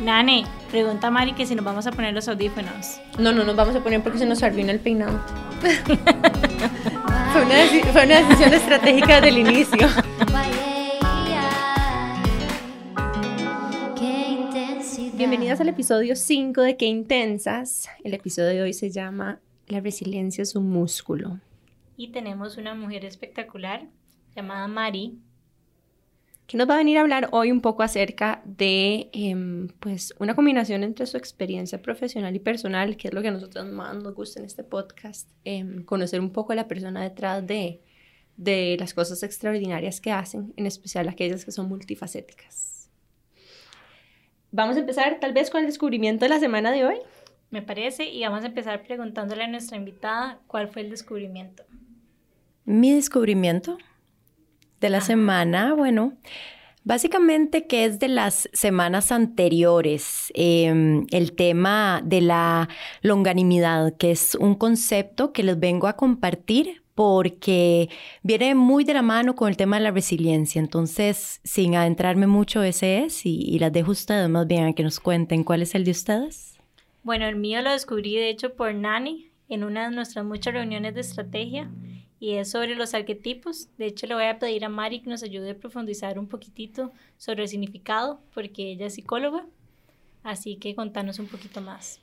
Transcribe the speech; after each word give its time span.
Nane, 0.00 0.44
pregunta 0.70 1.08
a 1.08 1.10
Mari 1.10 1.32
que 1.32 1.46
si 1.46 1.54
nos 1.54 1.64
vamos 1.64 1.86
a 1.86 1.90
poner 1.90 2.14
los 2.14 2.28
audífonos. 2.28 3.00
No, 3.18 3.32
no 3.32 3.44
nos 3.44 3.56
vamos 3.56 3.74
a 3.74 3.80
poner 3.80 4.02
porque 4.02 4.18
se 4.18 4.26
nos 4.26 4.42
arruina 4.42 4.70
el 4.70 4.78
peinado. 4.78 5.20
fue, 7.32 7.42
una 7.42 7.92
fue 7.92 8.04
una 8.04 8.22
decisión 8.22 8.54
estratégica 8.54 9.20
del 9.20 9.38
inicio. 9.38 9.88
Bienvenidas 15.16 15.60
al 15.60 15.68
episodio 15.68 16.14
5 16.14 16.62
de 16.62 16.76
Qué 16.76 16.86
Intensas. 16.86 17.88
El 18.04 18.14
episodio 18.14 18.50
de 18.50 18.62
hoy 18.62 18.72
se 18.72 18.90
llama 18.90 19.40
La 19.66 19.80
resiliencia 19.80 20.42
es 20.42 20.54
un 20.54 20.70
músculo. 20.70 21.40
Y 21.96 22.12
tenemos 22.12 22.56
una 22.56 22.74
mujer 22.74 23.04
espectacular 23.04 23.86
llamada 24.34 24.68
Mari, 24.68 25.18
que 26.46 26.56
nos 26.56 26.68
va 26.68 26.74
a 26.74 26.78
venir 26.78 26.98
a 26.98 27.00
hablar 27.00 27.28
hoy 27.32 27.50
un 27.50 27.60
poco 27.60 27.82
acerca 27.82 28.40
de 28.44 29.10
em, 29.12 29.68
pues 29.80 30.14
una 30.20 30.36
combinación 30.36 30.84
entre 30.84 31.06
su 31.06 31.16
experiencia 31.16 31.82
profesional 31.82 32.36
y 32.36 32.38
personal, 32.38 32.96
que 32.96 33.08
es 33.08 33.14
lo 33.14 33.20
que 33.20 33.28
a 33.28 33.32
nosotros 33.32 33.66
más 33.66 33.96
nos 33.96 34.14
gusta 34.14 34.38
en 34.38 34.46
este 34.46 34.62
podcast, 34.62 35.28
em, 35.44 35.84
conocer 35.84 36.20
un 36.20 36.30
poco 36.30 36.52
a 36.52 36.56
la 36.56 36.68
persona 36.68 37.02
detrás 37.02 37.44
de, 37.46 37.82
de 38.36 38.76
las 38.78 38.94
cosas 38.94 39.22
extraordinarias 39.24 40.00
que 40.00 40.12
hacen, 40.12 40.52
en 40.56 40.66
especial 40.66 41.08
aquellas 41.08 41.44
que 41.44 41.50
son 41.50 41.68
multifacéticas. 41.68 42.88
Vamos 44.52 44.76
a 44.76 44.80
empezar 44.80 45.18
tal 45.18 45.32
vez 45.32 45.50
con 45.50 45.60
el 45.60 45.66
descubrimiento 45.66 46.24
de 46.24 46.28
la 46.28 46.38
semana 46.38 46.70
de 46.70 46.84
hoy. 46.84 46.96
Me 47.50 47.62
parece, 47.62 48.08
y 48.08 48.22
vamos 48.22 48.42
a 48.42 48.48
empezar 48.48 48.82
preguntándole 48.82 49.44
a 49.44 49.48
nuestra 49.48 49.76
invitada 49.76 50.40
cuál 50.46 50.68
fue 50.68 50.82
el 50.82 50.90
descubrimiento. 50.90 51.62
Mi 52.64 52.92
descubrimiento 52.92 53.78
de 54.80 54.90
la 54.90 55.00
semana, 55.00 55.74
bueno, 55.74 56.14
básicamente 56.82 57.66
que 57.66 57.84
es 57.84 57.98
de 58.00 58.08
las 58.08 58.48
semanas 58.52 59.12
anteriores, 59.12 60.32
em, 60.34 61.06
el 61.10 61.32
tema 61.32 62.02
de 62.04 62.20
la 62.20 62.68
longanimidad, 63.02 63.96
que 63.96 64.10
es 64.10 64.34
un 64.34 64.56
concepto 64.56 65.32
que 65.32 65.44
les 65.44 65.58
vengo 65.58 65.86
a 65.86 65.96
compartir 65.96 66.82
porque 66.96 67.90
viene 68.22 68.54
muy 68.54 68.82
de 68.84 68.94
la 68.94 69.02
mano 69.02 69.36
con 69.36 69.48
el 69.48 69.56
tema 69.56 69.76
de 69.76 69.82
la 69.82 69.90
resiliencia. 69.90 70.58
Entonces, 70.58 71.40
sin 71.44 71.76
adentrarme 71.76 72.26
mucho, 72.26 72.62
ese 72.62 73.04
es, 73.04 73.26
y, 73.26 73.42
y 73.42 73.58
las 73.58 73.72
dejo 73.72 73.90
a 73.90 73.92
ustedes 73.92 74.28
más 74.28 74.46
bien 74.46 74.64
a 74.64 74.72
que 74.72 74.82
nos 74.82 74.98
cuenten 74.98 75.44
cuál 75.44 75.62
es 75.62 75.74
el 75.74 75.84
de 75.84 75.90
ustedes. 75.90 76.55
Bueno, 77.06 77.28
el 77.28 77.36
mío 77.36 77.62
lo 77.62 77.70
descubrí 77.70 78.16
de 78.16 78.28
hecho 78.30 78.56
por 78.56 78.74
Nani 78.74 79.30
en 79.48 79.62
una 79.62 79.88
de 79.88 79.94
nuestras 79.94 80.24
muchas 80.24 80.54
reuniones 80.54 80.92
de 80.92 81.02
estrategia 81.02 81.70
y 82.18 82.32
es 82.32 82.50
sobre 82.50 82.74
los 82.74 82.94
arquetipos. 82.94 83.68
De 83.78 83.86
hecho, 83.86 84.08
le 84.08 84.16
voy 84.16 84.24
a 84.24 84.40
pedir 84.40 84.64
a 84.64 84.68
Mari 84.68 85.02
que 85.02 85.10
nos 85.10 85.22
ayude 85.22 85.52
a 85.52 85.56
profundizar 85.56 86.18
un 86.18 86.26
poquitito 86.26 86.90
sobre 87.16 87.44
el 87.44 87.48
significado, 87.48 88.18
porque 88.34 88.72
ella 88.72 88.86
es 88.86 88.94
psicóloga. 88.94 89.46
Así 90.24 90.56
que 90.56 90.74
contanos 90.74 91.20
un 91.20 91.28
poquito 91.28 91.60
más. 91.60 92.00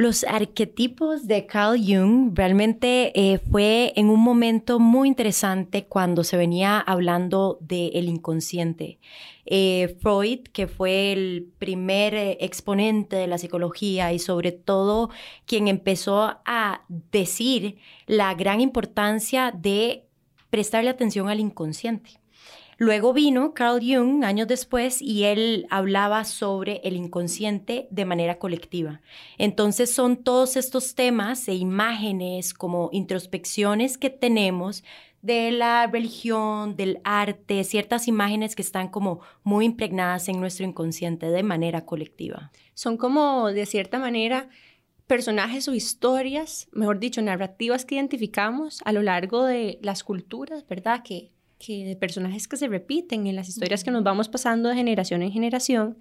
Los 0.00 0.24
arquetipos 0.24 1.26
de 1.26 1.44
Carl 1.44 1.78
Jung 1.78 2.32
realmente 2.34 3.12
eh, 3.14 3.36
fue 3.36 3.92
en 3.96 4.08
un 4.08 4.20
momento 4.20 4.78
muy 4.78 5.08
interesante 5.08 5.84
cuando 5.84 6.24
se 6.24 6.38
venía 6.38 6.78
hablando 6.78 7.58
del 7.60 8.08
inconsciente. 8.08 8.98
Eh, 9.44 9.94
Freud, 10.00 10.38
que 10.54 10.68
fue 10.68 11.12
el 11.12 11.52
primer 11.58 12.14
eh, 12.14 12.38
exponente 12.40 13.16
de 13.16 13.26
la 13.26 13.36
psicología 13.36 14.10
y 14.14 14.18
sobre 14.18 14.52
todo 14.52 15.10
quien 15.44 15.68
empezó 15.68 16.38
a 16.46 16.80
decir 16.88 17.76
la 18.06 18.32
gran 18.32 18.62
importancia 18.62 19.52
de 19.54 20.06
prestarle 20.48 20.88
atención 20.88 21.28
al 21.28 21.40
inconsciente. 21.40 22.19
Luego 22.82 23.12
vino 23.12 23.52
Carl 23.52 23.78
Jung 23.82 24.24
años 24.24 24.48
después 24.48 25.02
y 25.02 25.24
él 25.24 25.66
hablaba 25.68 26.24
sobre 26.24 26.80
el 26.82 26.96
inconsciente 26.96 27.86
de 27.90 28.06
manera 28.06 28.38
colectiva. 28.38 29.02
Entonces 29.36 29.94
son 29.94 30.16
todos 30.16 30.56
estos 30.56 30.94
temas 30.94 31.46
e 31.48 31.54
imágenes 31.54 32.54
como 32.54 32.88
introspecciones 32.90 33.98
que 33.98 34.08
tenemos 34.08 34.82
de 35.20 35.52
la 35.52 35.88
religión, 35.88 36.74
del 36.74 37.00
arte, 37.04 37.64
ciertas 37.64 38.08
imágenes 38.08 38.56
que 38.56 38.62
están 38.62 38.88
como 38.88 39.20
muy 39.42 39.66
impregnadas 39.66 40.30
en 40.30 40.40
nuestro 40.40 40.64
inconsciente 40.64 41.26
de 41.26 41.42
manera 41.42 41.84
colectiva. 41.84 42.50
Son 42.72 42.96
como, 42.96 43.52
de 43.52 43.66
cierta 43.66 43.98
manera, 43.98 44.48
personajes 45.06 45.68
o 45.68 45.74
historias, 45.74 46.66
mejor 46.72 46.98
dicho, 46.98 47.20
narrativas 47.20 47.84
que 47.84 47.96
identificamos 47.96 48.80
a 48.86 48.92
lo 48.92 49.02
largo 49.02 49.44
de 49.44 49.78
las 49.82 50.02
culturas, 50.02 50.66
¿verdad? 50.66 51.02
Que 51.02 51.30
que 51.64 51.84
de 51.84 51.94
personajes 51.94 52.48
que 52.48 52.56
se 52.56 52.66
repiten 52.66 53.26
en 53.26 53.36
las 53.36 53.48
historias 53.48 53.84
que 53.84 53.90
nos 53.90 54.02
vamos 54.02 54.28
pasando 54.28 54.70
de 54.70 54.74
generación 54.74 55.22
en 55.22 55.30
generación 55.30 55.98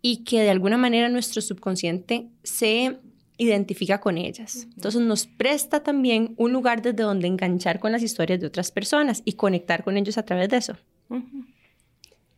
y 0.00 0.24
que 0.24 0.40
de 0.40 0.50
alguna 0.50 0.78
manera 0.78 1.08
nuestro 1.08 1.42
subconsciente 1.42 2.26
se 2.42 2.98
identifica 3.36 4.00
con 4.00 4.16
ellas. 4.16 4.66
Entonces 4.74 5.02
nos 5.02 5.26
presta 5.26 5.82
también 5.82 6.34
un 6.38 6.52
lugar 6.52 6.82
desde 6.82 7.02
donde 7.02 7.28
enganchar 7.28 7.78
con 7.78 7.92
las 7.92 8.02
historias 8.02 8.40
de 8.40 8.46
otras 8.46 8.72
personas 8.72 9.22
y 9.24 9.34
conectar 9.34 9.84
con 9.84 9.96
ellos 9.96 10.16
a 10.16 10.24
través 10.24 10.48
de 10.48 10.56
eso. 10.56 10.76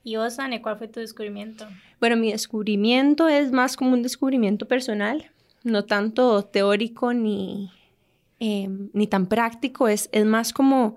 ¿Y 0.03 0.17
vos, 0.17 0.39
Anne, 0.39 0.61
cuál 0.61 0.77
fue 0.77 0.89
tu 0.89 1.01
descubrimiento? 1.01 1.67
Bueno, 2.01 2.17
mi 2.17 2.33
descubrimiento 2.33 3.29
es 3.29 3.53
más 3.53 3.77
como 3.77 3.93
un 3.93 4.03
descubrimiento 4.03 4.67
personal, 4.67 5.31
no 5.63 5.85
tanto 5.85 6.45
teórico 6.45 7.13
ni, 7.13 7.71
eh, 8.41 8.69
ni 8.93 9.07
tan 9.07 9.27
práctico, 9.27 9.89
es, 9.89 10.09
es 10.13 10.25
más 10.25 10.53
como 10.53 10.97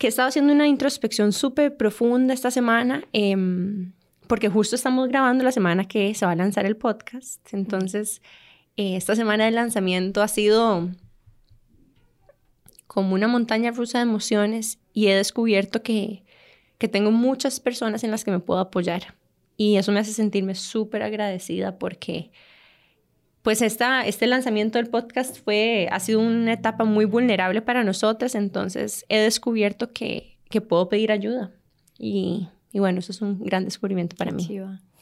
que 0.00 0.06
he 0.06 0.08
estado 0.08 0.28
haciendo 0.30 0.54
una 0.54 0.66
introspección 0.66 1.30
súper 1.30 1.76
profunda 1.76 2.32
esta 2.32 2.50
semana, 2.50 3.04
em, 3.12 3.92
porque 4.28 4.48
justo 4.48 4.74
estamos 4.74 5.06
grabando 5.10 5.44
la 5.44 5.52
semana 5.52 5.86
que 5.86 6.14
se 6.14 6.24
va 6.24 6.32
a 6.32 6.36
lanzar 6.36 6.64
el 6.64 6.74
podcast. 6.74 7.46
Entonces, 7.52 8.22
eh, 8.78 8.96
esta 8.96 9.14
semana 9.14 9.44
de 9.44 9.50
lanzamiento 9.50 10.22
ha 10.22 10.28
sido 10.28 10.88
como 12.86 13.12
una 13.12 13.28
montaña 13.28 13.72
rusa 13.72 13.98
de 13.98 14.04
emociones 14.04 14.78
y 14.94 15.08
he 15.08 15.14
descubierto 15.14 15.82
que, 15.82 16.24
que 16.78 16.88
tengo 16.88 17.10
muchas 17.10 17.60
personas 17.60 18.02
en 18.02 18.10
las 18.10 18.24
que 18.24 18.30
me 18.30 18.40
puedo 18.40 18.58
apoyar. 18.60 19.18
Y 19.58 19.76
eso 19.76 19.92
me 19.92 20.00
hace 20.00 20.14
sentirme 20.14 20.54
súper 20.54 21.02
agradecida 21.02 21.78
porque 21.78 22.30
pues 23.42 23.62
esta, 23.62 24.06
este 24.06 24.26
lanzamiento 24.26 24.78
del 24.78 24.88
podcast 24.88 25.42
fue, 25.42 25.88
ha 25.90 26.00
sido 26.00 26.20
una 26.20 26.52
etapa 26.52 26.84
muy 26.84 27.06
vulnerable 27.06 27.62
para 27.62 27.84
nosotras, 27.84 28.34
entonces 28.34 29.06
he 29.08 29.18
descubierto 29.18 29.92
que, 29.92 30.36
que 30.50 30.60
puedo 30.60 30.88
pedir 30.88 31.10
ayuda. 31.10 31.50
Y, 31.98 32.48
y, 32.72 32.78
bueno, 32.80 32.98
eso 32.98 33.12
es 33.12 33.22
un 33.22 33.42
gran 33.42 33.64
descubrimiento 33.64 34.16
para 34.16 34.32
mí. 34.32 34.46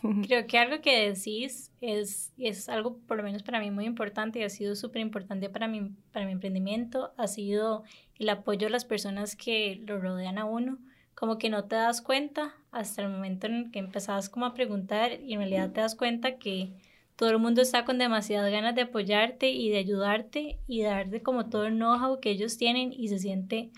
Creo 0.26 0.46
que 0.46 0.58
algo 0.58 0.80
que 0.80 1.10
decís 1.10 1.72
es, 1.80 2.32
es 2.38 2.68
algo, 2.68 2.98
por 3.08 3.16
lo 3.16 3.24
menos 3.24 3.42
para 3.42 3.58
mí, 3.58 3.72
muy 3.72 3.84
importante 3.84 4.38
y 4.38 4.42
ha 4.44 4.48
sido 4.48 4.76
súper 4.76 5.02
importante 5.02 5.48
para 5.48 5.66
mi, 5.66 5.90
para 6.12 6.24
mi 6.24 6.32
emprendimiento, 6.32 7.12
ha 7.16 7.26
sido 7.26 7.82
el 8.18 8.28
apoyo 8.28 8.66
de 8.66 8.70
las 8.70 8.84
personas 8.84 9.34
que 9.34 9.82
lo 9.84 9.98
rodean 10.00 10.38
a 10.38 10.44
uno. 10.44 10.78
Como 11.16 11.38
que 11.38 11.50
no 11.50 11.64
te 11.64 11.74
das 11.74 12.00
cuenta 12.00 12.54
hasta 12.70 13.02
el 13.02 13.08
momento 13.08 13.48
en 13.48 13.72
que 13.72 13.80
empezás 13.80 14.28
como 14.28 14.46
a 14.46 14.54
preguntar 14.54 15.20
y 15.20 15.32
en 15.32 15.40
realidad 15.40 15.72
te 15.72 15.80
das 15.80 15.96
cuenta 15.96 16.36
que 16.36 16.70
todo 17.18 17.30
el 17.30 17.38
mundo 17.38 17.60
está 17.60 17.84
con 17.84 17.98
demasiadas 17.98 18.52
ganas 18.52 18.76
de 18.76 18.82
apoyarte 18.82 19.50
y 19.50 19.70
de 19.70 19.78
ayudarte 19.78 20.60
y 20.68 20.82
darte 20.82 21.20
como 21.20 21.46
todo 21.46 21.66
el 21.66 21.74
know-how 21.74 22.20
que 22.20 22.30
ellos 22.30 22.56
tienen 22.56 22.92
y 22.92 23.08
se 23.08 23.18
siente 23.18 23.70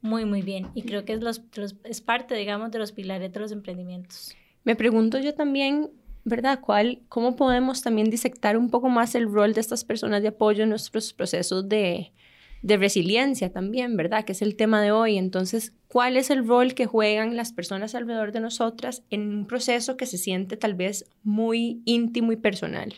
muy, 0.00 0.24
muy 0.24 0.42
bien. 0.42 0.68
Y 0.76 0.82
creo 0.82 1.04
que 1.04 1.18
es, 1.82 2.00
parte, 2.00 2.36
digamos, 2.36 2.70
de 2.70 2.78
los 2.78 2.92
pilares 2.92 3.32
de 3.32 3.40
los 3.40 3.50
emprendimientos. 3.50 4.36
Me 4.62 4.76
pregunto 4.76 5.18
yo 5.18 5.34
también, 5.34 5.90
¿verdad? 6.22 6.60
¿Cuál, 6.60 7.00
¿Cómo 7.08 7.34
podemos 7.34 7.82
también 7.82 8.10
disectar 8.10 8.56
un 8.56 8.70
poco 8.70 8.88
más 8.88 9.16
el 9.16 9.24
rol 9.26 9.54
de 9.54 9.60
estas 9.60 9.82
personas 9.82 10.22
de 10.22 10.28
apoyo 10.28 10.62
en 10.62 10.68
nuestros 10.68 11.12
procesos 11.12 11.68
de, 11.68 12.12
de 12.64 12.78
resiliencia 12.78 13.52
también, 13.52 13.94
¿verdad? 13.94 14.24
Que 14.24 14.32
es 14.32 14.40
el 14.40 14.56
tema 14.56 14.80
de 14.80 14.90
hoy. 14.90 15.18
Entonces, 15.18 15.74
¿cuál 15.86 16.16
es 16.16 16.30
el 16.30 16.48
rol 16.48 16.72
que 16.72 16.86
juegan 16.86 17.36
las 17.36 17.52
personas 17.52 17.94
alrededor 17.94 18.32
de 18.32 18.40
nosotras 18.40 19.04
en 19.10 19.28
un 19.34 19.46
proceso 19.46 19.98
que 19.98 20.06
se 20.06 20.16
siente 20.16 20.56
tal 20.56 20.72
vez 20.72 21.04
muy 21.22 21.82
íntimo 21.84 22.32
y 22.32 22.36
personal? 22.36 22.94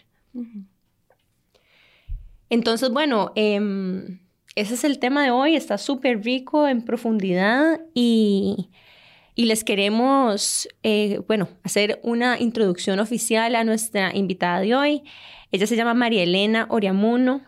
Entonces, 2.48 2.90
bueno, 2.90 3.32
em, 3.34 4.20
ese 4.54 4.74
es 4.74 4.84
el 4.84 5.00
tema 5.00 5.24
de 5.24 5.32
hoy. 5.32 5.56
Está 5.56 5.78
súper 5.78 6.22
rico 6.22 6.68
en 6.68 6.82
profundidad 6.82 7.80
y, 7.92 8.70
y 9.34 9.46
les 9.46 9.64
queremos, 9.64 10.68
eh, 10.84 11.22
bueno, 11.26 11.48
hacer 11.64 11.98
una 12.04 12.38
introducción 12.40 13.00
oficial 13.00 13.56
a 13.56 13.64
nuestra 13.64 14.14
invitada 14.14 14.60
de 14.60 14.76
hoy. 14.76 15.02
Ella 15.50 15.66
se 15.66 15.74
llama 15.74 15.94
María 15.94 16.22
Elena 16.22 16.68
Oriamuno. 16.70 17.42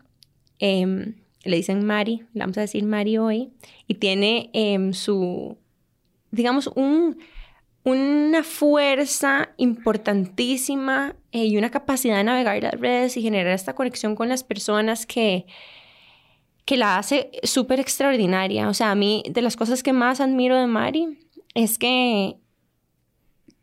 Eh, 0.58 1.14
le 1.44 1.56
dicen 1.56 1.84
Mari, 1.84 2.24
le 2.32 2.40
vamos 2.40 2.58
a 2.58 2.62
decir 2.62 2.84
Mari 2.84 3.18
hoy, 3.18 3.50
y 3.86 3.94
tiene 3.94 4.50
em, 4.52 4.92
su, 4.92 5.56
digamos, 6.30 6.68
un, 6.74 7.18
una 7.84 8.42
fuerza 8.42 9.50
importantísima 9.56 11.16
eh, 11.32 11.46
y 11.46 11.56
una 11.56 11.70
capacidad 11.70 12.16
de 12.16 12.24
navegar 12.24 12.62
las 12.62 12.74
redes 12.74 13.16
y 13.16 13.22
generar 13.22 13.52
esta 13.52 13.74
conexión 13.74 14.14
con 14.14 14.28
las 14.28 14.44
personas 14.44 15.06
que, 15.06 15.46
que 16.64 16.76
la 16.76 16.98
hace 16.98 17.30
súper 17.44 17.80
extraordinaria. 17.80 18.68
O 18.68 18.74
sea, 18.74 18.90
a 18.90 18.94
mí 18.94 19.22
de 19.30 19.42
las 19.42 19.56
cosas 19.56 19.82
que 19.82 19.92
más 19.92 20.20
admiro 20.20 20.56
de 20.56 20.66
Mari 20.66 21.18
es 21.54 21.78
que 21.78 22.36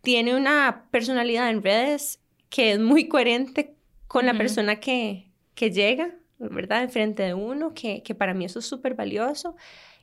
tiene 0.01 0.36
una 0.36 0.86
personalidad 0.92 1.50
en 1.50 1.62
redes 1.62 2.19
que 2.50 2.71
es 2.71 2.80
muy 2.80 3.07
coherente 3.07 3.75
con 4.07 4.25
la 4.25 4.33
persona 4.33 4.78
que, 4.78 5.30
que 5.56 5.71
llega, 5.71 6.16
¿verdad? 6.50 6.83
Enfrente 6.83 7.24
de 7.24 7.33
uno, 7.33 7.74
que, 7.74 8.03
que 8.03 8.15
para 8.15 8.33
mí 8.33 8.45
eso 8.45 8.59
es 8.59 8.65
súper 8.65 8.95
valioso 8.95 9.56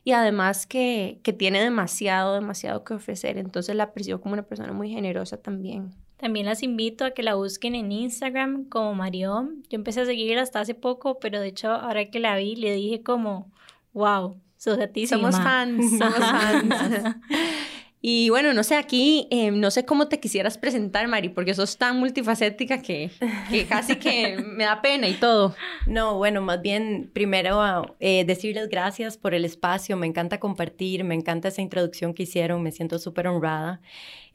y 0.03 0.11
además 0.11 0.65
que, 0.65 1.19
que, 1.23 1.31
tiene 1.31 1.61
demasiado, 1.61 2.33
demasiado 2.33 2.83
que 2.83 2.93
ofrecer. 2.93 3.37
Entonces 3.37 3.75
la 3.75 3.93
percibo 3.93 4.19
como 4.19 4.33
una 4.33 4.43
persona 4.43 4.73
muy 4.73 4.89
generosa 4.89 5.37
también. 5.37 5.91
También 6.17 6.45
las 6.45 6.63
invito 6.63 7.05
a 7.05 7.11
que 7.11 7.23
la 7.23 7.35
busquen 7.35 7.75
en 7.75 7.91
Instagram 7.91 8.65
como 8.65 8.93
Marión. 8.95 9.63
Yo 9.69 9.75
empecé 9.75 10.01
a 10.01 10.05
seguirla 10.05 10.41
hasta 10.41 10.59
hace 10.59 10.73
poco, 10.73 11.19
pero 11.19 11.39
de 11.39 11.47
hecho 11.47 11.71
ahora 11.71 12.09
que 12.09 12.19
la 12.19 12.35
vi 12.37 12.55
le 12.55 12.73
dije 12.73 13.01
como, 13.01 13.51
wow, 13.93 14.37
sos 14.57 14.77
Somos 15.07 15.35
fans, 15.35 15.97
somos 15.97 16.17
fans. 16.19 17.15
Y 18.05 18.29
bueno, 18.29 18.51
no 18.51 18.63
sé, 18.63 18.75
aquí 18.75 19.29
eh, 19.31 19.49
no 19.49 19.71
sé 19.71 19.85
cómo 19.85 20.09
te 20.09 20.19
quisieras 20.19 20.57
presentar, 20.57 21.07
Mari, 21.07 21.29
porque 21.29 21.53
sos 21.53 21.77
tan 21.77 21.97
multifacética 21.99 22.81
que, 22.81 23.09
que 23.49 23.65
casi 23.69 23.95
que 23.95 24.35
me 24.45 24.65
da 24.65 24.81
pena 24.81 25.07
y 25.07 25.13
todo. 25.13 25.55
No, 25.87 26.17
bueno, 26.17 26.41
más 26.41 26.61
bien 26.61 27.09
primero 27.13 27.95
eh, 28.01 28.25
decirles 28.25 28.67
gracias 28.67 29.17
por 29.17 29.33
el 29.33 29.45
espacio, 29.45 29.95
me 29.95 30.05
encanta 30.05 30.41
compartir, 30.41 31.05
me 31.05 31.15
encanta 31.15 31.47
esa 31.47 31.61
introducción 31.61 32.13
que 32.13 32.23
hicieron, 32.23 32.61
me 32.61 32.73
siento 32.73 32.99
súper 32.99 33.25
honrada. 33.25 33.79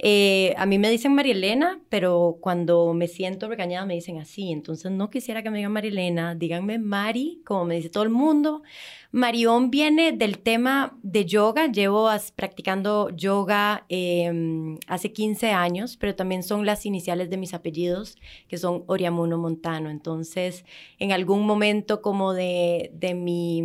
Eh, 0.00 0.54
a 0.56 0.64
mí 0.64 0.78
me 0.78 0.90
dicen 0.90 1.14
María 1.14 1.32
Elena, 1.32 1.80
pero 1.88 2.38
cuando 2.40 2.94
me 2.94 3.08
siento 3.08 3.48
regañada 3.48 3.84
me 3.84 3.94
dicen 3.94 4.18
así, 4.18 4.52
entonces 4.52 4.92
no 4.92 5.10
quisiera 5.10 5.42
que 5.42 5.50
me 5.50 5.58
digan 5.58 5.72
María 5.72 5.90
Elena, 5.90 6.36
díganme 6.36 6.78
Mari, 6.78 7.42
como 7.44 7.64
me 7.64 7.76
dice 7.76 7.90
todo 7.90 8.04
el 8.04 8.10
mundo. 8.10 8.62
Marión 9.10 9.70
viene 9.70 10.12
del 10.12 10.38
tema 10.38 10.96
de 11.02 11.24
yoga, 11.24 11.66
llevo 11.66 12.08
practicando 12.36 13.10
yoga 13.10 13.86
em, 13.88 14.78
hace 14.86 15.12
15 15.12 15.50
años, 15.50 15.96
pero 15.96 16.14
también 16.14 16.42
son 16.42 16.64
las 16.66 16.86
iniciales 16.86 17.28
de 17.30 17.38
mis 17.38 17.54
apellidos, 17.54 18.16
que 18.48 18.58
son 18.58 18.84
Oriamuno 18.86 19.38
Montano. 19.38 19.90
Entonces, 19.90 20.64
en 20.98 21.12
algún 21.12 21.46
momento 21.46 22.02
como 22.02 22.34
de, 22.34 22.90
de 22.94 23.14
mi 23.14 23.64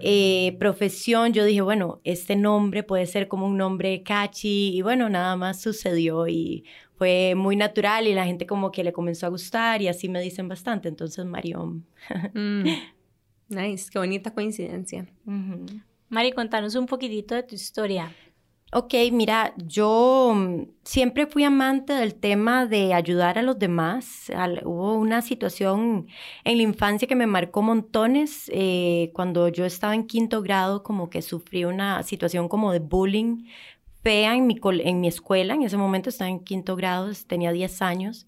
eh, 0.00 0.56
profesión, 0.58 1.32
yo 1.32 1.44
dije, 1.44 1.60
bueno, 1.60 2.00
este 2.04 2.36
nombre 2.36 2.82
puede 2.82 3.06
ser 3.06 3.28
como 3.28 3.46
un 3.46 3.56
nombre 3.56 4.02
catchy 4.02 4.76
y 4.76 4.82
bueno, 4.82 5.08
nada 5.08 5.36
más 5.36 5.60
sucedió 5.60 6.28
y 6.28 6.64
fue 6.96 7.34
muy 7.36 7.56
natural 7.56 8.06
y 8.06 8.14
la 8.14 8.24
gente 8.24 8.46
como 8.46 8.70
que 8.70 8.84
le 8.84 8.92
comenzó 8.92 9.26
a 9.26 9.30
gustar 9.30 9.82
y 9.82 9.88
así 9.88 10.08
me 10.08 10.20
dicen 10.20 10.48
bastante, 10.48 10.88
entonces 10.88 11.24
Marión. 11.24 11.86
Mm, 12.34 12.64
nice, 13.48 13.90
qué 13.90 13.98
bonita 13.98 14.32
coincidencia. 14.32 15.06
Mari, 16.08 16.32
contanos 16.32 16.74
un 16.74 16.86
poquitito 16.86 17.34
de 17.34 17.42
tu 17.42 17.54
historia. 17.54 18.14
Ok, 18.76 18.92
mira, 19.12 19.54
yo 19.56 20.32
mm, 20.34 20.62
siempre 20.82 21.28
fui 21.28 21.44
amante 21.44 21.92
del 21.92 22.16
tema 22.16 22.66
de 22.66 22.92
ayudar 22.92 23.38
a 23.38 23.42
los 23.42 23.56
demás. 23.56 24.32
hubo 24.64 24.94
una 24.94 25.22
situación 25.22 26.08
en 26.42 26.56
la 26.56 26.62
infancia 26.64 27.06
que 27.06 27.14
me 27.14 27.28
marcó 27.28 27.62
montones. 27.62 28.50
Eh, 28.52 29.12
cuando 29.14 29.46
yo 29.46 29.64
estaba 29.64 29.94
en 29.94 30.08
quinto 30.08 30.42
grado, 30.42 30.82
como 30.82 31.08
que 31.08 31.22
sufrí 31.22 31.64
una 31.64 32.02
situación 32.02 32.48
como 32.48 32.72
de 32.72 32.80
bullying 32.80 33.44
fea 34.04 34.36
en 34.36 34.46
mi, 34.46 34.60
en 34.84 35.00
mi 35.00 35.08
escuela. 35.08 35.54
En 35.54 35.62
ese 35.62 35.78
momento 35.78 36.10
estaba 36.10 36.30
en 36.30 36.40
quinto 36.40 36.76
grado, 36.76 37.10
tenía 37.26 37.50
10 37.52 37.82
años. 37.82 38.26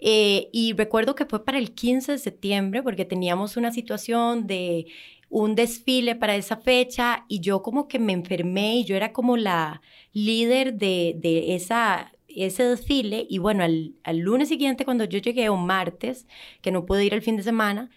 Eh, 0.00 0.48
y 0.52 0.72
recuerdo 0.72 1.14
que 1.14 1.26
fue 1.26 1.44
para 1.44 1.58
el 1.58 1.72
15 1.74 2.12
de 2.12 2.18
septiembre 2.18 2.82
porque 2.82 3.04
teníamos 3.04 3.56
una 3.56 3.70
situación 3.72 4.46
de 4.46 4.86
un 5.28 5.54
desfile 5.54 6.16
para 6.16 6.36
esa 6.36 6.56
fecha 6.56 7.26
y 7.28 7.40
yo 7.40 7.62
como 7.62 7.88
que 7.88 7.98
me 7.98 8.12
enfermé 8.14 8.78
y 8.78 8.84
yo 8.84 8.96
era 8.96 9.12
como 9.12 9.36
la 9.36 9.82
líder 10.12 10.74
de, 10.74 11.14
de 11.18 11.54
esa, 11.54 12.12
ese 12.28 12.64
desfile 12.64 13.26
y 13.28 13.38
bueno, 13.38 13.64
al, 13.64 13.94
al, 14.04 14.18
lunes 14.18 14.48
siguiente 14.48 14.86
cuando 14.86 15.04
yo 15.04 15.18
llegué, 15.18 15.50
o 15.50 15.56
martes, 15.56 16.26
que 16.62 16.70
no 16.70 16.86
pude 16.86 17.04
ir 17.04 17.12
el 17.12 17.22
fin 17.22 17.36
de 17.36 17.42
semana, 17.42 17.90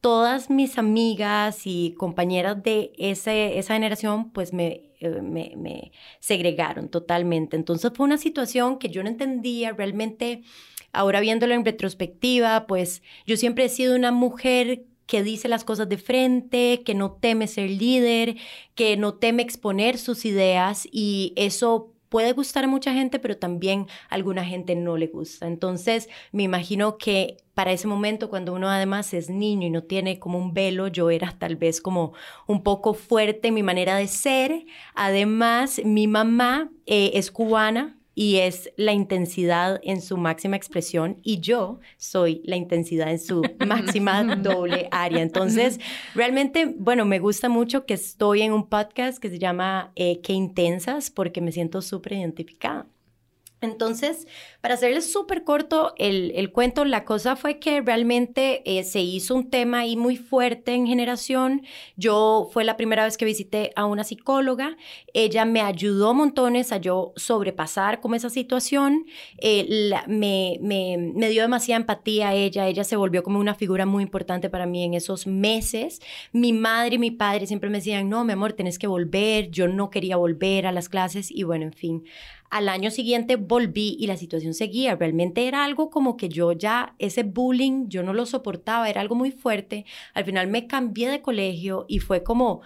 todas 0.00 0.50
mis 0.50 0.78
amigas 0.78 1.62
y 1.66 1.94
compañeras 1.98 2.62
de 2.62 2.92
ese, 2.98 3.58
esa 3.58 3.74
generación 3.74 4.30
pues 4.30 4.52
me, 4.52 4.85
me, 5.00 5.52
me 5.56 5.92
segregaron 6.20 6.88
totalmente. 6.88 7.56
Entonces 7.56 7.92
fue 7.94 8.04
una 8.04 8.18
situación 8.18 8.78
que 8.78 8.88
yo 8.88 9.02
no 9.02 9.08
entendía 9.08 9.72
realmente. 9.72 10.42
Ahora 10.92 11.20
viéndolo 11.20 11.54
en 11.54 11.64
retrospectiva, 11.64 12.66
pues 12.66 13.02
yo 13.26 13.36
siempre 13.36 13.64
he 13.64 13.68
sido 13.68 13.94
una 13.94 14.12
mujer 14.12 14.84
que 15.06 15.22
dice 15.22 15.48
las 15.48 15.64
cosas 15.64 15.88
de 15.88 15.98
frente, 15.98 16.82
que 16.84 16.94
no 16.94 17.12
teme 17.12 17.46
ser 17.46 17.70
líder, 17.70 18.36
que 18.74 18.96
no 18.96 19.14
teme 19.14 19.42
exponer 19.42 19.98
sus 19.98 20.24
ideas 20.24 20.86
y 20.90 21.32
eso 21.36 21.92
puede 22.08 22.32
gustar 22.32 22.64
a 22.64 22.68
mucha 22.68 22.92
gente, 22.92 23.18
pero 23.18 23.36
también 23.36 23.86
a 24.08 24.14
alguna 24.14 24.44
gente 24.44 24.74
no 24.74 24.96
le 24.96 25.06
gusta. 25.06 25.46
Entonces, 25.46 26.08
me 26.32 26.42
imagino 26.42 26.98
que 26.98 27.38
para 27.54 27.72
ese 27.72 27.88
momento, 27.88 28.28
cuando 28.28 28.52
uno 28.52 28.68
además 28.68 29.14
es 29.14 29.30
niño 29.30 29.66
y 29.66 29.70
no 29.70 29.82
tiene 29.82 30.18
como 30.18 30.38
un 30.38 30.52
velo, 30.52 30.88
yo 30.88 31.10
era 31.10 31.34
tal 31.38 31.56
vez 31.56 31.80
como 31.80 32.12
un 32.46 32.62
poco 32.62 32.92
fuerte 32.94 33.48
en 33.48 33.54
mi 33.54 33.62
manera 33.62 33.96
de 33.96 34.08
ser. 34.08 34.66
Además, 34.94 35.80
mi 35.84 36.06
mamá 36.06 36.70
eh, 36.84 37.12
es 37.14 37.30
cubana, 37.30 37.98
y 38.18 38.38
es 38.38 38.72
la 38.76 38.94
intensidad 38.94 39.78
en 39.84 40.00
su 40.00 40.16
máxima 40.16 40.56
expresión 40.56 41.20
y 41.22 41.40
yo 41.40 41.80
soy 41.98 42.40
la 42.46 42.56
intensidad 42.56 43.10
en 43.10 43.18
su 43.18 43.42
máxima 43.66 44.24
doble 44.36 44.88
área. 44.90 45.20
Entonces, 45.20 45.78
realmente, 46.14 46.74
bueno, 46.78 47.04
me 47.04 47.18
gusta 47.18 47.50
mucho 47.50 47.84
que 47.84 47.92
estoy 47.92 48.40
en 48.40 48.54
un 48.54 48.70
podcast 48.70 49.18
que 49.18 49.28
se 49.28 49.38
llama 49.38 49.92
eh, 49.96 50.22
Qué 50.22 50.32
Intensas 50.32 51.10
porque 51.10 51.42
me 51.42 51.52
siento 51.52 51.82
súper 51.82 52.14
identificada. 52.14 52.86
Entonces, 53.62 54.26
para 54.60 54.74
hacerles 54.74 55.10
súper 55.10 55.42
corto 55.42 55.94
el, 55.96 56.52
cuento, 56.52 56.84
la 56.84 57.04
cosa 57.04 57.36
fue 57.36 57.58
que 57.58 57.80
realmente 57.80 58.62
eh, 58.66 58.84
se 58.84 59.00
hizo 59.00 59.34
un 59.34 59.48
tema 59.48 59.80
ahí 59.80 59.96
muy 59.96 60.16
fuerte 60.18 60.74
en 60.74 60.86
generación. 60.86 61.62
Yo 61.96 62.50
fue 62.52 62.64
la 62.64 62.76
primera 62.76 63.04
vez 63.04 63.16
que 63.16 63.24
visité 63.24 63.72
a 63.74 63.86
una 63.86 64.04
psicóloga. 64.04 64.76
Ella 65.14 65.46
me 65.46 65.62
ayudó 65.62 66.12
montones 66.12 66.70
a 66.70 66.76
yo 66.76 67.14
sobrepasar 67.16 68.00
como 68.02 68.14
esa 68.14 68.28
situación. 68.28 69.06
Eh, 69.38 69.90
me, 70.06 70.58
me, 70.60 71.28
dio 71.30 71.40
demasiada 71.40 71.80
empatía 71.80 72.28
a 72.28 72.34
ella. 72.34 72.68
Ella 72.68 72.84
se 72.84 72.96
volvió 72.96 73.22
como 73.22 73.40
una 73.40 73.54
figura 73.54 73.86
muy 73.86 74.02
importante 74.02 74.50
para 74.50 74.66
mí 74.66 74.84
en 74.84 74.92
esos 74.92 75.26
meses. 75.26 76.02
Mi 76.32 76.52
madre 76.52 76.96
y 76.96 76.98
mi 76.98 77.10
padre 77.10 77.46
siempre 77.46 77.70
me 77.70 77.78
decían, 77.78 78.10
no, 78.10 78.22
mi 78.24 78.34
amor, 78.34 78.52
tenés 78.52 78.78
que 78.78 78.86
volver. 78.86 79.50
Yo 79.50 79.66
no 79.66 79.88
quería 79.88 80.16
volver 80.16 80.66
a 80.66 80.72
las 80.72 80.90
clases 80.90 81.30
y 81.30 81.44
bueno, 81.44 81.64
en 81.64 81.72
fin. 81.72 82.04
Al 82.50 82.68
año 82.68 82.90
siguiente 82.90 83.36
volví 83.36 83.96
y 83.98 84.06
la 84.06 84.16
situación 84.16 84.54
seguía. 84.54 84.96
Realmente 84.96 85.48
era 85.48 85.64
algo 85.64 85.90
como 85.90 86.16
que 86.16 86.28
yo 86.28 86.52
ya, 86.52 86.94
ese 86.98 87.22
bullying, 87.22 87.88
yo 87.88 88.02
no 88.02 88.12
lo 88.12 88.26
soportaba, 88.26 88.88
era 88.88 89.00
algo 89.00 89.14
muy 89.14 89.30
fuerte. 89.30 89.84
Al 90.14 90.24
final 90.24 90.48
me 90.48 90.66
cambié 90.66 91.08
de 91.08 91.22
colegio 91.22 91.86
y 91.88 91.98
fue 92.00 92.22
como 92.22 92.62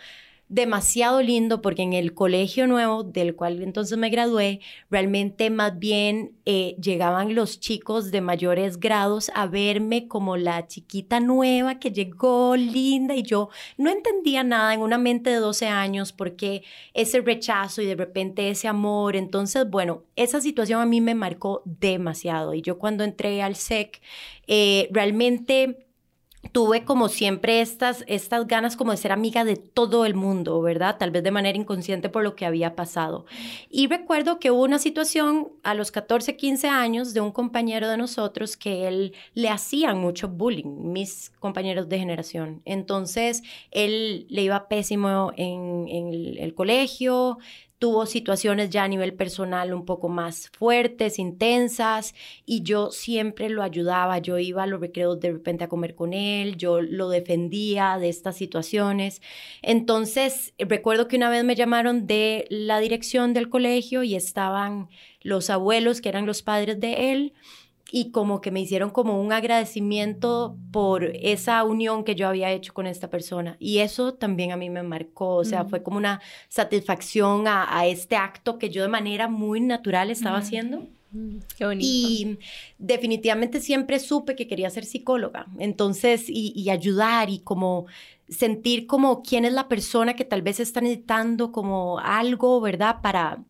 demasiado 0.51 1.23
lindo 1.23 1.63
porque 1.63 1.83
en 1.83 1.93
el 1.93 2.13
colegio 2.13 2.67
nuevo 2.67 3.05
del 3.05 3.37
cual 3.37 3.63
entonces 3.63 3.97
me 3.97 4.11
gradué, 4.11 4.61
realmente 4.91 5.49
más 5.49 5.79
bien 5.79 6.33
eh, 6.45 6.75
llegaban 6.83 7.37
los 7.37 7.61
chicos 7.61 8.11
de 8.11 8.21
mayores 8.21 8.81
grados 8.81 9.31
a 9.37 9.47
verme 9.47 10.09
como 10.09 10.37
la 10.37 10.67
chiquita 10.67 11.21
nueva 11.21 11.79
que 11.79 11.93
llegó 11.93 12.57
linda 12.57 13.15
y 13.15 13.23
yo 13.23 13.49
no 13.79 13.91
entendía 13.91 14.43
nada 14.43 14.75
en 14.75 14.81
una 14.81 14.99
mente 14.99 15.31
de 15.31 15.37
12 15.37 15.69
años 15.69 16.13
porque 16.13 16.65
ese 16.95 17.21
rechazo 17.21 17.81
y 17.81 17.87
de 17.87 17.95
repente 17.95 18.51
ese 18.51 18.67
amor, 18.67 19.15
entonces 19.15 19.71
bueno, 19.71 20.03
esa 20.17 20.41
situación 20.41 20.81
a 20.81 20.87
mí 20.87 21.01
me 21.01 21.15
marcó 21.15 21.63
demasiado 21.65 22.55
y 22.55 22.63
yo 22.63 22.77
cuando 22.77 23.05
entré 23.05 23.41
al 23.41 23.55
SEC 23.55 24.01
eh, 24.49 24.89
realmente 24.91 25.87
tuve 26.53 26.85
como 26.85 27.09
siempre 27.09 27.61
estas, 27.61 28.05
estas 28.07 28.47
ganas 28.47 28.77
como 28.77 28.91
de 28.91 28.97
ser 28.97 29.13
amiga 29.13 29.45
de 29.45 29.57
todo 29.57 30.05
el 30.05 30.15
mundo, 30.15 30.61
¿verdad? 30.63 30.97
Tal 30.99 31.11
vez 31.11 31.23
de 31.23 31.31
manera 31.31 31.57
inconsciente 31.57 32.09
por 32.09 32.23
lo 32.23 32.35
que 32.35 32.47
había 32.47 32.75
pasado. 32.75 33.27
Y 33.69 33.87
recuerdo 33.87 34.39
que 34.39 34.51
hubo 34.51 34.63
una 34.65 34.79
situación 34.79 35.49
a 35.63 35.75
los 35.75 35.91
14, 35.91 36.37
15 36.37 36.69
años 36.69 37.15
de 37.15 37.21
un 37.21 37.31
compañero 37.31 37.89
de 37.89 37.97
nosotros 37.97 38.57
que 38.57 38.89
él 38.89 39.15
le 39.35 39.49
hacían 39.49 39.99
mucho 39.99 40.29
bullying, 40.29 40.93
mis 40.93 41.31
compañeros 41.39 41.89
de 41.89 41.99
generación. 41.99 42.63
Entonces, 42.65 43.43
él 43.71 44.27
le 44.29 44.43
iba 44.43 44.69
pésimo 44.69 45.33
en, 45.37 45.87
en 45.89 46.37
el 46.39 46.55
colegio, 46.55 47.39
tuvo 47.81 48.05
situaciones 48.05 48.69
ya 48.69 48.85
a 48.85 48.89
nivel 48.89 49.15
personal 49.15 49.73
un 49.73 49.87
poco 49.87 50.11
más 50.11 50.51
fuertes, 50.51 51.19
intensas, 51.19 52.15
y 52.45 52.63
yo 52.63 52.91
siempre 52.91 53.49
lo 53.49 53.63
ayudaba, 53.63 54.19
yo 54.19 54.39
iba 54.39 54.65
a 54.65 54.67
los 54.67 54.81
recreos 54.81 55.19
de 55.19 55.33
repente 55.33 55.65
a 55.65 55.69
comer 55.69 55.95
con 55.95 56.13
él, 56.13 56.59
yo 56.59 56.83
lo 56.83 57.09
defendía 57.09 57.97
de 57.99 58.11
estas 58.11 58.37
situaciones. 58.37 59.23
Entonces, 59.63 60.53
recuerdo 60.59 61.09
que 61.09 61.17
una 61.17 61.31
vez 61.31 61.43
me 61.43 61.57
llamaron 61.57 62.07
de 62.07 62.47
la 62.51 62.81
dirección 62.81 63.33
del 63.33 63.49
colegio 63.49 64.03
y 64.03 64.15
estaban 64.15 64.91
los 65.23 65.49
abuelos, 65.49 66.03
que 66.03 66.11
eran 66.11 66.27
los 66.27 66.43
padres 66.43 66.79
de 66.81 67.13
él, 67.13 67.33
y 67.93 68.11
como 68.11 68.41
que 68.41 68.51
me 68.51 68.61
hicieron 68.61 68.91
como 68.91 69.21
un 69.21 69.33
agradecimiento 69.33 70.57
por 70.71 71.05
esa 71.05 71.63
unión 71.65 72.05
que 72.05 72.15
yo 72.15 72.29
había 72.29 72.51
hecho 72.53 72.73
con 72.73 72.87
esta 72.87 73.11
persona. 73.11 73.57
Y 73.59 73.79
eso 73.79 74.15
también 74.15 74.53
a 74.53 74.57
mí 74.57 74.71
me 74.71 74.83
marcó, 74.83 75.37
o 75.37 75.45
sea, 75.45 75.65
fue 75.65 75.83
como 75.83 75.97
una 75.97 76.21
satisfacción 76.49 77.45
a, 77.47 77.87
este 77.87 78.17
acto 78.17 78.59
que 78.59 78.71
yo 78.71 78.83
de 78.83 78.89
manera 78.89 79.29
muy 79.29 79.61
natural 79.61 80.11
estaba 80.11 80.39
haciendo. 80.39 80.87
Mm, 81.13 81.39
qué 81.57 81.67
bonito. 81.67 81.89
Y 81.89 82.39
definitivamente 82.79 83.61
siempre 83.61 83.99
supe 83.99 84.37
que 84.37 84.47
quería 84.47 84.71
ser 84.71 84.85
psicóloga. 84.85 85.47
Entonces, 85.59 86.29
y, 86.29 86.53
y, 86.55 86.71
ayudar 86.71 87.31
y 87.31 87.41
como 87.41 87.87
sentir 88.29 88.87
como 88.87 89.23
quién 89.23 89.45
es 89.45 89.53
la 89.53 89.67
persona 89.67 90.15
que 90.15 90.25
tal 90.25 90.43
vez 90.43 90.61
está 90.61 90.81
necesitando 90.81 91.51
como 91.51 91.99
algo, 91.99 92.61
¿verdad? 92.61 93.01
Para 93.03 93.43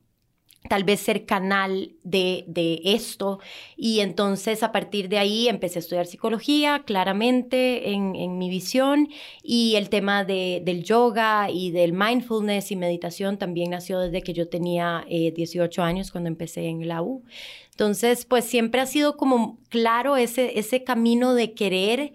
tal 0.69 0.85
vez 0.85 1.01
ser 1.01 1.25
canal 1.25 1.93
de, 2.03 2.45
de, 2.47 2.81
esto. 2.85 3.41
Y 3.77 4.01
entonces 4.01 4.63
a 4.63 4.73
partir 4.73 5.09
de 5.09 5.19
ahí 5.19 5.49
empecé 5.49 5.79
a 5.79 5.81
estudiar 5.81 6.07
psicología 6.07 6.83
claramente 6.85 7.91
en, 7.91 8.15
en 8.15 8.39
mi 8.39 8.51
visión 8.51 9.09
y 9.43 9.77
el 9.77 9.89
tema 9.89 10.25
de, 10.25 10.63
del 10.65 10.85
yoga 10.85 11.51
y 11.51 11.71
del 11.71 11.93
mindfulness 11.93 12.71
y 12.71 12.77
meditación 12.77 13.39
también 13.39 13.71
nació 13.71 14.01
desde 14.01 14.23
que 14.23 14.35
yo 14.35 14.49
tenía 14.49 15.05
18 15.09 15.81
eh, 15.81 15.85
años 15.85 16.13
cuando 16.13 16.29
empecé 16.29 16.67
en 16.67 16.87
la 16.87 17.03
U. 17.03 17.25
Entonces, 17.71 18.27
pues 18.27 18.45
siempre 18.45 18.83
ha 18.83 18.87
sido 18.87 19.17
como 19.17 19.59
claro 19.71 20.19
ese, 20.19 20.59
ese 20.59 20.85
camino 20.85 21.35
de 21.35 21.55
querer 21.55 22.13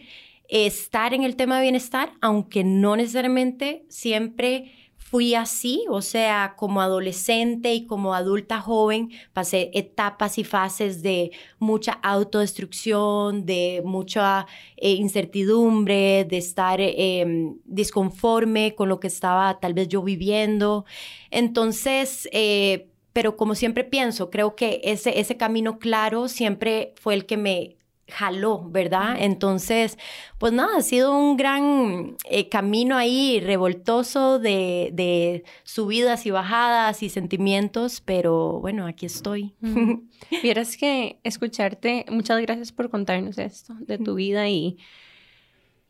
estar 0.48 1.16
en 1.16 1.24
el 1.24 1.36
tema 1.36 1.56
de 1.56 1.64
bienestar, 1.64 2.14
aunque 2.22 2.64
no 2.64 2.96
necesariamente 2.96 3.84
siempre 3.90 4.72
fui 5.16 5.34
así, 5.34 5.86
o 5.90 6.02
sea, 6.02 6.56
como 6.58 6.82
adolescente 6.82 7.74
y 7.74 7.86
como 7.86 8.14
adulta 8.14 8.60
joven, 8.60 9.12
pasé 9.32 9.72
etapas 9.74 10.38
y 10.38 10.44
fases 10.44 11.02
de 11.02 11.32
mucha 11.58 11.94
autodestrucción, 12.04 13.46
de 13.46 13.82
mucha 13.86 14.46
eh, 14.76 14.92
incertidumbre, 14.92 16.26
de 16.26 16.38
estar 16.38 16.80
em, 16.82 17.56
disconforme 17.64 18.76
con 18.76 18.90
lo 18.90 19.00
que 19.00 19.08
estaba 19.08 19.58
tal 19.62 19.74
vez 19.74 19.88
yo 19.88 20.04
viviendo. 20.04 20.84
Entonces, 21.32 22.28
eh, 22.34 22.90
pero 23.14 23.38
como 23.38 23.56
siempre 23.56 23.86
pienso, 23.86 24.30
creo 24.30 24.58
que 24.58 24.82
ese 24.84 25.38
camino 25.38 25.80
claro 25.80 26.28
siempre 26.28 26.94
fue 27.00 27.14
el 27.14 27.26
que 27.26 27.38
me 27.38 27.75
jaló, 28.08 28.70
¿verdad? 28.70 29.16
Entonces, 29.20 29.98
pues 30.38 30.54
nada, 30.54 30.78
ha 30.78 30.82
sido 30.82 31.18
un 31.18 31.38
gran 31.38 32.16
eh, 32.30 32.50
camino 32.50 32.98
ahí 32.98 33.40
revoltoso 33.40 34.38
de, 34.38 35.44
subidas 35.64 36.26
y 36.26 36.32
bajadas 36.32 37.02
y 37.02 37.10
sentimientos, 37.10 38.02
pero 38.02 38.60
bueno, 38.60 38.86
aquí 38.86 39.06
estoy. 39.08 39.56
Vieras 40.44 40.78
que 40.78 41.20
escucharte, 41.24 42.06
muchas 42.10 42.42
gracias 42.42 42.72
por 42.72 42.90
contarnos 42.90 43.38
esto 43.38 43.74
de 43.80 43.98
tu 43.98 44.16
vida 44.16 44.48
y, 44.50 44.78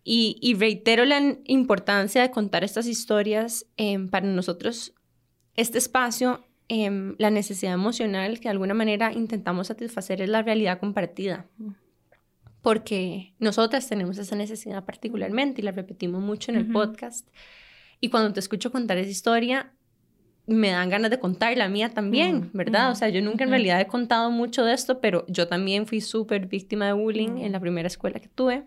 y, 0.03 0.53
reitero 0.57 1.03
la 1.03 1.38
importancia 1.45 2.22
de 2.22 2.31
contar 2.31 2.63
estas 2.63 2.88
historias 2.88 3.65
em, 3.75 4.10
para 4.10 4.25
nosotros. 4.27 4.93
Este 5.55 5.77
espacio 5.77 6.45
em, 6.69 7.15
la 7.17 7.29
necesidad 7.29 7.74
emocional 7.74 8.39
que 8.39 8.43
de 8.43 8.50
alguna 8.50 8.74
manera 8.74 9.12
intentamos 9.12 9.67
satisfacer 9.67 10.22
es 10.22 10.29
la 10.29 10.43
realidad 10.43 10.79
compartida 10.79 11.48
porque 12.65 13.36
nosotras 13.38 13.88
tenemos 13.88 14.17
esa 14.17 14.36
necesidad 14.36 14.84
particularmente 14.86 15.62
y 15.62 15.63
la 15.63 15.72
repetimos 15.72 16.24
mucho 16.24 16.50
en 16.50 16.57
el 16.57 16.72
podcast. 16.72 17.29
Y 18.01 18.10
cuando 18.10 18.34
te 18.34 18.39
escucho 18.39 18.72
contar 18.72 18.98
esa 18.98 19.12
historia, 19.12 19.72
me 20.48 20.72
dan 20.72 20.89
ganas 20.89 21.12
de 21.12 21.19
contar 21.19 21.55
la 21.55 21.69
mía 21.69 21.89
también, 21.89 22.50
¿verdad? 22.53 22.89
O 22.89 22.95
sea, 22.95 23.10
yo 23.10 23.22
nunca 23.22 23.43
en 23.43 23.51
realidad 23.51 23.79
he 23.79 23.86
contado 23.86 24.31
mucho 24.31 24.65
de 24.65 24.74
esto, 24.74 25.00
pero 25.00 25.27
yo 25.27 25.48
también 25.48 25.86
fui 25.86 26.01
súper 26.01 26.48
víctima 26.48 26.88
de 26.88 26.93
bullying 26.93 27.38
en 27.38 27.51
la 27.51 27.60
primera 27.60 27.86
escuela 27.86 28.19
que 28.19 28.29
tuve 28.29 28.63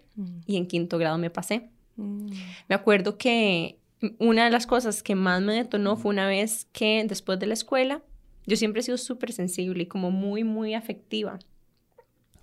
y 0.47 0.59
en 0.59 0.69
quinto 0.69 0.97
grado 0.97 1.19
me 1.19 1.31
pasé. 1.31 1.69
Me 1.97 2.77
acuerdo 2.77 3.19
que 3.19 3.81
una 4.21 4.45
de 4.45 4.53
las 4.53 4.69
cosas 4.69 5.03
que 5.03 5.17
más 5.17 5.43
me 5.43 5.55
detonó 5.55 5.97
fue 5.97 6.11
una 6.11 6.29
vez 6.29 6.69
que 6.71 7.05
después 7.09 7.41
de 7.41 7.49
la 7.49 7.55
escuela, 7.55 8.05
yo 8.47 8.55
siempre 8.55 8.79
he 8.79 8.85
sido 8.85 8.97
súper 8.97 9.33
sensible 9.33 9.83
y 9.83 9.87
como 9.87 10.13
muy, 10.13 10.45
muy 10.45 10.75
afectiva. 10.75 11.41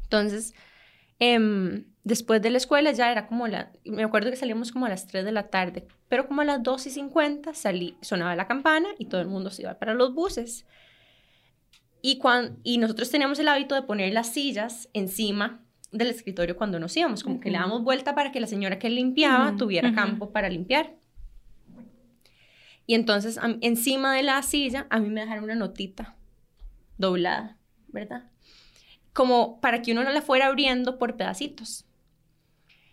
Entonces, 0.03 0.53
Em, 1.19 1.85
después 2.03 2.41
de 2.41 2.49
la 2.49 2.57
escuela 2.57 2.91
ya 2.91 3.11
era 3.11 3.27
como 3.27 3.47
la, 3.47 3.71
me 3.85 4.03
acuerdo 4.03 4.29
que 4.29 4.35
salíamos 4.35 4.71
como 4.71 4.85
a 4.85 4.89
las 4.89 5.07
3 5.07 5.23
de 5.23 5.31
la 5.31 5.49
tarde, 5.49 5.87
pero 6.09 6.27
como 6.27 6.41
a 6.41 6.45
las 6.45 6.61
2 6.61 6.87
y 6.87 6.89
50 6.89 7.53
salí, 7.53 7.97
sonaba 8.01 8.35
la 8.35 8.47
campana 8.47 8.89
y 8.99 9.05
todo 9.05 9.21
el 9.21 9.27
mundo 9.27 9.49
se 9.49 9.63
iba 9.63 9.79
para 9.79 9.93
los 9.93 10.13
buses. 10.13 10.65
Y, 12.01 12.19
cuando, 12.19 12.59
y 12.63 12.77
nosotros 12.77 13.09
teníamos 13.09 13.39
el 13.39 13.47
hábito 13.47 13.73
de 13.73 13.81
poner 13.81 14.13
las 14.13 14.31
sillas 14.31 14.89
encima 14.93 15.63
del 15.91 16.09
escritorio 16.09 16.55
cuando 16.55 16.79
nos 16.79 16.95
íbamos, 16.95 17.23
como 17.23 17.39
que 17.39 17.49
le 17.49 17.57
damos 17.57 17.83
vuelta 17.83 18.13
para 18.13 18.31
que 18.31 18.39
la 18.39 18.47
señora 18.47 18.77
que 18.77 18.89
limpiaba 18.89 19.55
tuviera 19.57 19.93
campo 19.93 20.31
para 20.31 20.49
limpiar. 20.49 20.93
Y 22.85 22.93
entonces 22.93 23.39
encima 23.61 24.13
de 24.13 24.21
la 24.21 24.41
silla 24.43 24.85
a 24.89 24.99
mí 24.99 25.09
me 25.09 25.21
dejaron 25.21 25.45
una 25.45 25.55
notita 25.55 26.15
doblada, 26.97 27.57
¿verdad? 27.87 28.29
Como 29.15 29.61
para 29.61 29.81
que 29.81 29.93
uno 29.93 30.03
no 30.03 30.11
la 30.11 30.21
fuera 30.21 30.47
abriendo 30.47 30.99
por 30.99 31.15
pedacitos. 31.15 31.85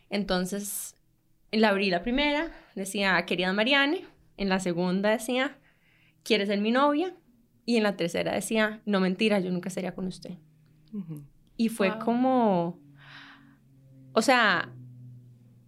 Entonces, 0.09 0.95
la 1.51 1.71
abrí 1.71 1.91
la 1.91 2.05
primera, 2.05 2.53
decía, 2.77 3.21
querida 3.27 3.53
Mariane, 3.53 4.05
en 4.37 4.49
la 4.49 4.61
segunda 4.61 5.11
decía, 5.11 5.59
¿quieres 6.23 6.47
ser 6.47 6.61
mi 6.61 6.71
novia? 6.71 7.13
Y 7.67 7.77
en 7.77 7.83
la 7.83 7.97
tercera 7.97 8.33
decía, 8.33 8.83
no 8.87 9.01
mentira, 9.01 9.41
yo 9.41 9.51
nunca 9.51 9.69
sería 9.69 9.97
con 9.97 10.07
usted. 10.07 10.39
Y 11.57 11.71
fue 11.71 11.99
como, 11.99 12.79
o 14.13 14.23
sea, 14.23 14.73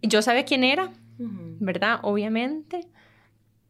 yo 0.02 0.22
sabía 0.22 0.44
quién 0.44 0.62
era, 0.62 0.92
¿verdad? 1.18 1.98
Obviamente, 2.02 2.86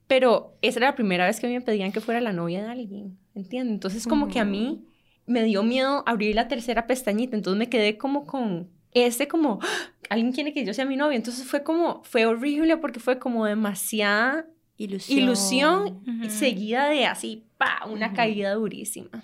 pero 0.06 0.58
esa 0.60 0.80
era 0.80 0.88
la 0.88 0.96
primera 0.96 1.24
vez 1.24 1.40
que 1.40 1.48
me 1.48 1.62
pedían 1.62 1.92
que 1.92 2.02
fuera 2.02 2.20
la 2.20 2.34
novia 2.34 2.62
de 2.62 2.68
alguien, 2.70 3.18
¿entiendes? 3.34 3.72
Entonces 3.72 4.06
como 4.06 4.28
que 4.28 4.38
a 4.38 4.44
mí 4.44 4.84
me 5.26 5.44
dio 5.44 5.62
miedo 5.62 6.02
abrir 6.06 6.34
la 6.34 6.48
tercera 6.48 6.86
pestañita, 6.86 7.36
entonces 7.36 7.58
me 7.58 7.68
quedé 7.68 7.96
como 7.98 8.26
con 8.26 8.68
ese 8.92 9.26
como, 9.26 9.58
¡Ah! 9.62 9.92
alguien 10.08 10.32
quiere 10.32 10.52
que 10.52 10.64
yo 10.64 10.72
sea 10.74 10.84
mi 10.84 10.96
novia, 10.96 11.16
entonces 11.16 11.46
fue 11.46 11.62
como, 11.62 12.02
fue 12.04 12.26
horrible 12.26 12.76
porque 12.76 13.00
fue 13.00 13.18
como 13.18 13.44
demasiada 13.44 14.46
ilusión, 14.76 15.18
ilusión 15.18 16.30
seguida 16.30 16.88
de 16.88 17.06
así, 17.06 17.44
pa, 17.58 17.82
una 17.90 18.12
caída 18.12 18.54
durísima. 18.54 19.22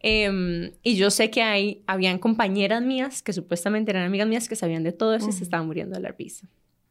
Em, 0.00 0.72
y 0.82 0.96
yo 0.96 1.10
sé 1.10 1.30
que 1.30 1.42
hay, 1.42 1.82
habían 1.86 2.18
compañeras 2.18 2.82
mías 2.82 3.22
que 3.22 3.32
supuestamente 3.32 3.90
eran 3.90 4.04
amigas 4.04 4.28
mías 4.28 4.48
que 4.48 4.56
sabían 4.56 4.82
de 4.82 4.92
todo 4.92 5.14
eso 5.14 5.28
y 5.28 5.32
se 5.32 5.42
estaban 5.42 5.66
muriendo 5.66 5.96
de 5.96 6.02
la 6.02 6.10
risa. 6.10 6.48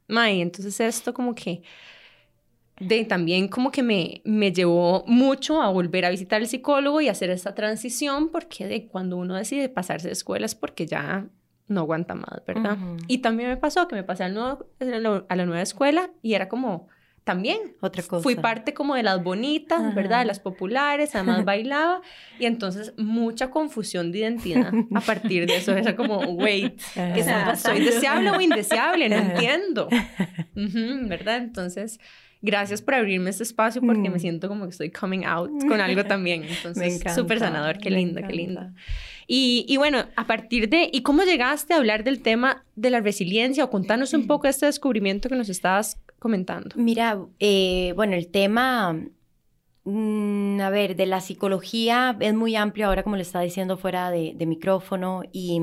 May, 0.07 0.41
entonces 0.41 0.79
esto 0.79 1.13
como 1.13 1.33
que 1.33 1.62
de 2.79 3.05
también 3.05 3.48
como 3.48 3.72
que 3.72 3.84
me, 3.84 4.22
me 4.25 4.51
llevó 4.51 5.03
mucho 5.08 5.62
a 5.62 5.70
volver 5.70 6.05
a 6.05 6.10
visitar 6.10 6.41
el 6.41 6.48
psicólogo 6.48 7.00
y 7.01 7.08
hacer 7.08 7.29
esa 7.29 7.55
transición 7.55 8.29
porque 8.29 8.67
de 8.67 8.88
cuando 8.88 9.17
uno 9.17 9.36
decide 9.36 9.70
pasarse 9.70 10.08
de 10.08 10.13
escuela 10.13 10.46
es 10.46 10.55
porque 10.55 10.86
ya 10.86 11.27
no 11.67 11.82
aguanta 11.82 12.15
más, 12.15 12.44
¿verdad? 12.46 12.77
Y 13.08 13.20
también 13.20 13.50
me 13.50 13.58
pasó 13.58 13.88
que 13.88 13.96
me 13.96 14.03
pasé 14.03 14.24
a 14.24 14.29
la 14.29 15.46
nueva 15.46 15.62
escuela 15.62 16.12
y 16.22 16.34
era 16.34 16.48
como 16.48 16.89
también 17.25 17.75
otra 17.82 18.03
cosa. 18.03 18.22
Fui 18.22 18.36
parte 18.36 18.75
como 18.75 18.94
de 18.94 19.01
las 19.01 19.24
bonitas, 19.24 19.96
¿verdad? 19.96 20.20
De 20.20 20.25
las 20.25 20.39
populares, 20.39 21.15
además 21.15 21.44
bailaba 21.46 22.01
y 22.39 22.46
entonces 22.46 22.94
mucha 22.98 23.50
confusión 23.50 24.12
de 24.12 24.20
identidad 24.20 24.72
a 24.94 25.01
partir 25.01 25.48
de 25.48 25.58
eso. 25.58 25.75
Era 25.75 25.96
como, 25.96 26.20
wait, 26.20 26.79
¿soy 27.58 27.84
deseable 27.84 28.29
o 28.29 28.39
indeseable? 28.41 29.10
No 29.10 29.15
entiendo, 29.15 29.89
¿verdad? 30.55 31.38
Entonces 31.38 32.00
gracias 32.45 32.81
por 32.81 32.93
abrirme 32.93 33.31
este 33.31 33.43
espacio 33.43 33.81
porque 33.81 34.09
me 34.09 34.17
mm. 34.17 34.19
siento 34.19 34.47
como 34.47 34.65
que 34.65 34.71
estoy 34.71 34.91
coming 34.91 35.25
out 35.25 35.51
con 35.67 35.81
algo 35.81 36.05
también. 36.05 36.43
Entonces, 36.43 37.01
súper 37.13 37.39
sanador, 37.39 37.77
qué 37.79 37.89
lindo, 37.89 38.21
qué 38.25 38.33
lindo. 38.33 38.62
Y, 39.27 39.65
y, 39.67 39.77
bueno, 39.77 40.05
a 40.15 40.27
partir 40.27 40.69
de, 40.69 40.88
¿y 40.93 41.01
cómo 41.01 41.24
llegaste 41.24 41.74
a 41.74 41.77
hablar 41.77 42.03
del 42.03 42.21
tema 42.21 42.63
de 42.75 42.91
la 42.91 43.01
resiliencia 43.01 43.63
o 43.63 43.71
contanos 43.71 44.13
un 44.13 44.27
poco 44.27 44.47
este 44.47 44.67
descubrimiento 44.67 45.29
que 45.29 45.35
nos 45.35 45.50
estabas 45.50 46.00
comentando? 46.19 46.75
Mira, 46.75 47.17
eh, 47.39 47.93
bueno, 47.95 48.13
el 48.15 48.27
tema, 48.27 49.01
mm, 49.83 50.62
a 50.62 50.69
ver, 50.69 50.95
de 50.95 51.07
la 51.07 51.21
psicología 51.21 52.15
es 52.19 52.35
muy 52.35 52.55
amplio 52.55 52.85
ahora, 52.85 53.01
como 53.01 53.15
le 53.15 53.24
estaba 53.24 53.43
diciendo 53.43 53.77
fuera 53.77 54.12
de, 54.12 54.33
de 54.35 54.45
micrófono 54.45 55.24
y... 55.31 55.59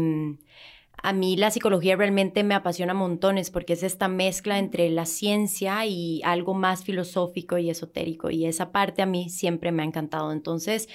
A 1.04 1.12
mí 1.12 1.36
la 1.36 1.50
psicología 1.50 1.96
realmente 1.96 2.44
me 2.44 2.54
apasiona 2.54 2.94
montones 2.94 3.50
porque 3.50 3.72
es 3.72 3.82
esta 3.82 4.06
mezcla 4.06 4.58
entre 4.60 4.88
la 4.88 5.04
ciencia 5.04 5.84
y 5.84 6.22
algo 6.24 6.54
más 6.54 6.84
filosófico 6.84 7.58
y 7.58 7.70
esotérico 7.70 8.30
y 8.30 8.46
esa 8.46 8.70
parte 8.70 9.02
a 9.02 9.06
mí 9.06 9.28
siempre 9.28 9.72
me 9.72 9.82
ha 9.82 9.86
encantado. 9.86 10.30
Entonces, 10.30 10.88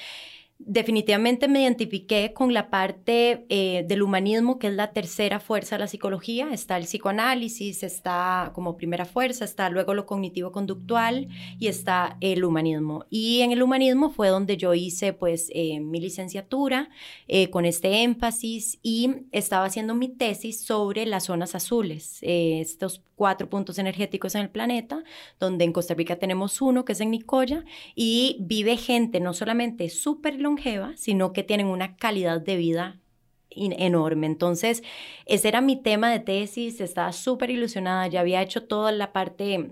definitivamente 0.60 1.48
me 1.48 1.62
identifiqué 1.62 2.34
con 2.34 2.54
la 2.54 2.70
parte 2.70 3.46
eh, 3.50 3.86
del 3.88 4.02
humanismo, 4.02 4.58
que 4.58 4.68
es 4.68 4.74
la 4.74 4.92
tercera 4.92 5.40
fuerza 5.40 5.76
de 5.76 5.80
la 5.80 5.88
psicología. 5.88 6.50
Está 6.52 6.78
el 6.78 6.86
psicoanálisis, 6.86 7.84
está 7.84 8.52
como 8.54 8.76
primera 8.76 9.06
fuerza, 9.06 9.46
está 9.46 9.70
luego 9.70 9.94
lo 9.94 10.06
cognitivo-conductual 10.06 11.28
y 11.60 11.68
está 11.68 12.18
el 12.22 12.44
humanismo. 12.44 13.06
Y 13.10 13.42
en 13.42 13.52
el 13.52 13.62
humanismo 13.62 14.10
fue 14.10 14.30
donde 14.30 14.58
yo 14.58 14.74
hice 14.74 15.14
pues 15.14 15.50
eh, 15.54 15.80
mi 15.80 16.00
licenciatura 16.00 16.90
eh, 17.28 17.50
con 17.50 17.66
este 17.66 18.04
énfasis 18.04 18.80
y 18.82 19.12
estaba 19.32 19.66
haciendo 19.66 19.94
mi 19.96 20.10
tesis 20.10 20.62
sobre 20.62 21.06
las 21.06 21.26
zonas 21.26 21.56
azules, 21.56 22.20
estos 22.22 23.02
cuatro 23.18 23.50
puntos 23.50 23.80
energéticos 23.80 24.36
en 24.36 24.42
el 24.42 24.50
planeta, 24.50 25.04
donde 25.40 25.66
en 25.66 25.74
Costa 25.74 25.96
Rica 25.96 26.18
tenemos 26.18 26.62
uno 26.62 26.86
que 26.86 26.94
es 26.94 27.02
en 27.02 27.12
Nicoya 27.12 27.66
y 27.96 28.38
vive 28.40 28.78
gente 28.78 29.20
no 29.20 29.34
solamente 29.34 29.90
súper 29.90 30.40
longeva, 30.40 30.94
sino 30.96 31.34
que 31.34 31.44
tienen 31.44 31.68
una 31.68 31.98
calidad 31.98 32.40
de 32.40 32.56
vida 32.56 33.00
enorme. 33.50 34.28
Entonces, 34.28 34.84
ese 35.26 35.48
era 35.48 35.62
mi 35.62 35.76
tema 35.76 36.12
de 36.12 36.20
tesis, 36.20 36.80
estaba 36.80 37.12
súper 37.12 37.50
ilusionada, 37.50 38.06
ya 38.06 38.20
había 38.20 38.44
hecho 38.44 38.66
toda 38.66 38.92
la 38.92 39.12
parte 39.14 39.72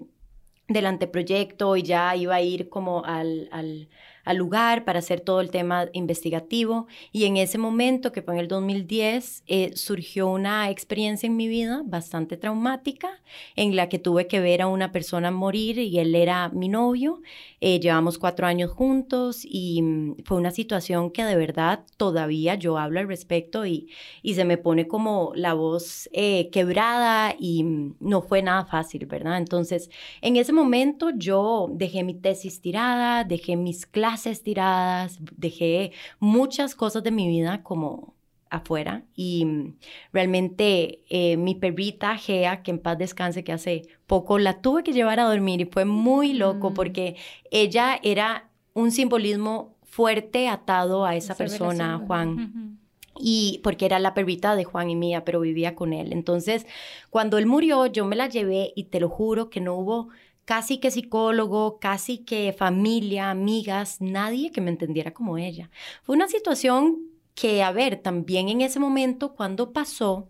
del 0.67 0.85
anteproyecto 0.87 1.75
y 1.75 1.83
ya 1.83 2.15
iba 2.15 2.33
a 2.33 2.41
ir 2.41 2.67
como 2.69 3.05
al, 3.05 3.47
al 3.51 3.89
al 4.25 4.37
lugar 4.37 4.83
para 4.83 4.99
hacer 4.99 5.21
todo 5.21 5.39
el 5.39 5.51
tema 5.51 5.87
investigativo. 5.93 6.87
Y 7.11 7.25
en 7.25 7.37
ese 7.37 7.57
momento, 7.57 8.11
que 8.11 8.21
fue 8.21 8.33
en 8.33 8.39
el 8.41 8.47
2010, 8.47 9.43
eh, 9.47 9.71
surgió 9.75 10.27
una 10.27 10.69
experiencia 10.69 11.27
en 11.27 11.37
mi 11.37 11.47
vida 11.47 11.83
bastante 11.85 12.35
traumática, 12.35 13.21
en 13.55 13.75
la 13.75 13.87
que 13.87 13.99
tuve 13.99 14.27
que 14.27 14.39
ver 14.39 14.63
a 14.63 14.67
una 14.67 14.91
persona 14.91 15.31
morir 15.31 15.77
y 15.77 15.99
él 15.99 16.15
era 16.15 16.49
mi 16.49 16.67
novio. 16.67 17.21
Eh, 17.61 17.79
llevamos 17.79 18.17
cuatro 18.17 18.47
años 18.47 18.71
juntos 18.71 19.41
y 19.43 19.81
mm, 19.81 20.15
fue 20.25 20.37
una 20.37 20.51
situación 20.51 21.11
que 21.11 21.23
de 21.23 21.35
verdad 21.35 21.85
todavía 21.97 22.55
yo 22.55 22.77
hablo 22.77 22.99
al 22.99 23.07
respecto 23.07 23.65
y, 23.65 23.89
y 24.23 24.33
se 24.33 24.45
me 24.45 24.57
pone 24.57 24.87
como 24.87 25.31
la 25.35 25.53
voz 25.53 26.09
eh, 26.13 26.49
quebrada 26.51 27.35
y 27.39 27.63
mm, 27.63 27.97
no 27.99 28.21
fue 28.21 28.41
nada 28.41 28.65
fácil, 28.65 29.05
¿verdad? 29.05 29.37
Entonces, 29.37 29.89
en 30.21 30.35
ese 30.35 30.51
momento 30.51 31.11
yo 31.15 31.69
dejé 31.71 32.03
mi 32.03 32.15
tesis 32.15 32.61
tirada, 32.61 33.23
dejé 33.23 33.55
mis 33.55 33.85
clases 33.85 34.14
estiradas, 34.25 35.19
dejé 35.35 35.91
muchas 36.19 36.75
cosas 36.75 37.03
de 37.03 37.11
mi 37.11 37.27
vida 37.27 37.63
como 37.63 38.15
afuera 38.49 39.03
y 39.15 39.45
mm, 39.45 39.75
realmente 40.13 41.01
eh, 41.09 41.37
mi 41.37 41.55
perrita 41.55 42.17
Gea, 42.17 42.63
que 42.63 42.71
en 42.71 42.79
paz 42.79 42.97
descanse, 42.97 43.43
que 43.43 43.51
hace 43.51 43.83
poco 44.07 44.39
la 44.39 44.61
tuve 44.61 44.83
que 44.83 44.93
llevar 44.93 45.19
a 45.19 45.25
dormir 45.25 45.61
y 45.61 45.65
fue 45.65 45.85
muy 45.85 46.33
loco 46.33 46.71
mm. 46.71 46.73
porque 46.73 47.15
ella 47.51 47.99
era 48.01 48.49
un 48.73 48.91
simbolismo 48.91 49.75
fuerte 49.83 50.47
atado 50.49 51.05
a 51.05 51.15
esa 51.15 51.35
persona, 51.35 52.01
Juan. 52.05 52.79
Y 53.17 53.61
porque 53.63 53.85
era 53.85 53.97
la 53.97 54.13
perrita 54.13 54.57
de 54.57 54.65
Juan 54.65 54.89
y 54.89 54.95
mía, 54.97 55.23
pero 55.23 55.39
vivía 55.39 55.73
con 55.73 55.93
él. 55.93 56.11
Entonces, 56.11 56.67
cuando 57.09 57.37
él 57.37 57.45
murió, 57.45 57.85
yo 57.85 58.03
me 58.03 58.17
la 58.17 58.27
llevé 58.27 58.73
y 58.75 58.85
te 58.85 58.99
lo 58.99 59.07
juro 59.07 59.49
que 59.49 59.61
no 59.61 59.75
hubo 59.75 60.09
casi 60.45 60.77
que 60.77 60.91
psicólogo, 60.91 61.79
casi 61.79 62.19
que 62.19 62.53
familia, 62.53 63.31
amigas, 63.31 63.99
nadie 63.99 64.51
que 64.51 64.61
me 64.61 64.71
entendiera 64.71 65.13
como 65.13 65.37
ella. 65.37 65.69
Fue 66.03 66.15
una 66.15 66.27
situación 66.27 66.99
que, 67.33 67.63
a 67.63 67.71
ver, 67.71 67.97
también 67.97 68.49
en 68.49 68.61
ese 68.61 68.79
momento, 68.79 69.33
cuando 69.35 69.73
pasó, 69.73 70.29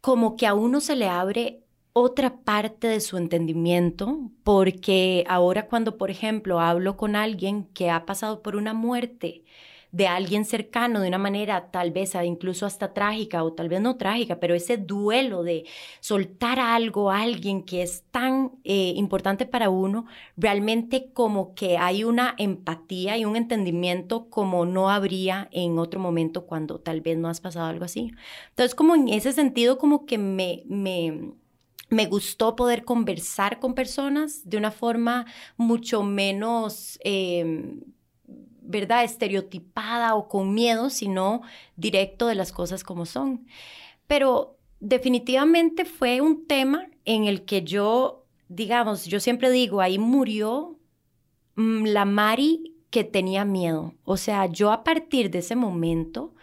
como 0.00 0.36
que 0.36 0.46
a 0.46 0.54
uno 0.54 0.80
se 0.80 0.96
le 0.96 1.08
abre 1.08 1.62
otra 1.92 2.38
parte 2.42 2.88
de 2.88 3.00
su 3.00 3.16
entendimiento, 3.16 4.30
porque 4.44 5.24
ahora 5.28 5.66
cuando, 5.66 5.98
por 5.98 6.10
ejemplo, 6.10 6.60
hablo 6.60 6.96
con 6.96 7.16
alguien 7.16 7.64
que 7.74 7.90
ha 7.90 8.06
pasado 8.06 8.42
por 8.42 8.54
una 8.56 8.74
muerte, 8.74 9.44
de 9.96 10.06
alguien 10.08 10.44
cercano 10.44 11.00
de 11.00 11.08
una 11.08 11.16
manera 11.16 11.70
tal 11.70 11.90
vez 11.90 12.14
incluso 12.22 12.66
hasta 12.66 12.92
trágica 12.92 13.42
o 13.42 13.54
tal 13.54 13.70
vez 13.70 13.80
no 13.80 13.96
trágica, 13.96 14.38
pero 14.38 14.54
ese 14.54 14.76
duelo 14.76 15.42
de 15.42 15.64
soltar 16.00 16.60
algo 16.60 17.10
a 17.10 17.22
alguien 17.22 17.62
que 17.62 17.80
es 17.80 18.04
tan 18.10 18.52
eh, 18.64 18.92
importante 18.94 19.46
para 19.46 19.70
uno, 19.70 20.04
realmente 20.36 21.08
como 21.14 21.54
que 21.54 21.78
hay 21.78 22.04
una 22.04 22.34
empatía 22.36 23.16
y 23.16 23.24
un 23.24 23.36
entendimiento 23.36 24.28
como 24.28 24.66
no 24.66 24.90
habría 24.90 25.48
en 25.50 25.78
otro 25.78 25.98
momento 25.98 26.44
cuando 26.44 26.78
tal 26.78 27.00
vez 27.00 27.16
no 27.16 27.28
has 27.28 27.40
pasado 27.40 27.64
algo 27.64 27.86
así. 27.86 28.12
Entonces, 28.50 28.74
como 28.74 28.94
en 28.94 29.08
ese 29.08 29.32
sentido, 29.32 29.78
como 29.78 30.04
que 30.04 30.18
me... 30.18 30.62
me 30.66 31.32
me 31.88 32.06
gustó 32.06 32.56
poder 32.56 32.84
conversar 32.84 33.60
con 33.60 33.74
personas 33.74 34.40
de 34.44 34.56
una 34.56 34.72
forma 34.72 35.24
mucho 35.56 36.02
menos 36.02 36.98
em, 37.04 37.80
¿verdad? 38.66 39.04
Estereotipada 39.04 40.14
o 40.14 40.28
con 40.28 40.54
miedo, 40.54 40.90
sino 40.90 41.42
directo 41.76 42.26
de 42.26 42.34
las 42.34 42.52
cosas 42.52 42.84
como 42.84 43.06
son. 43.06 43.46
Pero 44.06 44.58
definitivamente 44.80 45.84
fue 45.84 46.20
un 46.20 46.46
tema 46.46 46.86
en 47.04 47.24
el 47.24 47.44
que 47.44 47.62
yo, 47.62 48.24
digamos, 48.48 49.06
yo 49.06 49.20
siempre 49.20 49.50
digo, 49.50 49.80
ahí 49.80 49.98
murió 49.98 50.78
mm, 51.56 51.84
la 51.86 52.04
Mari 52.04 52.74
que 52.90 53.04
tenía 53.04 53.44
miedo. 53.44 53.94
O 54.04 54.16
sea, 54.16 54.46
yo 54.46 54.72
a 54.72 54.84
partir 54.84 55.30
de 55.30 55.38
ese 55.38 55.56
momento, 55.56 56.34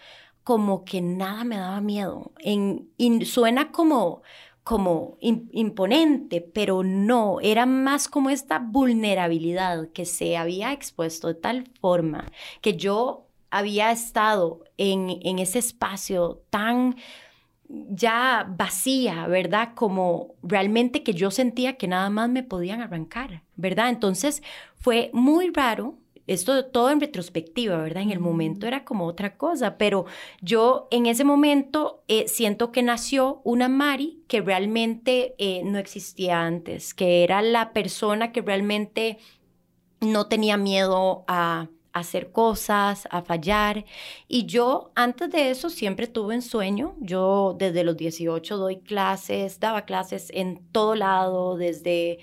como 0.44 0.84
que 0.84 1.02
nada 1.02 1.44
me 1.44 1.58
daba 1.58 1.82
miedo. 1.82 2.32
En, 2.40 2.90
suena 3.26 3.72
como 3.72 4.22
como 4.64 5.18
imponente, 5.20 6.40
pero 6.40 6.84
no, 6.84 7.40
era 7.42 7.66
más 7.66 8.08
como 8.08 8.30
esta 8.30 8.60
vulnerabilidad 8.60 9.90
que 9.90 10.06
se 10.06 10.38
había 10.38 10.72
expuesto 10.72 11.28
de 11.28 11.36
tal 11.36 11.70
forma 11.82 12.32
que 12.62 12.78
yo 12.78 13.28
había 13.52 13.92
estado 13.92 14.64
en, 14.78 15.20
en 15.22 15.40
ese 15.40 15.60
espacio 15.60 16.42
tan 16.50 16.96
ya 17.68 18.46
vacía, 18.58 19.28
¿verdad? 19.28 19.70
Como 19.76 20.36
realmente 20.44 21.04
que 21.04 21.14
yo 21.14 21.32
sentía 21.32 21.78
que 21.78 21.88
nada 21.88 22.10
más 22.10 22.30
me 22.30 22.44
podían 22.44 22.82
arrancar, 22.82 23.44
¿verdad? 23.56 23.90
Entonces 23.90 24.44
fue 24.76 25.10
muy 25.14 25.50
raro 25.50 25.98
esto 26.28 26.66
todo 26.66 26.90
en 26.90 27.02
retrospectiva, 27.02 27.78
¿verdad? 27.78 28.04
En 28.04 28.12
el 28.12 28.20
momento 28.20 28.68
era 28.68 28.86
como 28.86 29.06
otra 29.06 29.38
cosa, 29.38 29.78
pero 29.78 30.06
yo 30.42 30.88
en 30.92 31.06
ese 31.06 31.24
momento 31.24 32.04
eh, 32.08 32.28
siento 32.28 32.72
que 32.72 32.84
nació 32.84 33.42
una 33.44 33.68
Mari 33.68 34.24
que 34.28 34.42
realmente 34.42 35.36
eh, 35.38 35.62
no 35.66 35.78
existía 35.80 36.42
antes, 36.42 36.94
que 36.94 37.24
era 37.24 37.42
la 37.42 37.74
persona 37.74 38.32
que 38.32 38.42
realmente 38.42 39.18
no 40.00 40.28
tenía 40.28 40.58
miedo 40.58 41.24
a 41.28 41.70
hacer 41.94 42.32
cosas, 42.32 43.08
a 43.12 43.22
fallar. 43.22 43.86
Y 44.28 44.46
yo 44.46 44.92
antes 44.96 45.30
de 45.32 45.52
eso 45.52 45.70
siempre 45.70 46.08
tuve 46.08 46.36
un 46.36 46.42
sueño. 46.42 46.96
Yo 47.00 47.56
desde 47.58 47.84
los 47.84 47.96
18 47.96 48.58
doy 48.58 48.80
clases, 48.80 49.60
daba 49.60 49.84
clases 49.86 50.30
en 50.34 50.60
todo 50.72 50.96
lado, 50.96 51.56
desde 51.56 52.20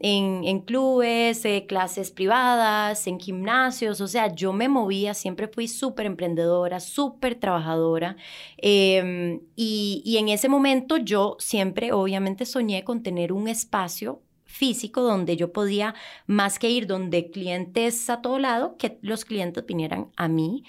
en, 0.00 0.60
clubes, 0.60 1.44
eh, 1.44 1.66
clases 1.66 2.10
privadas, 2.10 3.06
en 3.06 3.20
gimnasios, 3.20 4.00
o 4.00 4.08
sea, 4.08 4.34
yo 4.34 4.52
me 4.52 4.68
movía, 4.68 5.14
siempre 5.14 5.48
fui 5.48 5.68
súper 5.68 6.06
emprendedora, 6.06 6.80
súper 6.80 7.36
trabajadora 7.36 8.16
em, 8.58 9.40
y, 9.56 10.02
y 10.04 10.18
en 10.18 10.28
ese 10.28 10.48
momento 10.48 10.96
yo 10.96 11.36
siempre 11.38 11.92
obviamente 11.92 12.44
soñé 12.44 12.84
con 12.84 13.02
tener 13.02 13.32
un 13.32 13.48
espacio 13.48 14.20
físico 14.44 15.02
donde 15.02 15.36
yo 15.36 15.52
podía 15.52 15.94
más 16.26 16.58
que 16.58 16.70
ir 16.70 16.86
donde 16.86 17.30
clientes 17.30 18.08
a 18.08 18.22
todo 18.22 18.38
lado, 18.38 18.76
que 18.78 18.98
los 19.02 19.24
clientes 19.24 19.66
vinieran 19.66 20.12
a 20.16 20.28
mí. 20.28 20.64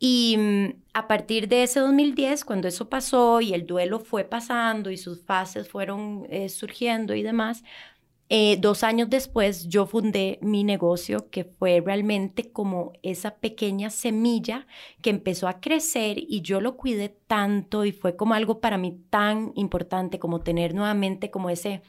Y 0.00 0.36
mm, 0.38 0.82
a 0.94 1.08
partir 1.08 1.48
de 1.48 1.64
ese 1.64 1.80
2010, 1.80 2.44
cuando 2.44 2.68
eso 2.68 2.88
pasó 2.88 3.40
y 3.40 3.52
el 3.52 3.66
duelo 3.66 4.00
fue 4.00 4.24
pasando 4.24 4.90
y 4.90 4.96
sus 4.96 5.22
fases 5.24 5.68
fueron 5.68 6.26
eh, 6.30 6.48
surgiendo 6.48 7.14
y 7.14 7.22
demás, 7.22 7.64
eh, 8.30 8.58
dos 8.60 8.82
años 8.82 9.08
después 9.08 9.68
yo 9.68 9.86
fundé 9.86 10.38
mi 10.42 10.62
negocio 10.62 11.30
que 11.30 11.44
fue 11.44 11.82
realmente 11.84 12.52
como 12.52 12.92
esa 13.02 13.36
pequeña 13.36 13.88
semilla 13.90 14.66
que 15.00 15.10
empezó 15.10 15.48
a 15.48 15.60
crecer 15.60 16.18
y 16.18 16.42
yo 16.42 16.60
lo 16.60 16.76
cuidé 16.76 17.08
tanto 17.08 17.86
y 17.86 17.92
fue 17.92 18.16
como 18.16 18.34
algo 18.34 18.60
para 18.60 18.76
mí 18.76 19.00
tan 19.08 19.52
importante 19.54 20.18
como 20.18 20.40
tener 20.40 20.74
nuevamente 20.74 21.30
como 21.30 21.48
ese 21.48 21.82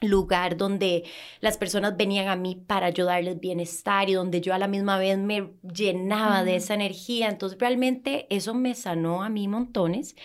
lugar 0.00 0.56
donde 0.56 1.04
las 1.40 1.56
personas 1.58 1.96
venían 1.96 2.28
a 2.28 2.36
mí 2.36 2.56
para 2.56 2.86
ayudarles 2.86 3.40
bienestar 3.40 4.08
y 4.08 4.14
donde 4.14 4.40
yo 4.40 4.54
a 4.54 4.58
la 4.58 4.68
misma 4.68 4.98
vez 4.98 5.18
me 5.18 5.52
llenaba 5.62 6.44
de 6.44 6.56
esa 6.56 6.74
energía. 6.74 7.28
Entonces 7.28 7.58
realmente 7.58 8.26
eso 8.30 8.54
me 8.54 8.74
sanó 8.74 9.22
a 9.22 9.28
mí 9.28 9.48
montones. 9.48 10.16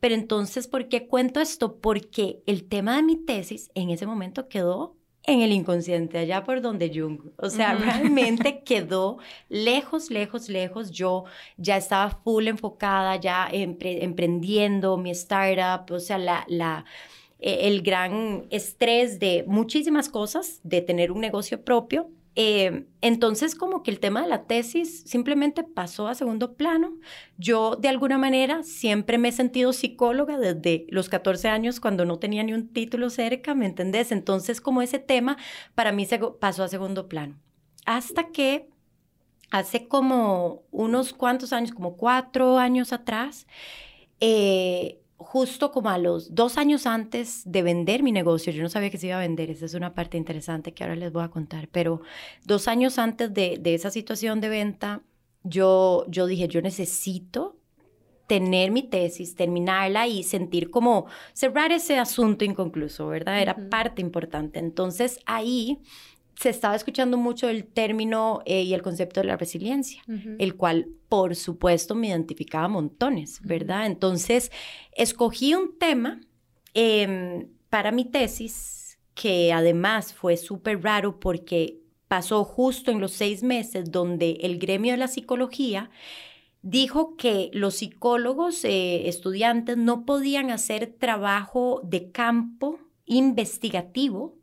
Pero 0.00 0.14
entonces, 0.14 0.68
¿por 0.68 0.88
qué 0.88 1.06
cuento 1.08 1.40
esto? 1.40 1.80
Porque 1.80 2.42
el 2.46 2.68
tema 2.68 2.96
de 2.96 3.02
mi 3.02 3.16
tesis 3.16 3.70
en 3.74 3.90
ese 3.90 4.06
momento 4.06 4.48
quedó 4.48 4.95
en 5.26 5.40
el 5.40 5.52
inconsciente, 5.52 6.18
allá 6.18 6.44
por 6.44 6.60
donde 6.60 6.90
Jung. 6.94 7.20
O 7.36 7.50
sea, 7.50 7.74
realmente 7.74 8.62
quedó 8.64 9.18
lejos, 9.48 10.10
lejos, 10.10 10.48
lejos. 10.48 10.90
Yo 10.90 11.24
ya 11.56 11.76
estaba 11.76 12.10
full 12.10 12.46
enfocada, 12.48 13.16
ya 13.16 13.48
emprendiendo 13.50 14.96
mi 14.96 15.10
startup, 15.10 15.92
o 15.92 16.00
sea, 16.00 16.18
la, 16.18 16.44
la, 16.48 16.84
e, 17.38 17.68
el 17.68 17.82
gran 17.82 18.46
estrés 18.50 19.18
de 19.18 19.44
muchísimas 19.46 20.08
cosas, 20.08 20.60
de 20.62 20.80
tener 20.82 21.12
un 21.12 21.20
negocio 21.20 21.62
propio, 21.62 22.10
Eh, 22.38 22.86
entonces, 23.00 23.54
como 23.54 23.82
que 23.82 23.90
el 23.90 23.98
tema 23.98 24.20
de 24.20 24.28
la 24.28 24.44
tesis 24.44 25.02
simplemente 25.06 25.64
pasó 25.64 26.06
a 26.06 26.14
segundo 26.14 26.54
plano. 26.54 26.98
Yo, 27.38 27.76
de 27.76 27.88
alguna 27.88 28.18
manera, 28.18 28.62
siempre 28.62 29.16
me 29.16 29.28
he 29.28 29.32
sentido 29.32 29.72
psicóloga 29.72 30.38
desde 30.38 30.86
los 30.90 31.08
14 31.08 31.48
años, 31.48 31.80
cuando 31.80 32.04
no 32.04 32.18
tenía 32.18 32.42
ni 32.42 32.52
un 32.52 32.68
título 32.68 33.08
cerca, 33.08 33.54
¿me 33.54 33.64
entendés? 33.64 34.12
Entonces, 34.12 34.60
como 34.60 34.82
ese 34.82 34.98
tema 34.98 35.38
para 35.74 35.92
mí 35.92 36.04
se 36.04 36.18
pasó 36.18 36.62
a 36.62 36.68
segundo 36.68 37.08
plano. 37.08 37.40
Hasta 37.86 38.28
que 38.28 38.68
hace 39.50 39.88
como 39.88 40.64
unos 40.70 41.14
cuantos 41.14 41.54
años, 41.54 41.72
como 41.72 41.96
cuatro 41.96 42.58
años 42.58 42.92
atrás, 42.92 43.46
eh, 44.20 45.00
justo 45.18 45.72
como 45.72 45.88
a 45.88 45.98
los 45.98 46.34
dos 46.34 46.58
años 46.58 46.86
antes 46.86 47.42
de 47.44 47.62
vender 47.62 48.02
mi 48.02 48.12
negocio, 48.12 48.52
yo 48.52 48.62
no 48.62 48.68
sabía 48.68 48.90
que 48.90 48.98
se 48.98 49.08
iba 49.08 49.16
a 49.16 49.20
vender, 49.20 49.50
esa 49.50 49.64
es 49.64 49.74
una 49.74 49.94
parte 49.94 50.16
interesante 50.16 50.72
que 50.72 50.84
ahora 50.84 50.96
les 50.96 51.12
voy 51.12 51.24
a 51.24 51.28
contar, 51.28 51.68
pero 51.68 52.02
dos 52.44 52.68
años 52.68 52.98
antes 52.98 53.32
de, 53.32 53.60
esa 53.64 53.90
situación 53.90 54.40
de 54.40 54.48
venta, 54.48 55.02
yo, 55.42 56.04
yo 56.08 56.26
dije, 56.26 56.48
yo 56.48 56.60
necesito 56.60 57.56
tener 58.26 58.72
mi 58.72 58.82
tesis, 58.82 59.36
terminarla 59.36 60.06
y 60.08 60.22
sentir 60.22 60.70
como 60.70 61.06
cerrar 61.32 61.70
ese 61.70 61.98
asunto 61.98 62.44
inconcluso, 62.44 63.06
¿verdad? 63.06 63.40
Era 63.40 63.68
parte 63.70 64.02
importante. 64.02 64.58
Entonces 64.58 65.20
ahí 65.26 65.78
se 66.36 66.50
estaba 66.50 66.76
escuchando 66.76 67.16
mucho 67.16 67.48
el 67.48 67.64
término 67.64 68.42
eh, 68.44 68.62
y 68.62 68.74
el 68.74 68.82
concepto 68.82 69.20
de 69.20 69.26
la 69.26 69.36
resiliencia, 69.36 70.02
el 70.38 70.54
cual, 70.56 70.88
por 71.08 71.34
supuesto, 71.34 71.94
me 71.94 72.08
identificaba 72.08 72.68
montones, 72.68 73.40
¿verdad? 73.42 73.86
Entonces, 73.86 74.52
escogí 74.92 75.54
un 75.54 75.78
tema 75.78 76.20
em, 76.74 77.48
para 77.70 77.90
mi 77.90 78.04
tesis 78.04 78.98
que 79.14 79.52
además 79.52 80.12
fue 80.12 80.36
súper 80.36 80.82
raro 80.82 81.18
porque 81.18 81.80
pasó 82.06 82.44
justo 82.44 82.90
en 82.90 83.00
los 83.00 83.12
seis 83.12 83.42
meses 83.42 83.90
donde 83.90 84.32
el 84.42 84.58
gremio 84.58 84.92
de 84.92 84.98
la 84.98 85.08
psicología 85.08 85.90
dijo 86.60 87.16
que 87.16 87.50
los 87.54 87.76
psicólogos 87.76 88.64
eh, 88.64 89.08
estudiantes 89.08 89.78
no 89.78 90.04
podían 90.04 90.50
hacer 90.50 90.94
trabajo 90.98 91.80
de 91.82 92.10
campo 92.10 92.78
investigativo 93.06 94.35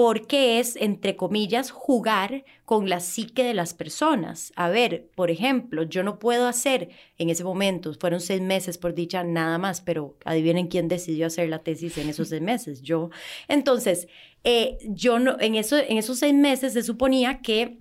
porque 0.00 0.60
es, 0.60 0.76
entre 0.76 1.14
comillas, 1.14 1.70
jugar 1.70 2.46
con 2.64 2.88
la 2.88 3.00
psique 3.00 3.44
de 3.44 3.52
las 3.52 3.74
personas. 3.74 4.50
A 4.56 4.70
ver, 4.70 5.10
por 5.14 5.30
ejemplo, 5.30 5.82
yo 5.82 6.02
no 6.02 6.18
puedo 6.18 6.48
hacer, 6.48 6.88
en 7.18 7.28
ese 7.28 7.44
momento, 7.44 7.92
fueron 8.00 8.20
seis 8.20 8.40
meses 8.40 8.78
por 8.78 8.94
dicha, 8.94 9.24
nada 9.24 9.58
más, 9.58 9.82
pero 9.82 10.16
adivinen 10.24 10.68
quién 10.68 10.88
decidió 10.88 11.26
hacer 11.26 11.50
la 11.50 11.58
tesis 11.58 11.98
en 11.98 12.08
esos 12.08 12.30
seis 12.30 12.40
meses, 12.40 12.80
yo. 12.80 13.10
Entonces, 13.46 14.08
eh, 14.42 14.78
yo 14.84 15.18
no, 15.18 15.36
en, 15.38 15.56
en 15.56 15.98
esos 15.98 16.18
seis 16.18 16.32
meses 16.32 16.72
se 16.72 16.82
suponía 16.82 17.42
que 17.42 17.80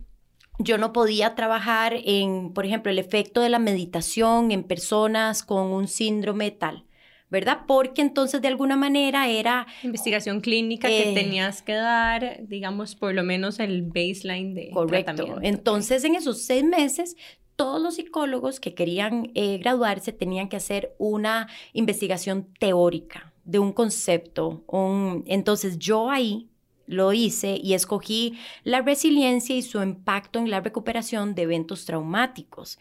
yo 0.58 0.78
no 0.78 0.92
podía 0.92 1.36
trabajar 1.36 1.94
en, 2.04 2.52
por 2.52 2.66
ejemplo, 2.66 2.92
el 2.92 3.00
efecto 3.00 3.40
de 3.40 3.48
la 3.48 3.60
meditación 3.60 4.52
en 4.52 4.64
personas 4.64 5.42
con 5.42 5.68
un 5.68 5.88
síndrome 5.88 6.52
tal. 6.52 6.84
¿Verdad? 7.30 7.60
Porque 7.68 8.02
entonces 8.02 8.42
de 8.42 8.48
alguna 8.48 8.76
manera 8.76 9.28
era... 9.28 9.68
Investigación 9.84 10.42
clínica 10.42 10.88
que 10.88 11.12
eh, 11.12 11.14
tenías 11.14 11.62
que 11.62 11.74
dar, 11.74 12.42
digamos, 12.48 12.96
por 12.96 13.14
lo 13.14 13.24
menos 13.24 13.60
el 13.60 13.84
baseline 13.84 14.54
de 14.54 14.72
correcto. 14.72 15.38
Entonces 15.42 16.04
en 16.04 16.16
esos 16.16 16.42
seis 16.42 16.64
meses 16.64 17.16
todos 17.56 17.82
los 17.82 17.96
psicólogos 17.96 18.62
que 18.62 18.74
querían 18.74 19.32
eh, 19.36 19.58
graduarse 19.58 20.14
tenían 20.14 20.48
que 20.48 20.56
hacer 20.56 20.96
una 20.98 21.50
investigación 21.74 22.48
teórica 22.58 23.34
de 23.44 23.60
un 23.60 23.74
concepto. 23.74 24.64
Un... 24.68 25.26
Entonces 25.28 25.78
yo 25.78 26.10
ahí 26.10 26.50
lo 26.86 27.14
hice 27.14 27.60
y 27.62 27.74
escogí 27.74 28.40
la 28.64 28.82
resiliencia 28.82 29.56
y 29.56 29.62
su 29.62 29.82
impacto 29.82 30.40
en 30.40 30.50
la 30.50 30.62
recuperación 30.62 31.36
de 31.36 31.44
eventos 31.44 31.86
traumáticos 31.86 32.80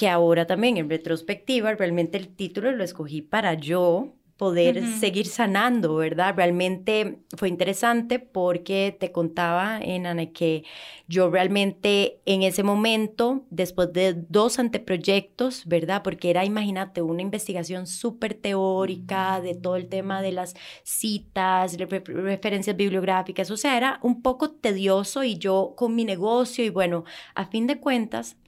que 0.00 0.08
ahora 0.08 0.46
también 0.46 0.78
en 0.78 0.88
retrospectiva, 0.88 1.74
realmente 1.74 2.16
el 2.16 2.34
título 2.34 2.72
lo 2.72 2.82
escogí 2.82 3.20
para 3.20 3.52
yo 3.52 4.14
poder 4.38 4.82
seguir 4.98 5.26
sanando, 5.26 5.96
¿verdad? 5.96 6.32
Realmente 6.34 7.18
fue 7.36 7.50
interesante 7.50 8.18
porque 8.18 8.96
te 8.98 9.12
contaba, 9.12 9.76
Ana, 9.76 10.24
que 10.32 10.64
yo 11.06 11.28
realmente 11.28 12.22
en 12.24 12.42
ese 12.42 12.62
momento, 12.62 13.44
después 13.50 13.92
de 13.92 14.14
dos 14.14 14.58
anteproyectos, 14.58 15.66
¿verdad? 15.66 16.02
Porque 16.02 16.30
era, 16.30 16.46
imagínate, 16.46 17.02
una 17.02 17.20
investigación 17.20 17.86
súper 17.86 18.32
teórica 18.32 19.42
de 19.42 19.54
todo 19.54 19.76
el 19.76 19.90
tema 19.90 20.22
de 20.22 20.32
las 20.32 20.54
citas, 20.82 21.76
referencias 21.76 22.74
bibliográficas, 22.74 23.50
o 23.50 23.58
sea, 23.58 23.76
era 23.76 24.00
un 24.02 24.22
poco 24.22 24.52
tedioso 24.52 25.24
y 25.24 25.36
yo 25.36 25.74
con 25.76 25.94
mi 25.94 26.06
negocio 26.06 26.64
y 26.64 26.70
bueno, 26.70 27.04
a 27.34 27.44
fin 27.44 27.66
de 27.66 27.78
cuentas, 27.78 28.38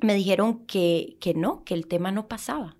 me 0.00 0.14
dijeron 0.14 0.66
que, 0.66 1.16
que 1.20 1.34
no, 1.34 1.64
que 1.64 1.74
el 1.74 1.86
tema 1.86 2.12
no 2.12 2.28
pasaba. 2.28 2.76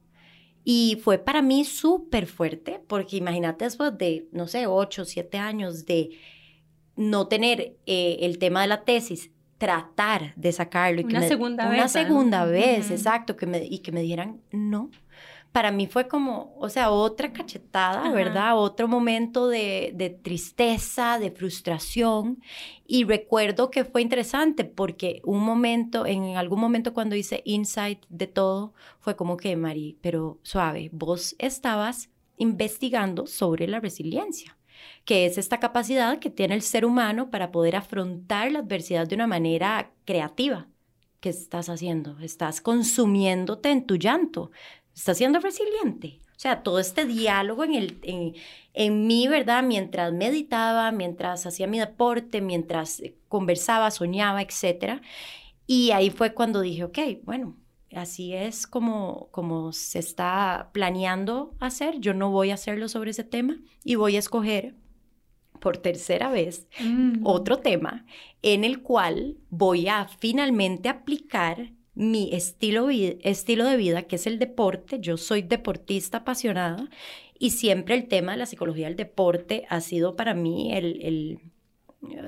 Y 0.64 1.00
fue 1.02 1.18
para 1.18 1.42
mí 1.42 1.64
súper 1.64 2.26
fuerte, 2.26 2.80
porque 2.86 3.16
imagínate 3.16 3.64
después 3.64 3.96
de, 3.96 4.28
no 4.32 4.48
sé, 4.48 4.66
ocho, 4.66 5.04
siete 5.04 5.38
años 5.38 5.86
de 5.86 6.10
no 6.96 7.28
tener 7.28 7.76
eh, 7.86 8.18
el 8.22 8.38
tema 8.38 8.62
de 8.62 8.68
la 8.68 8.84
tesis, 8.84 9.30
tratar 9.58 10.34
de 10.34 10.52
sacarlo. 10.52 11.02
Y 11.02 11.04
una 11.04 11.22
segunda 11.22 11.68
vez. 11.68 11.78
Una 11.78 11.88
segunda 11.88 12.44
vez, 12.46 12.90
exacto, 12.90 13.36
que 13.36 13.46
me, 13.46 13.64
y 13.64 13.78
que 13.78 13.92
me 13.92 14.02
dijeran 14.02 14.40
no 14.50 14.90
para 15.56 15.72
mí 15.72 15.86
fue 15.86 16.06
como, 16.06 16.54
o 16.58 16.68
sea, 16.68 16.90
otra 16.90 17.32
cachetada, 17.32 18.10
¿verdad? 18.10 18.58
Otro 18.58 18.88
momento 18.88 19.48
de, 19.48 19.90
de, 19.94 20.10
tristeza, 20.10 21.18
de 21.18 21.30
frustración. 21.30 22.42
Y 22.86 23.04
recuerdo 23.04 23.70
que 23.70 23.86
fue 23.86 24.02
interesante 24.02 24.66
porque 24.66 25.22
un 25.24 25.40
momento, 25.40 26.04
en 26.04 26.36
algún 26.36 26.60
momento 26.60 26.92
cuando 26.92 27.16
hice 27.16 27.40
insight 27.46 28.04
de 28.10 28.26
todo, 28.26 28.74
fue 29.00 29.16
como 29.16 29.38
que, 29.38 29.56
Mari, 29.56 29.96
pero 30.02 30.38
suave, 30.42 30.90
vos 30.92 31.34
estabas 31.38 32.10
investigando 32.36 33.26
sobre 33.26 33.66
la 33.66 33.80
resiliencia 33.80 34.58
que 35.06 35.24
es 35.24 35.38
esta 35.38 35.58
capacidad 35.58 36.18
que 36.18 36.28
tiene 36.28 36.54
el 36.54 36.60
ser 36.60 36.84
humano 36.84 37.30
para 37.30 37.50
poder 37.50 37.76
afrontar 37.76 38.52
la 38.52 38.58
adversidad 38.58 39.06
de 39.06 39.14
una 39.14 39.26
manera 39.26 39.90
creativa. 40.04 40.68
¿Qué 41.20 41.30
estás 41.30 41.70
haciendo? 41.70 42.18
Estás 42.20 42.60
consumiéndote 42.60 43.70
en 43.70 43.86
tu 43.86 43.96
llanto, 43.96 44.50
estás 44.96 45.18
siendo 45.18 45.38
resiliente. 45.38 46.20
O 46.30 46.38
sea, 46.38 46.62
todo 46.62 46.78
este 46.78 47.04
diálogo 47.04 47.64
en, 47.64 47.74
el, 47.74 47.98
en, 48.02 48.34
en 48.74 49.06
mí, 49.06 49.28
¿verdad? 49.28 49.62
Mientras 49.62 50.12
meditaba, 50.12 50.90
mientras 50.90 51.46
hacía 51.46 51.66
mi 51.66 51.78
deporte, 51.78 52.40
mientras 52.40 53.02
conversaba, 53.28 53.90
soñaba, 53.90 54.42
etc. 54.42 55.00
Y 55.66 55.92
ahí 55.92 56.10
fue 56.10 56.34
cuando 56.34 56.60
dije, 56.60 56.84
ok, 56.84 56.98
bueno, 57.22 57.56
así 57.94 58.34
es 58.34 58.66
como, 58.66 59.28
como 59.30 59.72
se 59.72 59.98
está 59.98 60.70
planeando 60.72 61.54
hacer. 61.60 62.00
Yo 62.00 62.12
no 62.12 62.30
voy 62.30 62.50
a 62.50 62.54
hacerlo 62.54 62.88
sobre 62.88 63.12
ese 63.12 63.24
tema 63.24 63.58
y 63.84 63.94
voy 63.94 64.16
a 64.16 64.20
escoger 64.20 64.74
por 65.60 65.78
tercera 65.78 66.30
vez 66.30 66.68
mm. 66.80 67.20
otro 67.24 67.60
tema 67.60 68.04
en 68.42 68.62
el 68.62 68.82
cual 68.82 69.38
voy 69.48 69.88
a 69.88 70.06
finalmente 70.06 70.90
aplicar 70.90 71.72
mi 71.96 72.28
estilo, 72.34 72.88
estilo 72.90 73.64
de 73.64 73.76
vida, 73.76 74.02
que 74.02 74.16
es 74.16 74.26
el 74.26 74.38
deporte. 74.38 75.00
Yo 75.00 75.16
soy 75.16 75.42
deportista 75.42 76.18
apasionada 76.18 76.88
y 77.38 77.50
siempre 77.50 77.94
el 77.94 78.06
tema 78.06 78.32
de 78.32 78.38
la 78.38 78.46
psicología 78.46 78.86
del 78.86 78.96
deporte 78.96 79.64
ha 79.70 79.80
sido 79.80 80.14
para 80.14 80.34
mí 80.34 80.72
el, 80.74 81.40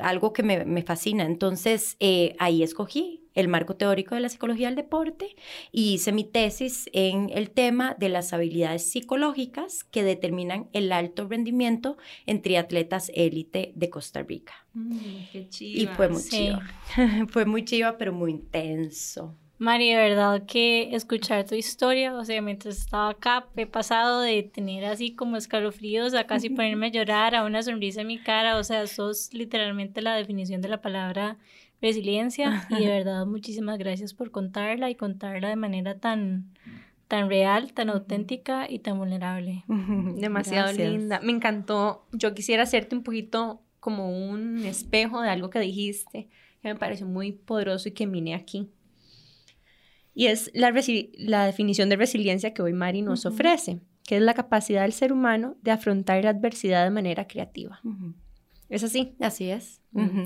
algo 0.01 0.33
que 0.33 0.43
me, 0.43 0.83
fascina. 0.83 1.27
Entonces, 1.27 1.97
eh, 2.01 2.35
ahí 2.39 2.63
escogí 2.63 3.27
el 3.35 3.47
marco 3.47 3.77
teórico 3.77 4.15
de 4.15 4.23
la 4.23 4.31
psicología 4.31 4.69
del 4.69 4.75
deporte 4.75 5.37
y 5.71 5.93
hice 5.93 6.13
mi 6.13 6.25
tesis 6.25 6.89
en 6.95 7.31
el 7.33 7.51
tema 7.51 7.95
de 7.99 8.09
las 8.09 8.33
habilidades 8.33 8.91
psicológicas 8.91 9.85
que 9.85 10.03
determinan 10.03 10.71
el 10.73 10.91
alto 10.93 11.29
rendimiento 11.29 11.99
en 12.25 12.41
triatletas 12.41 13.13
élite 13.15 13.73
de 13.77 13.91
Costa 13.91 14.23
Rica. 14.23 14.55
Mm, 14.73 14.99
qué 15.31 15.49
chiva. 15.51 15.83
Y 15.83 15.95
fue 15.95 16.09
muy 16.09 16.23
chiva. 16.23 16.63
fue 17.29 17.45
muy 17.45 17.65
chiva, 17.67 17.99
pero 17.99 18.15
muy 18.15 18.31
intenso. 18.31 19.37
Mari, 19.59 19.91
de 19.91 19.97
verdad 19.97 20.45
que 20.47 20.95
escuchar 20.95 21.45
tu 21.45 21.57
historia, 21.57 22.15
o 22.15 22.25
sea, 22.25 22.41
mientras 22.41 22.79
estaba 22.79 23.11
acá, 23.11 23.49
he 23.57 23.67
pasado 23.67 24.21
de 24.21 24.45
tener 24.45 24.85
así 24.85 25.17
como 25.17 25.37
escalofríos 25.37 26.15
a 26.15 26.29
casi 26.29 26.49
ponerme 26.49 26.87
a 26.87 26.91
llorar, 26.91 27.35
a 27.35 27.45
una 27.45 27.63
sonrisa 27.65 28.03
en 28.03 28.07
mi 28.07 28.19
cara, 28.19 28.57
o 28.57 28.63
sea, 28.63 28.87
sos 28.87 29.35
literalmente 29.35 30.01
la 30.01 30.15
definición 30.15 30.61
de 30.61 30.69
la 30.69 30.81
palabra 30.81 31.39
resiliencia 31.83 32.67
y 32.71 32.85
de 32.85 32.87
verdad 32.89 33.27
muchísimas 33.27 33.79
gracias 33.79 34.15
por 34.15 34.31
contarla 34.31 34.91
y 34.91 34.95
contarla 34.95 35.49
de 35.49 35.57
manera 35.57 35.99
tan 35.99 36.53
tan 37.09 37.29
real, 37.29 37.73
tan 37.73 37.89
auténtica 37.89 38.71
y 38.71 38.81
tan 38.81 38.99
vulnerable. 38.99 39.65
Demasiado 39.69 40.73
linda. 40.73 41.21
Me 41.21 41.33
encantó. 41.33 42.07
Yo 42.13 42.35
quisiera 42.35 42.65
hacerte 42.65 42.95
un 42.95 43.03
poquito 43.03 43.63
como 43.81 44.11
un 44.31 44.59
espejo 44.67 45.23
de 45.23 45.31
algo 45.31 45.49
que 45.49 45.59
dijiste, 45.59 46.29
que 46.61 46.69
me 46.69 46.77
pareció 46.77 47.07
muy 47.07 47.33
poderoso 47.33 47.89
y 47.89 47.93
que 47.93 48.07
vine 48.07 48.35
aquí 48.35 48.71
y 50.19 50.27
es 50.27 50.51
la, 50.53 50.75
la 51.17 51.47
definición 51.47 51.89
de 51.89 51.95
resiliencia 51.95 52.53
que 52.53 52.61
hoy 52.61 52.73
Mari 52.73 53.03
nos 53.03 53.25
ofrece, 53.25 53.79
que 54.05 54.17
es 54.17 54.23
la 54.23 54.35
capacidad 54.35 54.83
del 54.83 54.93
ser 54.93 55.13
humano 55.13 55.55
de 55.63 55.71
afrontar 55.71 56.25
la 56.25 56.31
adversidad 56.31 56.83
de 56.83 56.91
manera 56.91 57.29
creativa. 57.29 57.81
Es 58.69 58.83
así. 58.83 59.15
Así 59.21 59.49
es. 59.49 59.81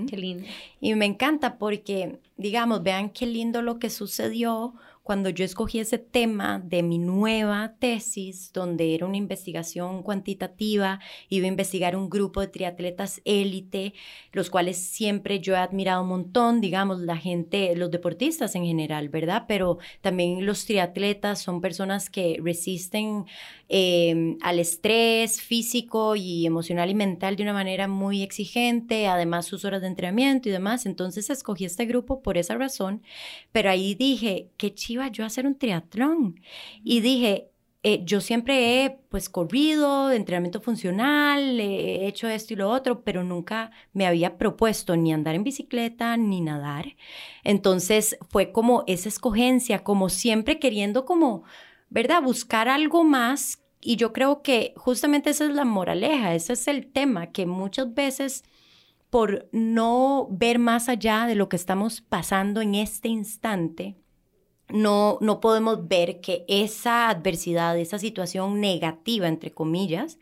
Qué 0.09 0.17
lindo. 0.17 0.47
Y 0.81 0.95
me 0.95 1.05
encanta 1.05 1.59
porque, 1.59 2.21
digamos, 2.39 2.83
vean 2.83 3.11
qué 3.11 3.27
lindo 3.27 3.61
lo 3.61 3.79
que 3.79 3.91
sucedió 3.91 4.73
cuando 5.03 5.31
yo 5.31 5.45
escogí 5.45 5.81
ese 5.81 5.99
tema 5.99 6.61
de 6.65 6.83
mi 6.83 6.99
nueva 6.99 7.75
tesis, 7.81 8.53
donde 8.53 8.95
era 8.95 9.05
una 9.05 9.17
investigación 9.17 10.03
cuantitativa, 10.03 11.01
iba 11.29 11.47
a 11.47 11.49
investigar 11.49 11.97
un 11.97 12.09
grupo 12.09 12.41
de 12.41 12.47
triatletas 12.47 13.21
élite, 13.25 13.95
los 14.33 14.49
cuales 14.49 14.77
siempre 14.77 15.41
yo 15.41 15.55
he 15.55 15.59
admirado 15.59 16.03
un 16.03 16.09
montón, 16.09 16.61
digamos, 16.61 17.01
la 17.01 17.17
gente, 17.17 17.75
los 17.75 17.91
deportistas 17.91 18.55
en 18.55 18.65
general, 18.65 19.09
¿verdad? 19.09 19.45
Pero 19.49 19.79
también 20.03 20.47
los 20.47 20.65
triatletas 20.67 21.41
son 21.41 21.61
personas 21.61 22.09
que 22.09 22.39
resisten 22.41 23.25
em, 23.69 24.39
al 24.41 24.61
estrés 24.61 25.43
físico 25.43 26.15
y 26.15 26.47
emocional 26.47 26.91
y 26.91 26.95
mental 26.95 27.35
de 27.35 27.43
una 27.43 27.53
manera 27.53 27.89
muy 27.89 28.23
exigente, 28.23 29.09
además 29.09 29.47
sus 29.47 29.65
horas 29.65 29.81
de 29.81 29.89
entrenamiento 29.89 30.49
y 30.49 30.53
demás. 30.53 30.87
Entonces 30.87 31.29
escogí 31.29 31.65
este 31.65 31.87
grupo 31.87 32.23
por 32.23 32.39
esa 32.39 32.55
razón, 32.55 33.03
pero 33.51 33.69
ahí 33.69 33.97
dije, 33.97 34.49
qué 34.57 34.75
iba 34.93 35.09
yo 35.09 35.25
a 35.25 35.27
hacer 35.27 35.47
un 35.47 35.59
triatlón. 35.59 36.41
Y 36.85 37.01
dije, 37.01 37.53
eh, 37.85 38.03
yo 38.05 38.21
siempre 38.21 38.85
he 38.85 38.91
pues 39.09 39.29
corrido, 39.29 40.13
entrenamiento 40.13 40.61
funcional, 40.61 41.59
he 41.59 42.07
hecho 42.07 42.29
esto 42.29 42.53
y 42.55 42.57
lo 42.57 42.71
otro, 42.71 43.03
pero 43.03 43.25
nunca 43.25 43.73
me 43.93 44.07
había 44.07 44.39
propuesto 44.39 44.97
ni 44.97 45.13
andar 45.13 45.35
en 45.35 45.43
bicicleta 45.43 46.17
ni 46.17 46.41
nadar. 46.41 46.97
Entonces 47.43 48.17
fue 48.31 48.53
como 48.53 48.85
esa 48.87 49.09
escogencia, 49.09 49.83
como 49.83 50.11
siempre 50.11 50.61
queriendo 50.61 51.05
como, 51.05 51.43
¿verdad? 51.91 52.23
Buscar 52.23 52.69
algo 52.69 53.03
más. 53.03 53.61
Y 53.81 53.97
yo 53.97 54.13
creo 54.13 54.43
que 54.43 54.75
justamente 54.77 55.31
esa 55.31 55.47
es 55.47 55.51
la 55.51 55.65
moraleja, 55.65 56.35
ese 56.35 56.53
es 56.53 56.69
el 56.69 56.87
tema, 56.93 57.33
que 57.33 57.47
muchas 57.47 57.93
veces 57.95 58.45
por 59.11 59.49
no 59.53 60.29
ver 60.31 60.59
más 60.61 60.89
allá 60.89 61.27
de 61.27 61.35
lo 61.35 61.49
que 61.49 61.57
estamos 61.57 62.01
pasando 62.01 62.63
en 62.63 62.77
este 62.77 63.09
instante, 63.09 63.97
no, 64.73 65.19
no 65.21 65.41
podemos 65.41 65.89
ver 65.89 66.21
que 66.21 66.45
esa 66.49 67.09
adversidad, 67.09 67.79
esa 67.79 67.99
situación 67.99 68.61
negativa, 68.61 69.29
entre 69.29 69.53
comillas, 69.53 70.19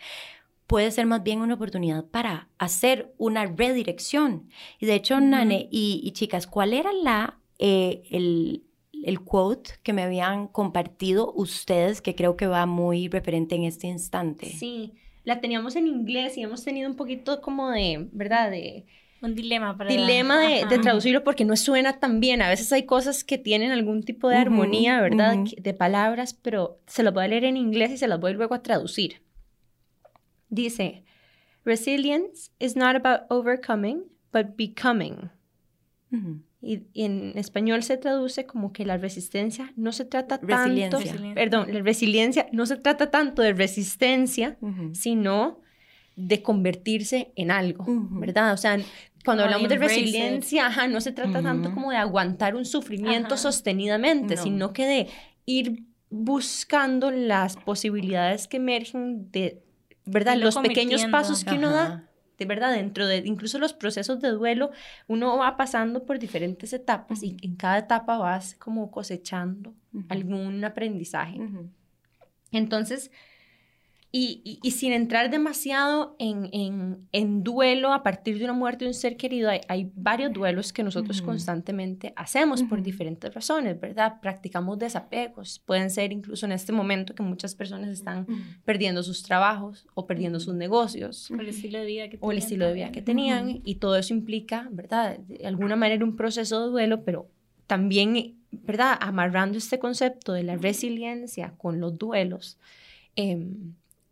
puede 0.66 0.90
ser 0.90 1.06
más 1.06 1.22
bien 1.22 1.40
una 1.40 1.54
oportunidad 1.54 2.04
para 2.04 2.48
hacer 2.58 3.12
una 3.18 3.46
redirección. 3.46 4.48
Y 4.78 4.86
de 4.86 4.94
hecho, 4.94 5.20
Nane 5.20 5.68
y, 5.70 6.10
chicas, 6.12 6.46
¿cuál 6.46 6.72
era 6.72 6.92
la, 6.92 7.40
eh, 7.58 8.02
el, 8.10 8.64
el 9.02 9.20
quote 9.20 9.72
que 9.82 9.92
me 9.92 10.02
habían 10.02 10.46
compartido 10.46 11.32
ustedes 11.32 12.00
que 12.00 12.14
creo 12.14 12.36
que 12.36 12.46
va 12.46 12.66
muy 12.66 13.08
referente 13.08 13.56
en 13.56 13.64
este 13.64 13.88
instante? 13.88 14.46
Sí, 14.46 14.94
la 15.24 15.40
teníamos 15.40 15.76
en 15.76 15.86
inglés 15.86 16.36
y 16.38 16.42
hemos 16.42 16.64
tenido 16.64 16.88
un 16.88 16.96
poquito 16.96 17.40
como 17.40 17.70
de, 17.70 18.08
¿verdad? 18.12 18.50
De 18.50 18.86
un 19.22 19.34
dilema 19.34 19.76
para 19.76 19.90
dilema 19.90 20.40
de, 20.40 20.78
traducirlo 20.78 21.22
porque 21.22 21.44
no 21.44 21.56
suena 21.56 21.98
tan 21.98 22.20
bien. 22.20 22.42
A 22.42 22.48
veces 22.48 22.72
hay 22.72 22.86
cosas 22.86 23.24
que 23.24 23.38
tienen 23.38 23.70
algún 23.70 24.02
tipo 24.02 24.28
de 24.28 24.36
armonía, 24.36 25.00
¿verdad? 25.00 25.36
De 25.58 25.74
palabras, 25.74 26.34
pero 26.34 26.80
se 26.86 27.02
las 27.02 27.12
voy 27.12 27.24
a 27.24 27.28
leer 27.28 27.44
en 27.44 27.56
inglés 27.56 27.90
y 27.90 27.98
se 27.98 28.08
las 28.08 28.18
voy 28.18 28.32
luego 28.32 28.54
a 28.54 28.62
traducir. 28.62 29.22
Dice, 30.48 31.04
resilience 31.64 32.50
is 32.58 32.76
not 32.76 32.96
about 32.96 33.30
overcoming, 33.30 34.04
but 34.32 34.56
becoming. 34.56 35.30
y, 36.62 36.82
en 36.94 37.32
español 37.36 37.82
se 37.82 37.96
traduce 37.96 38.46
como 38.46 38.72
que 38.72 38.84
la 38.84 38.96
resistencia 38.96 39.72
no 39.76 39.92
se 39.92 40.04
trata 40.04 40.38
tanto, 40.38 40.98
perdón, 41.34 41.72
la 41.72 41.80
resiliencia 41.80 42.48
no 42.52 42.66
se 42.66 42.76
trata 42.76 43.10
tanto 43.10 43.42
de 43.42 43.52
resistencia, 43.52 44.58
sino 44.92 45.60
de 46.16 46.42
convertirse 46.42 47.32
en 47.36 47.50
algo, 47.50 47.84
¿verdad? 47.88 48.52
O 48.52 48.56
sea, 48.56 48.78
cuando 49.24 49.44
hablamos 49.44 49.68
de 49.68 49.78
resiliencia, 49.78 50.70
no 50.88 51.00
se 51.00 51.12
trata 51.12 51.42
tanto 51.42 51.72
como 51.72 51.90
de 51.90 51.96
aguantar 51.96 52.54
un 52.54 52.64
sufrimiento 52.64 53.36
sostenidamente, 53.36 54.36
sino 54.36 54.72
que 54.72 54.86
de 54.86 55.08
ir 55.46 55.84
buscando 56.08 57.10
las 57.10 57.56
posibilidades 57.56 58.48
que 58.48 58.56
emergen 58.56 59.30
de, 59.30 59.62
¿verdad? 60.04 60.36
Los 60.36 60.56
pequeños 60.58 61.04
pasos 61.06 61.44
que 61.44 61.54
uno 61.54 61.70
da, 61.70 62.08
de 62.38 62.44
verdad, 62.46 62.72
dentro 62.72 63.06
de 63.06 63.18
incluso 63.18 63.58
los 63.58 63.74
procesos 63.74 64.20
de 64.20 64.30
duelo, 64.30 64.70
uno 65.06 65.36
va 65.36 65.56
pasando 65.56 66.04
por 66.04 66.18
diferentes 66.18 66.72
etapas 66.72 67.22
y 67.22 67.36
en 67.42 67.56
cada 67.56 67.78
etapa 67.78 68.16
vas 68.18 68.54
como 68.54 68.90
cosechando 68.90 69.74
algún 70.08 70.64
aprendizaje. 70.64 71.38
Entonces, 72.50 73.10
y, 74.12 74.58
y, 74.60 74.70
sin 74.72 74.92
entrar 74.92 75.30
demasiado 75.30 76.16
en, 76.18 76.48
en, 76.52 77.06
en, 77.12 77.44
duelo 77.44 77.92
a 77.92 78.02
partir 78.02 78.38
de 78.38 78.44
una 78.44 78.52
muerte 78.52 78.84
de 78.84 78.88
un 78.88 78.94
ser 78.94 79.16
querido, 79.16 79.48
hay, 79.48 79.60
hay 79.68 79.92
varios 79.94 80.32
duelos 80.32 80.72
que 80.72 80.82
nosotros 80.82 81.22
constantemente 81.22 82.12
hacemos 82.16 82.64
por 82.64 82.82
diferentes 82.82 83.32
razones, 83.32 83.78
¿verdad? 83.78 84.20
Practicamos 84.20 84.80
desapegos. 84.80 85.60
Pueden 85.60 85.90
ser 85.90 86.10
incluso 86.12 86.44
en 86.46 86.50
este 86.50 86.72
momento 86.72 87.14
que 87.14 87.22
muchas 87.22 87.54
personas 87.54 87.90
están 87.90 88.26
perdiendo 88.64 89.04
sus 89.04 89.22
trabajos 89.22 89.86
o 89.94 90.08
perdiendo 90.08 90.40
sus 90.40 90.54
negocios. 90.54 91.30
O 91.30 91.34
el 91.34 91.48
estilo 91.48 91.78
de 91.78 91.86
vida 91.86 92.08
que 92.08 92.16
tenían. 92.16 92.28
O 92.28 92.32
el 92.32 92.38
estilo 92.38 92.66
de 92.66 92.72
vida 92.72 92.90
que 92.90 93.02
tenían. 93.02 93.60
Y 93.62 93.76
todo 93.76 93.94
eso 93.94 94.12
implica, 94.12 94.66
¿verdad? 94.72 95.18
De 95.20 95.46
alguna 95.46 95.76
manera 95.76 96.04
un 96.04 96.16
proceso 96.16 96.64
de 96.64 96.70
duelo, 96.72 97.04
pero 97.04 97.30
también, 97.68 98.40
¿verdad? 98.50 98.98
Amarrando 99.00 99.56
este 99.56 99.78
concepto 99.78 100.32
de 100.32 100.42
la 100.42 100.56
resiliencia 100.56 101.54
con 101.58 101.78
los 101.78 101.96
duelos. 101.96 102.58
Eh, 103.14 103.46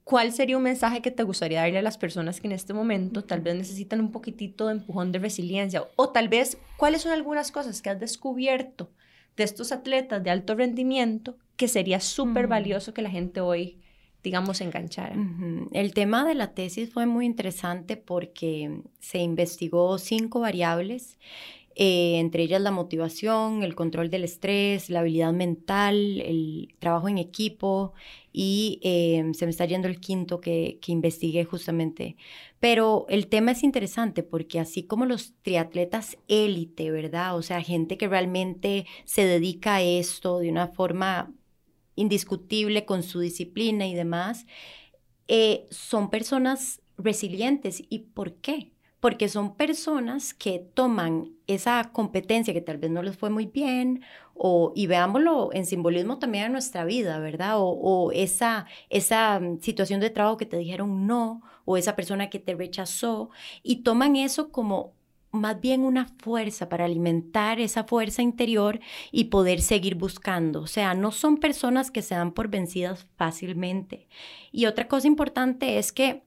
¿Cuál 0.09 0.33
sería 0.33 0.57
un 0.57 0.63
mensaje 0.63 1.03
que 1.03 1.11
te 1.11 1.23
gustaría 1.23 1.61
darle 1.61 1.81
a 1.81 1.83
las 1.83 1.99
personas 1.99 2.41
que 2.41 2.47
en 2.47 2.55
este 2.55 2.73
momento 2.73 3.25
tal 3.25 3.43
vez 3.43 3.55
necesitan 3.57 4.01
un 4.01 4.11
poquitito 4.11 4.67
de 4.67 4.73
empujón 4.73 5.13
de 5.13 5.19
resiliencia? 5.19 5.87
O 5.97 6.09
tal 6.09 6.31
vez, 6.31 6.57
¿cuáles 6.79 7.03
son 7.03 7.13
algunas 7.13 7.53
cosas 7.53 7.83
que 7.83 7.91
has 7.91 8.01
descubierto 8.01 8.91
de 9.37 9.45
estos 9.45 9.71
atletas 9.71 10.25
de 10.25 10.31
alto 10.31 10.55
rendimiento 10.55 11.37
que 11.59 11.69
sería 11.69 12.01
súper 12.01 12.47
valioso 12.47 12.95
que 12.95 13.03
la 13.03 13.11
gente 13.11 13.43
hoy, 13.43 13.83
digamos, 14.23 14.63
enganchara? 14.63 15.15
El 15.73 15.93
tema 15.93 16.27
de 16.27 16.35
la 16.35 16.55
tesis 16.55 16.91
fue 16.91 17.05
muy 17.05 17.27
interesante 17.27 17.99
porque 17.99 18.81
se 19.01 19.19
investigó 19.19 19.99
cinco 19.99 20.41
variables 20.41 21.19
eh, 21.81 22.19
entre 22.19 22.43
ellas 22.43 22.61
la 22.61 22.73
motivación, 22.73 23.63
el 23.63 23.77
control 23.77 24.11
del 24.11 24.25
estrés, 24.25 24.91
la 24.91 24.99
habilidad 24.99 25.33
mental, 25.33 26.21
el 26.21 26.75
trabajo 26.81 27.09
en 27.09 27.19
equipo 27.19 27.93
y 28.33 28.81
eh, 28.83 29.31
se 29.35 29.47
me 29.47 29.51
está 29.51 29.65
yendo 29.65 29.89
el 29.89 30.01
quinto 30.01 30.41
que, 30.41 30.79
que 30.81 30.93
investigué 30.93 31.45
justamente. 31.45 32.17
Pero 32.61 33.07
el 33.09 33.29
tema 33.29 33.53
es 33.53 33.63
interesante 33.63 34.23
porque 34.23 34.61
así 34.61 34.83
como 34.83 35.07
los 35.07 35.35
triatletas 35.43 36.19
élite, 36.29 36.91
¿verdad? 36.91 37.37
O 37.37 37.43
sea, 37.43 37.63
gente 37.63 37.97
que 37.97 38.09
realmente 38.09 38.87
se 39.05 39.25
dedica 39.25 39.77
a 39.77 39.83
esto 39.83 40.39
de 40.39 40.51
una 40.51 40.69
forma 40.69 41.33
indiscutible 41.95 42.85
con 42.85 43.03
su 43.03 43.21
disciplina 43.21 43.87
y 43.87 43.95
demás, 43.95 44.47
eh, 45.27 45.67
son 45.71 46.11
personas 46.11 46.81
resilientes. 46.97 47.83
¿Y 47.89 48.01
por 48.01 48.35
qué? 48.37 48.73
Porque 49.01 49.29
son 49.29 49.55
personas 49.55 50.35
que 50.35 50.59
toman 50.75 51.33
esa 51.47 51.91
competencia 51.93 52.53
que 52.53 52.61
tal 52.61 52.79
vez 52.79 52.91
no 52.91 53.03
les 53.03 53.17
fue 53.17 53.31
muy 53.31 53.47
bien, 53.47 54.03
o, 54.35 54.73
y 54.75 54.87
veámoslo 54.87 55.51
en 55.53 55.67
simbolismo 55.67 56.19
también 56.19 56.45
en 56.47 56.53
nuestra 56.53 56.85
vida, 56.85 57.19
¿verdad? 57.19 57.55
O, 57.59 58.11
esa, 58.13 58.67
esa 58.89 59.39
mm, 59.41 59.61
situación 59.61 60.01
de 60.01 60.11
trabajo 60.11 60.37
que 60.37 60.47
te 60.47 60.57
dijeron 60.57 61.07
no, 61.07 61.43
o 61.65 61.77
esa 61.77 61.97
persona 61.97 62.31
que 62.31 62.39
te 62.39 62.55
rechazó, 62.55 63.31
y 63.63 63.83
toman 63.83 64.17
eso 64.17 64.51
como 64.51 64.95
más 65.31 65.61
bien 65.61 65.83
una 65.83 66.07
fuerza 66.19 66.69
para 66.69 66.87
alimentar 66.87 67.61
esa 67.61 67.85
fuerza 67.85 68.23
interior 68.23 68.81
y 69.13 69.25
poder 69.25 69.61
seguir 69.61 69.95
buscando. 69.95 70.63
O 70.63 70.67
sea, 70.67 70.95
no 70.95 71.13
son 71.13 71.37
personas 71.37 71.91
que 71.91 72.03
se 72.03 72.15
dan 72.15 72.33
por 72.33 72.49
vencidas 72.49 73.07
fácilmente. 73.17 74.09
Y 74.53 74.67
otra 74.67 74.89
cosa 74.89 75.07
importante 75.07 75.79
es 75.79 75.93
que 75.93 76.23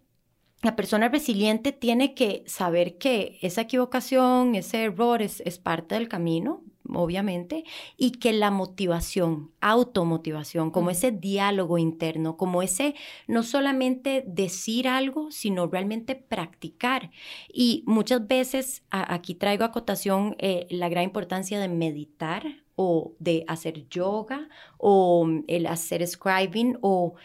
la 0.61 0.75
persona 0.75 1.09
resiliente 1.09 1.71
tiene 1.71 2.13
que 2.13 2.43
saber 2.45 2.97
que 2.97 3.39
esa 3.41 3.61
equivocación, 3.61 4.55
ese 4.55 4.83
error 4.83 5.21
es, 5.21 5.41
parte 5.57 5.95
del 5.95 6.07
camino, 6.07 6.61
obviamente, 6.93 7.63
y 7.97 8.11
que 8.11 8.31
la 8.33 8.51
motivación, 8.51 9.51
automotivación, 9.59 10.69
como 10.69 10.91
ese 10.91 11.11
diálogo 11.11 11.77
interno, 11.77 12.37
como 12.37 12.61
ese 12.61 12.95
no 13.27 13.43
solamente 13.43 14.23
decir 14.27 14.87
algo, 14.87 15.31
sino 15.31 15.65
realmente 15.67 16.15
practicar. 16.15 17.11
Y 17.51 17.83
muchas 17.87 18.27
veces, 18.27 18.83
aquí 18.91 19.33
traigo 19.33 19.63
acotación 19.63 20.35
eh, 20.37 20.67
la 20.69 20.89
gran 20.89 21.05
importancia 21.05 21.59
de 21.59 21.69
meditar 21.69 22.43
o 22.75 23.13
de 23.19 23.45
hacer 23.47 23.87
yoga 23.89 24.47
o 24.77 25.27
el 25.47 25.65
hacer 25.65 26.05
scribing 26.05 26.77
o 26.81 27.15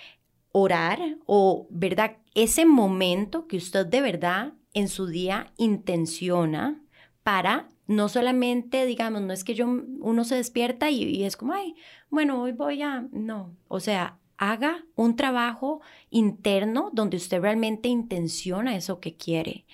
orar 0.53 1.01
o, 1.27 1.66
¿verdad? 1.70 2.16
Ese 2.37 2.66
momento 2.66 3.46
que 3.46 3.57
usted 3.57 3.87
de 3.87 4.03
verdad 4.03 4.53
en 4.75 4.88
su 4.88 5.07
día 5.07 5.55
intenciona 5.57 6.83
para 7.22 7.70
no 7.87 8.11
solamente, 8.11 8.85
digamos, 8.85 9.22
no 9.22 9.33
es 9.33 9.42
que 9.42 9.55
yo, 9.55 9.66
uno 9.66 10.22
se 10.22 10.35
despierta 10.35 10.90
y, 10.90 11.25
es 11.25 11.35
como, 11.35 11.55
ay, 11.55 11.75
bueno, 12.11 12.42
hoy 12.42 12.53
voy 12.53 12.83
a, 12.83 13.07
no, 13.11 13.57
o 13.68 13.81
sea, 13.81 14.18
haga 14.37 14.85
un 14.96 15.16
trabajo 15.16 15.81
interno 16.11 16.90
donde 16.92 17.16
usted 17.16 17.40
realmente 17.40 17.88
intenciona 17.88 18.77
eso 18.77 19.01
que 19.01 19.16
quiere. 19.16 19.64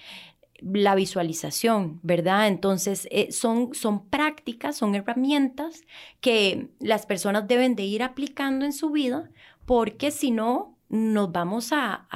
la 0.61 0.95
visualización, 0.95 1.99
¿verdad? 2.05 2.47
Entonces, 2.47 3.09
eh, 3.11 3.33
son, 3.33 3.75
son 3.75 4.07
prácticas, 4.09 4.77
son 4.77 4.95
herramientas 4.95 5.83
que 6.21 6.69
las 6.79 7.07
personas 7.07 7.49
deben 7.49 7.75
de 7.75 7.83
ir 7.83 8.05
aplicando 8.05 8.65
en 8.65 8.73
su 8.73 8.91
vida, 8.91 9.33
porque 9.67 10.13
si 10.13 10.31
no, 10.31 10.73
nos 10.93 11.33
vamos 11.33 11.73
a, 11.73 12.07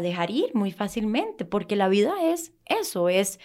dejar 0.00 0.30
ir 0.30 0.54
muy 0.54 0.72
fácilmente, 0.72 1.44
porque 1.44 1.76
la 1.76 1.88
vida 1.88 2.14
es 2.22 2.52
eso, 2.66 3.08
es 3.08 3.38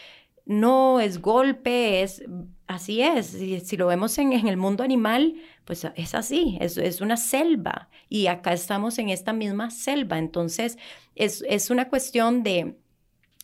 no 0.45 0.99
es 0.99 1.21
golpe, 1.21 2.01
es 2.01 2.23
así 2.65 3.01
es. 3.01 3.27
Si, 3.27 3.59
si 3.59 3.77
lo 3.77 3.85
vemos 3.85 4.17
en, 4.17 4.33
en, 4.33 4.47
el 4.47 4.57
mundo 4.57 4.83
animal, 4.83 5.35
pues 5.63 5.85
es 5.95 6.15
así, 6.15 6.57
es, 6.59 6.77
es, 6.77 7.01
una 7.01 7.17
selva 7.17 7.89
y 8.09 8.25
acá 8.27 8.53
estamos 8.53 8.97
en 8.97 9.09
esta 9.09 9.31
misma 9.31 9.69
selva. 9.69 10.17
Entonces, 10.17 10.79
es, 11.15 11.43
es 11.47 11.69
una 11.69 11.87
cuestión 11.89 12.41
de 12.41 12.77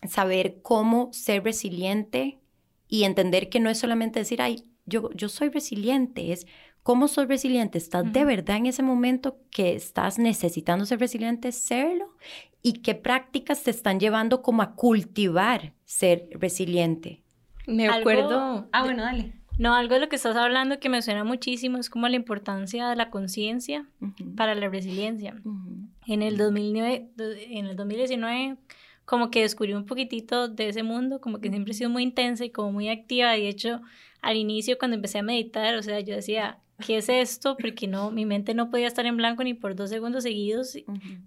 saber 0.07 0.61
cómo 0.63 1.13
ser 1.13 1.43
resiliente 1.43 2.39
y 2.87 3.03
entender 3.03 3.49
que 3.49 3.59
no 3.59 3.69
es 3.69 3.77
solamente 3.77 4.19
decir, 4.19 4.41
ay, 4.41 4.63
yo, 4.85 5.11
yo 5.13 5.29
soy 5.29 5.49
resiliente, 5.49 6.31
es 6.31 6.47
cómo 6.85 7.07
soy 7.07 7.25
resiliente. 7.25 7.79
¿Estás 7.79 8.13
de 8.13 8.23
verdad 8.25 8.57
en 8.57 8.67
ese 8.67 8.83
momento 8.83 9.39
que 9.49 9.73
estás 9.73 10.19
necesitando 10.19 10.85
ser 10.85 10.99
resiliente, 10.99 11.51
serlo? 11.51 12.13
¿Y 12.61 12.73
qué 12.83 12.93
prácticas 12.93 13.63
te 13.63 13.71
están 13.71 13.99
llevando 13.99 14.43
como 14.43 14.61
a 14.61 14.75
cultivar 14.75 15.73
ser 15.83 16.27
resiliente? 16.29 17.23
Me 17.65 17.89
acuerdo... 17.89 18.69
Ah, 18.71 18.83
bueno, 18.83 19.01
dale. 19.01 19.33
No, 19.57 19.73
algo 19.73 19.95
de 19.95 20.01
lo 20.01 20.09
que 20.09 20.15
estás 20.15 20.35
hablando 20.35 20.79
que 20.79 20.89
me 20.89 21.01
suena 21.01 21.23
muchísimo 21.23 21.79
es 21.79 21.89
como 21.89 22.07
la 22.07 22.17
importancia 22.17 22.87
de 22.87 22.95
la 22.95 23.09
conciencia 23.09 23.89
para 24.35 24.53
la 24.53 24.69
resiliencia. 24.69 25.41
En 26.05 26.21
el 26.21 26.37
2009, 26.37 27.09
en 27.49 27.65
el 27.65 27.75
2019 27.75 28.57
como 29.05 29.31
que 29.31 29.41
descubrí 29.41 29.73
un 29.73 29.85
poquitito 29.85 30.49
de 30.49 30.69
ese 30.69 30.83
mundo, 30.83 31.19
como 31.19 31.39
que 31.39 31.49
siempre 31.49 31.71
he 31.71 31.75
sido 31.75 31.89
muy 31.89 32.03
intensa 32.03 32.45
y 32.45 32.51
como 32.51 32.71
muy 32.71 32.89
activa. 32.89 33.35
Y 33.37 33.43
de 33.43 33.49
hecho, 33.49 33.81
al 34.21 34.37
inicio 34.37 34.77
cuando 34.77 34.95
empecé 34.95 35.17
a 35.17 35.23
meditar, 35.23 35.75
o 35.75 35.81
sea, 35.81 35.99
yo 35.99 36.15
decía, 36.15 36.59
¿qué 36.85 36.97
es 36.97 37.09
esto? 37.09 37.57
Porque 37.57 37.87
no, 37.87 38.11
mi 38.11 38.25
mente 38.25 38.53
no 38.53 38.69
podía 38.69 38.87
estar 38.87 39.05
en 39.05 39.17
blanco 39.17 39.43
ni 39.43 39.53
por 39.53 39.75
dos 39.75 39.89
segundos 39.89 40.23
seguidos. 40.23 40.77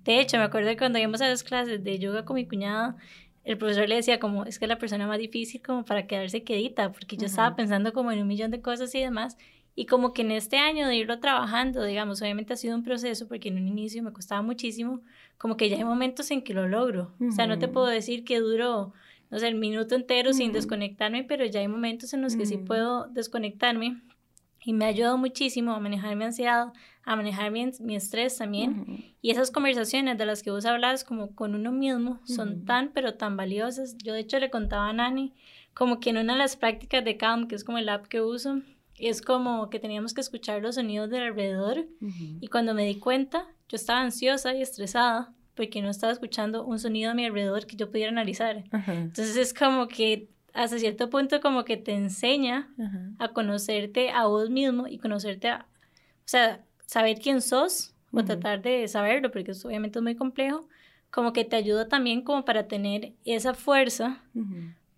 De 0.05 0.21
hecho, 0.21 0.37
me 0.39 0.45
acuerdo 0.45 0.71
que 0.71 0.77
cuando 0.77 0.99
íbamos 0.99 1.21
a 1.21 1.29
las 1.29 1.43
clases 1.43 1.83
de 1.83 1.99
yoga 1.99 2.25
con 2.25 2.37
mi 2.37 2.47
cuñada, 2.47 2.97
el 3.45 3.57
profesor 3.57 3.89
le 3.89 3.97
decía 3.97 4.21
como, 4.21 4.45
es 4.45 4.59
que 4.59 4.67
es 4.67 4.69
la 4.69 4.79
persona 4.79 5.07
más 5.07 5.19
difícil 5.19 5.63
como 5.63 5.85
para 5.85 6.07
quedarse 6.07 6.43
quedita, 6.43 6.93
porque 6.93 7.17
yo 7.17 7.27
estaba 7.27 7.57
pensando 7.57 7.93
como 7.93 8.13
en 8.13 8.21
un 8.21 8.27
millón 8.27 8.51
de 8.51 8.61
cosas 8.61 8.95
y 8.95 9.01
demás. 9.01 9.39
Y 9.75 9.87
como 9.87 10.13
que 10.13 10.23
en 10.23 10.33
este 10.33 10.57
año 10.57 10.89
de 10.89 10.97
irlo 10.97 11.21
trabajando, 11.21 11.85
digamos, 11.85 12.21
obviamente 12.21 12.53
ha 12.53 12.57
sido 12.57 12.75
un 12.75 12.83
proceso 12.83 13.29
porque 13.29 13.49
en 13.49 13.59
un 13.59 13.69
inicio 13.69 14.03
me 14.03 14.13
costaba 14.13 14.43
muchísimo, 14.43 15.03
como 15.39 15.57
que 15.57 15.69
ya 15.69 15.77
hay 15.77 15.85
momentos 15.85 16.31
en 16.31 16.43
que 16.43 16.53
lo 16.53 16.67
logro. 16.67 17.15
O 17.27 17.31
sea, 17.31 17.47
no 17.47 17.59
te 17.59 17.69
puedo 17.69 17.87
decir 17.87 18.25
que 18.25 18.41
duro, 18.41 18.93
no 19.31 19.39
sé, 19.39 19.47
el 19.47 19.55
minuto 19.55 19.95
entero 19.95 20.33
sin 20.33 20.53
desconectarme, 20.53 21.23
pero 21.25 21.47
ya 21.47 21.61
hay 21.61 21.69
momentos 21.69 22.13
en 22.13 22.23
los 22.23 22.35
que 22.35 22.45
sí 22.45 22.59
puedo 22.59 23.07
desconectarme. 23.07 24.03
Y 24.65 24.73
me 24.73 24.85
ha 24.85 24.89
ayudado 24.89 25.17
muchísimo 25.19 25.73
a 25.73 25.81
manejar 25.81 26.17
mi 26.17 26.25
ansiedad, 26.25 26.73
a 27.05 27.17
manejar 27.17 27.51
mi, 27.51 27.71
mi 27.81 27.97
estrés 27.97 28.37
también. 28.37 29.15
Y 29.23 29.31
esas 29.31 29.51
conversaciones 29.51 30.19
de 30.19 30.27
las 30.27 30.43
que 30.43 30.51
vos 30.51 30.65
hablas 30.67 31.05
como 31.05 31.35
con 31.35 31.55
uno 31.55 31.73
mismo 31.73 32.21
son 32.25 32.65
tan, 32.65 32.91
pero 32.93 33.15
tan 33.15 33.37
valiosas. 33.37 33.97
Yo 33.99 34.13
de 34.13 34.21
hecho 34.21 34.39
le 34.39 34.51
contaba 34.51 34.89
a 34.89 34.93
Nani 34.93 35.33
como 35.75 36.01
que 36.01 36.11
en 36.11 36.19
una 36.19 36.33
de 36.33 36.41
las 36.41 36.57
prácticas 36.57 37.05
de 37.05 37.17
Calm, 37.17 37.47
que 37.47 37.55
es 37.55 37.63
como 37.63 37.79
el 37.79 37.89
app 37.89 38.07
que 38.07 38.21
uso, 38.21 38.61
es 38.97 39.23
como 39.23 39.71
que 39.71 39.79
teníamos 39.79 40.13
que 40.13 40.21
escuchar 40.21 40.61
los 40.61 40.75
sonidos 40.75 41.09
del 41.09 41.23
alrededor 41.23 41.87
y 42.41 42.49
cuando 42.49 42.75
me 42.75 42.85
di 42.85 42.97
cuenta, 42.99 43.47
yo 43.69 43.77
estaba 43.77 44.01
ansiosa 44.01 44.55
y 44.55 44.61
estresada 44.63 45.33
porque 45.55 45.81
no 45.83 45.91
estaba 45.91 46.13
escuchando 46.13 46.65
un 46.65 46.79
sonido 46.79 47.13
a 47.13 47.15
mi 47.15 47.25
alrededor 47.25 47.67
que 47.67 47.77
yo 47.77 47.91
pudiera 47.91 48.11
analizar. 48.11 48.65
Entonces 48.89 49.37
es 49.37 49.55
como 49.55 49.87
que 49.89 50.29
hasta 50.59 50.79
cierto 50.79 51.09
punto 51.09 51.41
como 51.41 51.65
que 51.65 51.77
te 51.77 51.95
enseña 51.95 52.69
a 53.19 53.29
conocerte 53.29 54.11
a 54.11 54.27
vos 54.27 54.51
mismo 54.51 54.89
y 54.89 54.99
conocerte 54.99 55.49
a, 55.49 55.67
o 55.71 56.23
sea, 56.25 56.65
saber 56.85 57.21
quién 57.21 57.41
sos 57.41 57.95
o 58.13 58.25
tratar 58.25 58.61
de 58.61 58.89
saberlo, 58.89 59.31
porque 59.31 59.53
eso 59.53 59.69
obviamente 59.69 60.01
es 60.01 60.03
muy 60.03 60.17
complejo, 60.17 60.67
como 61.11 61.33
que 61.33 61.45
te 61.45 61.55
ayuda 61.55 61.89
también 61.89 62.23
como 62.23 62.45
para 62.45 62.67
tener 62.67 63.13
esa 63.25 63.55
fuerza 63.55 64.21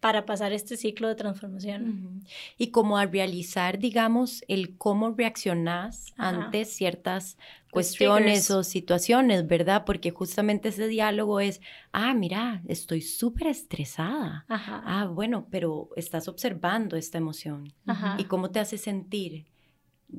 para 0.00 0.24
pasar 0.24 0.54
este 0.54 0.78
ciclo 0.78 1.08
de 1.08 1.14
transformación. 1.14 2.24
Y 2.56 2.68
como 2.68 2.96
a 2.96 3.04
realizar, 3.04 3.78
digamos, 3.78 4.42
el 4.48 4.78
cómo 4.78 5.10
reaccionás 5.10 6.14
ante 6.16 6.64
ciertas 6.64 7.36
cuestiones 7.70 8.50
o 8.50 8.62
situaciones, 8.62 9.46
¿verdad? 9.46 9.84
Porque 9.84 10.10
justamente 10.10 10.70
ese 10.70 10.88
diálogo 10.88 11.40
es, 11.40 11.60
ah, 11.92 12.14
mira, 12.14 12.62
estoy 12.68 13.00
súper 13.00 13.46
estresada. 13.48 14.44
Ah, 14.48 15.06
bueno, 15.12 15.46
pero 15.50 15.90
estás 15.96 16.28
observando 16.28 16.96
esta 16.96 17.18
emoción. 17.18 17.72
¿Y 18.18 18.24
cómo 18.24 18.50
te 18.50 18.60
hace 18.60 18.78
sentir? 18.78 19.46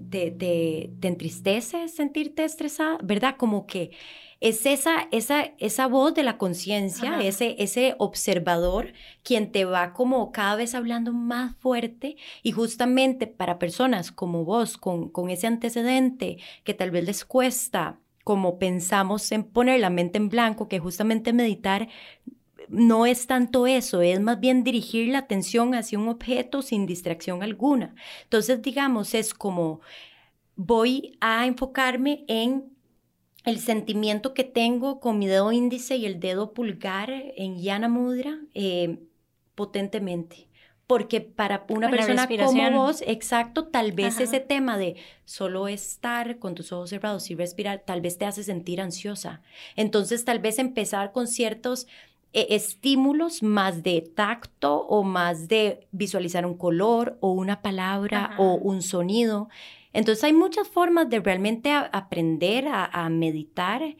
¿Te, 0.09 0.31
te, 0.31 0.91
te 0.99 1.07
entristece 1.07 1.87
sentirte 1.87 2.43
estresada? 2.43 2.97
¿Verdad? 3.03 3.35
Como 3.37 3.65
que 3.65 3.91
es 4.41 4.65
esa, 4.65 5.07
esa, 5.11 5.53
esa 5.59 5.85
voz 5.85 6.15
de 6.15 6.23
la 6.23 6.39
conciencia, 6.39 7.21
ese, 7.21 7.55
ese 7.59 7.93
observador 7.99 8.93
quien 9.23 9.51
te 9.51 9.65
va 9.65 9.93
como 9.93 10.31
cada 10.31 10.55
vez 10.55 10.73
hablando 10.73 11.13
más 11.13 11.55
fuerte 11.57 12.17
y 12.41 12.51
justamente 12.51 13.27
para 13.27 13.59
personas 13.59 14.11
como 14.11 14.43
vos, 14.43 14.77
con, 14.77 15.09
con 15.09 15.29
ese 15.29 15.45
antecedente 15.45 16.37
que 16.63 16.73
tal 16.73 16.89
vez 16.89 17.05
les 17.05 17.23
cuesta, 17.23 17.99
como 18.23 18.57
pensamos 18.57 19.31
en 19.31 19.43
poner 19.43 19.79
la 19.79 19.91
mente 19.91 20.17
en 20.17 20.29
blanco, 20.29 20.67
que 20.67 20.79
justamente 20.79 21.33
meditar 21.33 21.87
no 22.71 23.05
es 23.05 23.27
tanto 23.27 23.67
eso, 23.67 24.01
es 24.01 24.19
más 24.21 24.39
bien 24.39 24.63
dirigir 24.63 25.09
la 25.09 25.19
atención 25.19 25.75
hacia 25.75 25.99
un 25.99 26.07
objeto 26.07 26.61
sin 26.61 26.85
distracción 26.85 27.43
alguna. 27.43 27.95
Entonces, 28.23 28.61
digamos, 28.61 29.13
es 29.13 29.33
como 29.33 29.81
voy 30.55 31.17
a 31.19 31.45
enfocarme 31.45 32.23
en 32.27 32.71
el 33.43 33.59
sentimiento 33.59 34.33
que 34.33 34.43
tengo 34.43 34.99
con 34.99 35.19
mi 35.19 35.27
dedo 35.27 35.51
índice 35.51 35.97
y 35.97 36.05
el 36.05 36.19
dedo 36.19 36.53
pulgar 36.53 37.09
en 37.11 37.59
Yana 37.59 37.89
Mudra 37.89 38.39
eh, 38.53 38.99
potentemente. 39.55 40.47
Porque 40.87 41.21
para 41.21 41.65
una 41.69 41.89
persona 41.89 42.27
como 42.27 42.71
vos, 42.71 43.01
exacto, 43.07 43.67
tal 43.67 43.93
vez 43.93 44.19
ese 44.19 44.41
tema 44.41 44.77
de 44.77 44.97
solo 45.23 45.69
estar 45.69 46.37
con 46.37 46.53
tus 46.53 46.73
ojos 46.73 46.89
cerrados 46.89 47.31
y 47.31 47.35
respirar, 47.35 47.83
tal 47.85 48.01
vez 48.01 48.17
te 48.17 48.25
hace 48.25 48.43
sentir 48.43 48.81
ansiosa. 48.81 49.41
Entonces, 49.77 50.25
tal 50.25 50.39
vez 50.39 50.59
empezar 50.59 51.13
con 51.13 51.27
ciertos 51.27 51.87
eh, 52.33 52.47
estímulos 52.51 53.43
más 53.43 53.83
de 53.83 54.01
tacto 54.01 54.85
o 54.87 55.03
más 55.03 55.49
de 55.49 55.87
visualizar 55.91 56.45
un 56.45 56.57
color 56.57 57.17
o 57.19 57.31
una 57.31 57.61
palabra 57.61 58.35
o 58.37 58.55
un 58.55 58.81
sonido. 58.81 59.49
Entonces 59.91 60.23
hay 60.23 60.33
muchas 60.33 60.69
formas 60.69 61.09
de 61.09 61.19
realmente 61.19 61.71
aprender 61.71 62.67
a, 62.69 63.09
meditar, 63.09 63.97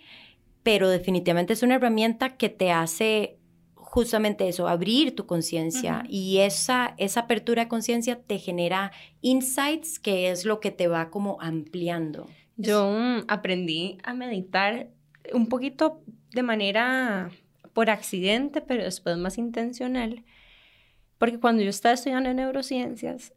pero 0.63 0.89
definitivamente 0.89 1.51
es 1.53 1.63
una 1.63 1.75
herramienta 1.75 2.37
que 2.37 2.47
te 2.47 2.71
hace 2.71 3.37
justamente 3.75 4.47
eso, 4.47 4.69
abrir 4.69 5.13
tu 5.13 5.25
conciencia 5.25 6.03
y 6.07 6.37
esa, 6.37 6.93
esa 6.97 7.21
apertura 7.21 7.63
de 7.63 7.67
conciencia 7.67 8.21
te 8.21 8.39
genera 8.39 8.93
insights 9.19 9.99
que 9.99 10.31
es 10.31 10.45
lo 10.45 10.61
que 10.61 10.71
te 10.71 10.87
va 10.87 11.09
como 11.09 11.41
ampliando. 11.41 12.27
Yo 12.55 12.89
mm, 12.89 13.25
aprendí 13.27 13.97
a 14.03 14.13
meditar 14.13 14.87
un 15.33 15.47
poquito 15.49 15.99
de 16.31 16.43
manera 16.43 17.29
por 17.73 17.89
accidente, 17.89 18.61
pero 18.61 18.83
después 18.83 19.17
más 19.17 19.37
intencional, 19.37 20.23
porque 21.17 21.39
cuando 21.39 21.63
yo 21.63 21.69
estaba 21.69 21.93
estudiando 21.93 22.33
neurociencias, 22.33 23.33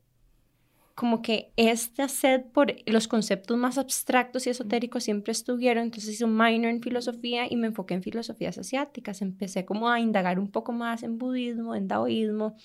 como 0.94 1.22
que 1.22 1.52
esta 1.56 2.08
sed 2.08 2.42
por 2.52 2.74
los 2.86 3.08
conceptos 3.08 3.56
más 3.58 3.78
abstractos 3.78 4.46
y 4.46 4.50
esotéricos 4.50 5.04
siempre 5.04 5.32
estuvieron, 5.32 5.84
entonces 5.84 6.14
hice 6.14 6.24
un 6.24 6.36
minor 6.36 6.70
en 6.70 6.80
filosofía 6.80 7.46
y 7.50 7.56
me 7.56 7.66
enfoqué 7.66 7.94
en 7.94 8.02
filosofías 8.02 8.58
asiáticas, 8.58 9.20
empecé 9.20 9.64
como 9.64 9.90
a 9.90 9.98
indagar 9.98 10.38
un 10.38 10.50
poco 10.50 10.72
más 10.72 11.02
en 11.02 11.18
budismo, 11.18 11.74
en 11.74 11.88
taoísmo, 11.88 12.56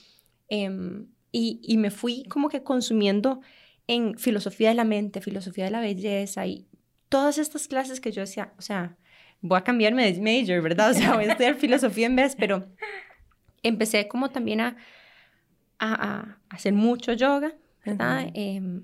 em, 0.47 1.07
y, 1.31 1.59
y, 1.63 1.77
me 1.77 1.91
fui 1.91 2.23
como 2.23 2.49
que 2.49 2.63
consumiendo 2.63 3.41
en 3.87 4.17
filosofía 4.17 4.69
de 4.69 4.75
la 4.75 4.83
mente, 4.83 5.21
filosofía 5.21 5.65
de 5.65 5.71
la 5.71 5.81
belleza 5.81 6.45
y 6.47 6.67
todas 7.09 7.37
estas 7.37 7.67
clases 7.67 7.99
que 7.99 8.11
yo 8.11 8.21
decía, 8.21 8.53
o 8.57 8.61
sea, 8.61 8.97
voy 9.41 9.57
a 9.57 9.63
cambiarme 9.63 10.11
de 10.11 10.21
major, 10.21 10.61
¿verdad? 10.61 10.91
O 10.91 10.93
sea, 10.93 11.15
voy 11.15 11.25
a 11.25 11.31
estudiar 11.31 11.55
filosofía 11.55 12.07
en 12.07 12.15
vez, 12.15 12.35
pero 12.35 12.67
empecé 13.63 14.07
como 14.07 14.29
también 14.29 14.61
a, 14.61 14.77
a, 15.79 15.93
a 15.93 16.37
hacer 16.49 16.73
mucho 16.73 17.13
yoga, 17.13 17.53
¿verdad? 17.85 18.29
Em, 18.33 18.83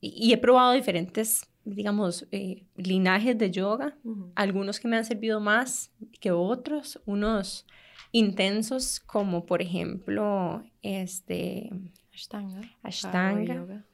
y, 0.00 0.32
he 0.32 0.38
probado 0.38 0.72
diferentes, 0.72 1.48
digamos, 1.64 2.26
eh, 2.30 2.64
linajes 2.76 3.36
de 3.38 3.50
yoga, 3.50 3.96
algunos 4.34 4.80
que 4.80 4.88
me 4.88 4.96
han 4.96 5.04
servido 5.04 5.40
más 5.40 5.92
que 6.20 6.30
otros, 6.30 7.00
unos 7.06 7.66
intensos 8.12 9.00
como 9.00 9.44
por 9.44 9.60
ejemplo 9.60 10.64
este 10.80 11.70
Ashtanga, 12.14 12.62
Ashtanga 12.82 13.84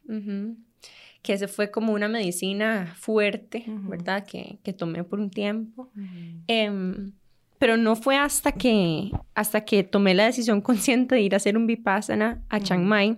que 1.25 1.33
ese 1.33 1.47
fue 1.47 1.71
como 1.71 1.91
una 1.91 2.07
medicina 2.07 2.93
fuerte, 2.99 3.65
¿verdad? 3.67 4.23
Que, 4.27 4.59
que, 4.61 4.73
tomé 4.73 5.03
por 5.03 5.19
un 5.19 5.31
tiempo. 5.31 5.89
Em, 6.45 7.13
pero 7.57 7.77
no 7.77 7.95
fue 7.95 8.15
hasta 8.15 8.51
que, 8.51 9.09
hasta 9.33 9.65
que 9.65 9.83
tomé 9.83 10.13
la 10.13 10.25
decisión 10.25 10.61
consciente 10.61 11.15
de 11.15 11.21
ir 11.21 11.33
a 11.33 11.37
hacer 11.37 11.57
un 11.57 11.65
Vipassana 11.65 12.43
a 12.47 12.59
Chiang 12.59 12.85
Mai, 12.85 13.17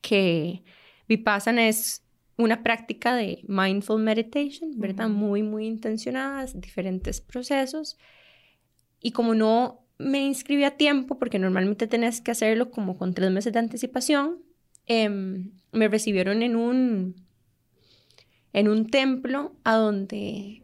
que 0.00 0.62
Vipassana 1.06 1.68
es 1.68 2.02
una 2.38 2.62
práctica 2.62 3.14
de 3.14 3.44
mindful 3.46 4.02
meditation, 4.02 4.78
¿verdad? 4.78 5.10
Muy, 5.10 5.42
muy 5.42 5.66
intencionadas, 5.66 6.58
diferentes 6.58 7.20
procesos. 7.20 7.98
Y 9.02 9.10
como 9.10 9.34
no 9.34 9.82
me 9.98 10.24
inscribí 10.24 10.64
a 10.64 10.78
tiempo, 10.78 11.18
porque 11.18 11.38
normalmente 11.38 11.86
tenés 11.86 12.22
que 12.22 12.30
hacerlo 12.30 12.70
como 12.70 12.96
con 12.96 13.12
tres 13.12 13.30
meses 13.30 13.52
de 13.52 13.58
anticipación, 13.58 14.45
em, 14.86 15.52
me 15.72 15.88
recibieron 15.88 16.42
en 16.42 16.56
un, 16.56 17.16
en 18.52 18.68
un 18.68 18.88
templo 18.88 19.54
a 19.64 19.74
donde 19.74 20.62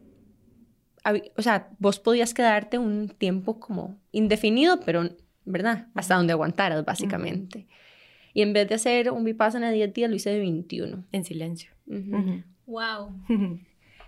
o 1.37 1.43
sea, 1.43 1.68
vos 1.79 1.99
podías 1.99 2.33
quedarte 2.35 2.79
un 2.79 3.09
tiempo 3.09 3.59
como 3.59 3.99
indefinido, 4.12 4.81
pero, 4.81 5.09
¿verdad? 5.45 5.89
Hasta 5.95 6.14
donde 6.14 6.33
aguantaras, 6.33 6.85
básicamente. 6.85 7.66
Y 8.35 8.43
en 8.43 8.53
vez 8.53 8.68
de 8.68 8.77
hacer 8.77 9.11
un 9.11 9.25
vipassana 9.25 9.70
de 9.70 9.77
10 9.77 9.95
días, 9.95 10.11
lo 10.11 10.16
hice 10.16 10.31
de 10.31 10.39
21. 10.39 11.05
En 11.12 11.25
silencio. 11.25 11.73
Wow. 12.66 13.12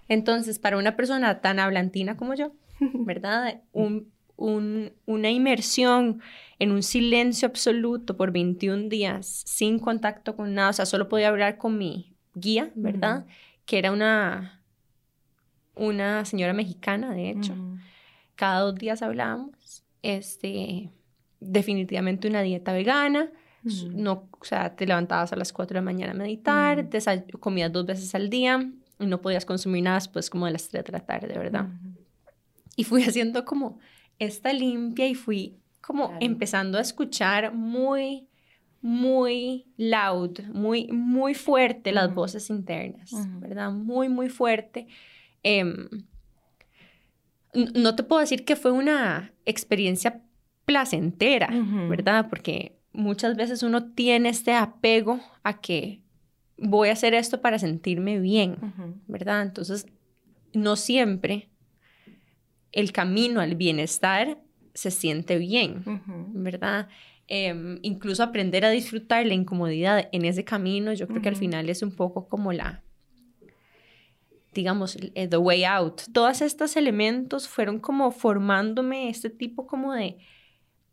Entonces, 0.09 0.59
para 0.59 0.79
una 0.79 0.97
persona 0.97 1.41
tan 1.41 1.59
hablantina 1.59 2.17
como 2.17 2.35
yo, 2.35 2.53
¿verdad? 2.81 3.63
Un, 3.73 4.13
un, 4.37 4.93
una 5.07 5.31
inmersión 5.31 6.21
en 6.59 6.73
un 6.73 6.83
silencio 6.83 7.47
absoluto 7.47 8.17
por 8.17 8.33
21 8.33 8.89
días, 8.89 9.43
sin 9.47 9.79
contacto 9.79 10.37
con 10.37 10.55
nada, 10.55 10.71
o 10.71 10.73
sea, 10.73 10.87
solo 10.87 11.09
podía 11.09 11.29
hablar 11.29 11.59
con 11.59 11.79
mi 11.79 12.15
guía, 12.35 12.71
¿verdad? 12.75 13.27
Que 13.65 13.79
era 13.79 13.93
una, 13.93 14.61
una 15.75 16.25
señora 16.25 16.53
mexicana, 16.53 17.13
de 17.13 17.31
hecho. 17.31 17.55
Cada 18.35 18.61
dos 18.61 18.75
días 18.75 19.03
hablábamos. 19.03 19.85
Este, 20.03 20.91
definitivamente 21.41 22.29
una 22.29 22.43
dieta 22.43 22.73
vegana. 22.73 23.31
No, 23.95 24.29
o 24.31 24.45
sea, 24.45 24.77
te 24.77 24.87
levantabas 24.87 25.33
a 25.33 25.37
las 25.37 25.51
4 25.51 25.73
de 25.75 25.81
la 25.81 25.85
mañana 25.85 26.13
a 26.13 26.15
meditar, 26.15 26.87
comías 27.41 27.73
dos 27.73 27.87
veces 27.87 28.15
al 28.15 28.29
día 28.29 28.71
y 28.99 29.07
no 29.07 29.23
podías 29.23 29.47
consumir 29.47 29.85
nada 29.85 29.97
después 29.97 30.29
como 30.29 30.45
de 30.45 30.53
las 30.53 30.69
3 30.69 30.85
de 30.85 30.93
la 30.93 31.01
tarde, 31.01 31.39
¿verdad? 31.39 31.69
Y 32.77 32.85
fui 32.85 33.05
haciendo 33.05 33.47
como 33.47 33.79
esta 34.19 34.53
limpia 34.53 35.09
y 35.09 35.15
fui 35.15 35.57
como 35.81 36.17
empezando 36.21 36.79
a 36.79 36.81
escuchar 36.81 37.55
muy, 37.55 38.29
muy 38.81 39.67
loud, 39.77 40.41
muy, 40.53 40.89
muy 40.89 41.35
fuerte 41.35 41.93
las 41.93 42.15
voces 42.15 42.49
internas, 42.49 43.11
¿verdad? 43.39 43.71
Muy, 43.71 44.09
muy 44.09 44.31
fuerte. 44.31 44.87
Em, 45.43 45.89
no 47.53 47.95
te 47.95 48.03
puedo 48.03 48.21
decir 48.21 48.45
que 48.45 48.57
fue 48.57 48.73
una 48.73 49.33
experiencia 49.45 50.23
placentera, 50.65 51.49
¿verdad? 51.89 52.29
Porque 52.29 52.79
muchas 52.93 53.37
veces 53.37 53.63
uno 53.63 53.93
tiene 53.93 54.31
este 54.31 54.55
apego 54.55 55.21
a 55.43 55.61
que 55.61 56.03
voy 56.57 56.89
a 56.89 56.93
hacer 56.93 57.15
esto 57.15 57.41
para 57.41 57.59
sentirme 57.59 58.19
bien, 58.19 58.57
¿verdad? 59.07 59.43
Entonces, 59.43 59.87
no 60.55 60.77
siempre 60.77 61.51
el 62.75 62.91
camino 62.93 63.41
al 63.41 63.55
bienestar 63.55 64.39
se 64.75 64.91
siente 64.91 65.39
bien, 65.39 65.85
¿verdad? 66.35 66.89
Em, 67.29 67.79
incluso 67.83 68.23
aprender 68.23 68.65
a 68.65 68.71
disfrutar 68.71 69.25
la 69.25 69.35
incomodidad 69.35 70.09
en 70.13 70.25
ese 70.25 70.45
camino, 70.45 70.93
yo 70.93 71.07
creo 71.07 71.23
que 71.23 71.29
al 71.29 71.37
final 71.37 71.71
es 71.71 71.83
un 71.83 71.93
poco 71.93 72.29
como 72.29 72.53
la, 72.53 72.83
digamos, 74.53 74.99
eh, 75.15 75.29
The 75.29 75.37
Way 75.37 75.65
Out. 75.65 76.03
Todos 76.13 76.43
estos 76.43 76.77
elementos 76.77 77.49
fueron 77.49 77.79
como 77.79 78.11
formándome 78.11 79.09
este 79.09 79.31
tipo 79.31 79.69
como 79.69 79.95
de, 79.95 80.19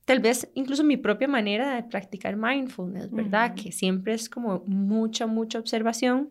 tal 0.05 0.19
vez 0.19 0.49
incluso 0.53 0.83
mi 0.83 0.97
propia 0.97 1.27
manera 1.27 1.75
de 1.75 1.83
practicar 1.83 2.37
mindfulness, 2.37 3.09
¿verdad? 3.09 3.55
Que 3.55 3.71
siempre 3.71 4.13
es 4.13 4.29
como 4.29 4.63
mucha, 4.67 5.25
mucha 5.25 5.57
observación 5.57 6.29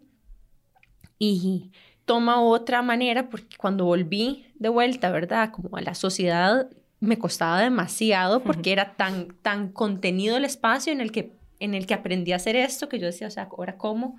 y 1.18 1.72
toma 2.04 2.40
otra 2.42 2.82
manera 2.82 3.28
porque 3.28 3.56
cuando 3.56 3.84
volví 3.84 4.46
de 4.56 4.68
vuelta, 4.68 5.10
¿verdad? 5.10 5.50
Como 5.50 5.76
a 5.76 5.80
la 5.80 5.94
sociedad 5.94 6.68
me 7.00 7.18
costaba 7.18 7.60
demasiado 7.60 8.42
porque 8.42 8.72
era 8.72 8.94
tan, 8.96 9.28
tan 9.42 9.70
contenido 9.72 10.36
el 10.36 10.44
espacio 10.44 10.92
en 10.92 11.00
el 11.00 11.12
que 11.12 11.32
en 11.60 11.74
el 11.74 11.86
que 11.86 11.92
aprendí 11.92 12.32
a 12.32 12.36
hacer 12.36 12.56
esto, 12.56 12.88
que 12.88 12.98
yo 12.98 13.04
decía, 13.04 13.26
o 13.26 13.30
sea, 13.30 13.46
ahora 13.52 13.76
cómo 13.76 14.16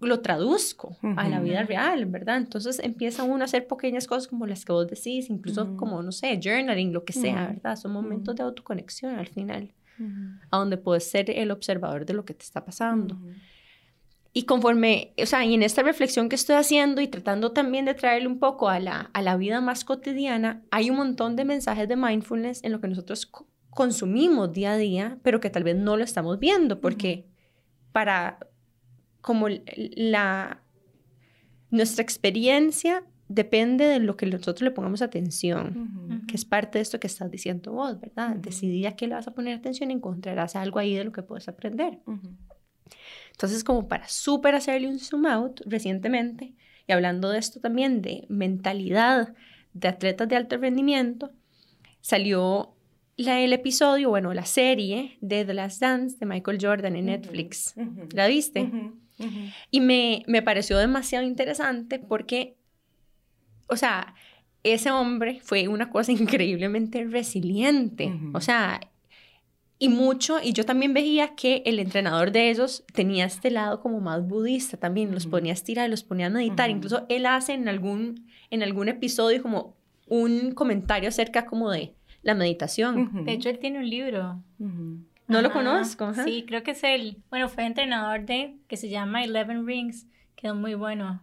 lo 0.00 0.20
traduzco 0.20 0.96
a 1.16 1.28
la 1.30 1.40
vida 1.40 1.62
real, 1.62 2.04
¿verdad? 2.04 2.36
Entonces 2.36 2.78
empieza 2.78 3.24
uno 3.24 3.40
a 3.40 3.44
hacer 3.46 3.66
pequeñas 3.66 4.06
cosas 4.06 4.28
como 4.28 4.46
las 4.46 4.66
que 4.66 4.72
vos 4.72 4.86
decís, 4.86 5.30
incluso 5.30 5.76
como, 5.78 6.02
no 6.02 6.12
sé, 6.12 6.38
journaling, 6.42 6.92
lo 6.92 7.04
que 7.04 7.14
sea, 7.14 7.46
¿verdad? 7.46 7.76
Son 7.76 7.90
momentos 7.90 8.36
de 8.36 8.42
autoconexión 8.42 9.18
al 9.18 9.28
final, 9.28 9.72
a 10.50 10.58
donde 10.58 10.76
puedes 10.76 11.10
ser 11.10 11.30
el 11.30 11.50
observador 11.50 12.04
de 12.04 12.12
lo 12.12 12.26
que 12.26 12.34
te 12.34 12.44
está 12.44 12.64
pasando. 12.66 13.18
Y 14.36 14.46
conforme, 14.46 15.14
o 15.22 15.26
sea, 15.26 15.44
y 15.44 15.54
en 15.54 15.62
esta 15.62 15.84
reflexión 15.84 16.28
que 16.28 16.34
estoy 16.34 16.56
haciendo 16.56 17.00
y 17.00 17.06
tratando 17.06 17.52
también 17.52 17.84
de 17.84 17.94
traerle 17.94 18.26
un 18.26 18.40
poco 18.40 18.68
a 18.68 18.80
la, 18.80 19.10
a 19.12 19.22
la 19.22 19.36
vida 19.36 19.60
más 19.60 19.84
cotidiana, 19.84 20.64
hay 20.72 20.90
un 20.90 20.96
montón 20.96 21.36
de 21.36 21.44
mensajes 21.44 21.88
de 21.88 21.94
mindfulness 21.94 22.64
en 22.64 22.72
lo 22.72 22.80
que 22.80 22.88
nosotros 22.88 23.30
consumimos 23.70 24.52
día 24.52 24.72
a 24.72 24.76
día, 24.76 25.18
pero 25.22 25.38
que 25.38 25.50
tal 25.50 25.62
vez 25.62 25.76
no 25.76 25.96
lo 25.96 26.02
estamos 26.02 26.40
viendo, 26.40 26.80
porque 26.80 27.28
para 27.92 28.40
como 29.20 29.46
la 29.70 30.60
nuestra 31.70 32.02
experiencia 32.02 33.04
depende 33.28 33.86
de 33.86 34.00
lo 34.00 34.16
que 34.16 34.26
nosotros 34.26 34.62
le 34.62 34.70
pongamos 34.72 35.00
atención, 35.00 36.24
que 36.26 36.36
es 36.36 36.44
parte 36.44 36.78
de 36.78 36.82
esto 36.82 36.98
que 36.98 37.06
estás 37.06 37.30
diciendo 37.30 37.72
vos, 37.72 38.00
¿verdad? 38.00 38.36
Decidí 38.36 38.84
a 38.86 38.96
qué 38.96 39.06
le 39.06 39.14
vas 39.14 39.28
a 39.28 39.32
poner 39.32 39.56
atención 39.56 39.90
y 39.90 39.94
encontrarás 39.94 40.56
algo 40.56 40.80
ahí 40.80 40.94
de 40.94 41.04
lo 41.04 41.12
que 41.12 41.22
puedes 41.22 41.48
aprender. 41.48 42.00
Entonces, 43.34 43.64
como 43.64 43.88
para 43.88 44.08
súper 44.08 44.54
hacerle 44.54 44.88
un 44.88 45.00
zoom 45.00 45.26
out 45.26 45.60
recientemente, 45.66 46.54
y 46.86 46.92
hablando 46.92 47.30
de 47.30 47.38
esto 47.38 47.60
también, 47.60 48.00
de 48.00 48.26
mentalidad 48.28 49.34
de 49.72 49.88
atletas 49.88 50.28
de 50.28 50.36
alto 50.36 50.56
rendimiento, 50.56 51.32
salió 52.00 52.74
la, 53.16 53.40
el 53.40 53.52
episodio, 53.52 54.08
bueno, 54.10 54.32
la 54.34 54.44
serie 54.44 55.18
de 55.20 55.44
The 55.44 55.54
Last 55.54 55.80
Dance 55.80 56.16
de 56.18 56.26
Michael 56.26 56.58
Jordan 56.60 56.96
en 56.96 57.06
Netflix. 57.06 57.74
¿La 58.12 58.28
viste? 58.28 58.70
Y 59.70 59.80
me, 59.80 60.22
me 60.26 60.42
pareció 60.42 60.78
demasiado 60.78 61.24
interesante 61.24 61.98
porque, 61.98 62.56
o 63.68 63.76
sea, 63.76 64.14
ese 64.62 64.90
hombre 64.90 65.40
fue 65.42 65.68
una 65.68 65.90
cosa 65.90 66.12
increíblemente 66.12 67.04
resiliente. 67.04 68.12
O 68.32 68.40
sea, 68.40 68.80
y 69.78 69.88
mucho, 69.88 70.38
y 70.42 70.52
yo 70.52 70.64
también 70.64 70.94
veía 70.94 71.34
que 71.34 71.62
el 71.66 71.78
entrenador 71.78 72.32
de 72.32 72.50
ellos 72.50 72.84
tenía 72.92 73.24
este 73.26 73.50
lado 73.50 73.80
como 73.80 74.00
más 74.00 74.26
budista 74.26 74.76
también, 74.76 75.12
los 75.12 75.26
ponía 75.26 75.52
a 75.52 75.54
estirar, 75.54 75.90
los 75.90 76.04
ponía 76.04 76.26
a 76.26 76.30
meditar, 76.30 76.70
incluso 76.70 77.06
él 77.08 77.26
hace 77.26 77.54
en 77.54 77.68
algún, 77.68 78.26
en 78.50 78.62
algún 78.62 78.88
episodio 78.88 79.42
como 79.42 79.76
un 80.06 80.52
comentario 80.52 81.08
acerca 81.08 81.46
como 81.46 81.70
de, 81.70 81.94
la 82.24 82.34
meditación. 82.34 83.24
De 83.24 83.32
hecho, 83.32 83.50
él 83.50 83.58
tiene 83.58 83.78
un 83.78 83.88
libro. 83.88 84.42
No 85.28 85.42
lo 85.42 85.52
conozco. 85.52 86.12
Sí, 86.14 86.44
creo 86.46 86.62
que 86.62 86.72
es 86.72 86.82
él. 86.82 87.18
Bueno, 87.30 87.48
fue 87.48 87.64
entrenador 87.66 88.24
de, 88.24 88.56
que 88.66 88.76
se 88.76 88.88
llama 88.88 89.22
Eleven 89.22 89.66
Rings. 89.66 90.06
Quedó 90.44 90.56
muy 90.56 90.74
bueno. 90.74 91.22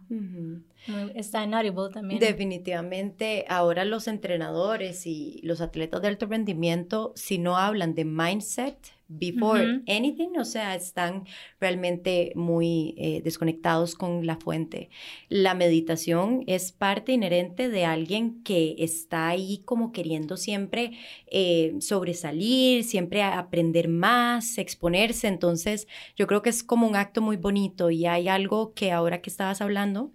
está 1.14 1.44
en 1.44 1.54
Audible 1.54 1.90
también. 1.92 2.18
Definitivamente, 2.18 3.44
ahora 3.48 3.84
los 3.84 4.08
entrenadores 4.08 5.06
y 5.06 5.38
los 5.44 5.60
atletas 5.60 6.02
de 6.02 6.08
alto 6.08 6.26
rendimiento, 6.26 7.12
si 7.14 7.38
no 7.38 7.56
hablan 7.56 7.94
de 7.94 8.04
mindset, 8.04 8.76
before 9.18 9.82
anything, 9.86 10.38
o 10.38 10.44
sea, 10.44 10.74
están 10.74 11.24
realmente 11.60 12.32
muy 12.34 12.94
eh, 12.96 13.20
desconectados 13.22 13.94
con 13.94 14.26
la 14.26 14.36
fuente. 14.36 14.90
La 15.28 15.54
meditación 15.54 16.44
es 16.46 16.72
parte 16.72 17.12
inherente 17.12 17.68
de 17.68 17.84
alguien 17.84 18.42
que 18.42 18.76
está 18.78 19.28
ahí 19.28 19.62
como 19.64 19.92
queriendo 19.92 20.36
siempre 20.36 20.98
eh, 21.26 21.74
sobresalir, 21.80 22.84
siempre 22.84 23.22
aprender 23.22 23.88
más, 23.88 24.58
exponerse. 24.58 25.28
Entonces, 25.28 25.86
yo 26.16 26.26
creo 26.26 26.42
que 26.42 26.50
es 26.50 26.62
como 26.62 26.86
un 26.86 26.96
acto 26.96 27.20
muy 27.20 27.36
bonito 27.36 27.90
y 27.90 28.06
hay 28.06 28.28
algo 28.28 28.72
que 28.74 28.92
ahora 28.92 29.20
que 29.20 29.30
estabas 29.30 29.60
hablando, 29.60 30.12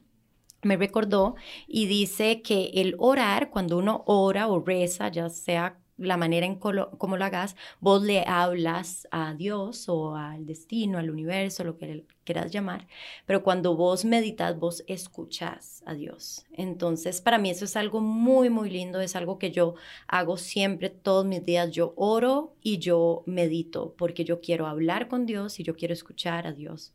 me 0.64 0.78
recordó 0.78 1.36
y 1.68 1.86
dice 1.86 2.42
que 2.42 2.72
el 2.76 2.96
orar, 2.98 3.50
cuando 3.50 3.78
uno 3.78 4.04
ora 4.08 4.48
o 4.48 4.60
reza, 4.60 5.10
ya 5.10 5.30
sea 5.30 5.80
la 5.98 6.18
manera 6.18 6.46
en 6.46 6.56
cómo 6.56 7.18
lo 7.18 7.26
hagas, 7.26 7.56
vos 7.80 8.04
le 8.04 8.24
hablas 8.28 9.08
a 9.12 9.34
Dios 9.34 9.90
o 9.90 10.16
al 10.16 10.46
destino, 10.46 10.98
al 10.98 11.10
universo, 11.10 11.64
lo 11.64 11.78
que 11.78 12.06
quieras 12.24 12.52
llamar, 12.52 12.88
pero 13.26 13.42
cuando 13.42 13.76
vos 13.76 14.04
meditas, 14.04 14.60
vos 14.60 14.84
escuchas 14.88 15.82
a 15.86 15.94
Dios. 15.94 16.46
Entonces, 16.52 17.22
para 17.22 17.38
mí 17.38 17.50
eso 17.50 17.66
es 17.66 17.76
algo 17.78 18.02
muy, 18.02 18.50
muy 18.50 18.70
lindo, 18.70 19.00
es 19.00 19.16
algo 19.16 19.40
que 19.40 19.52
yo 19.52 19.76
hago 20.08 20.38
siempre, 20.38 20.90
todos 20.90 21.26
mis 21.26 21.44
días, 21.46 21.72
yo 21.72 21.94
oro 21.96 22.54
y 22.62 22.80
yo 22.80 23.24
medito, 23.26 23.96
porque 23.98 24.26
yo 24.26 24.42
quiero 24.42 24.68
hablar 24.68 25.08
con 25.08 25.26
Dios 25.26 25.60
y 25.60 25.64
yo 25.64 25.76
quiero 25.76 25.94
escuchar 25.94 26.46
a 26.48 26.52
Dios. 26.52 26.94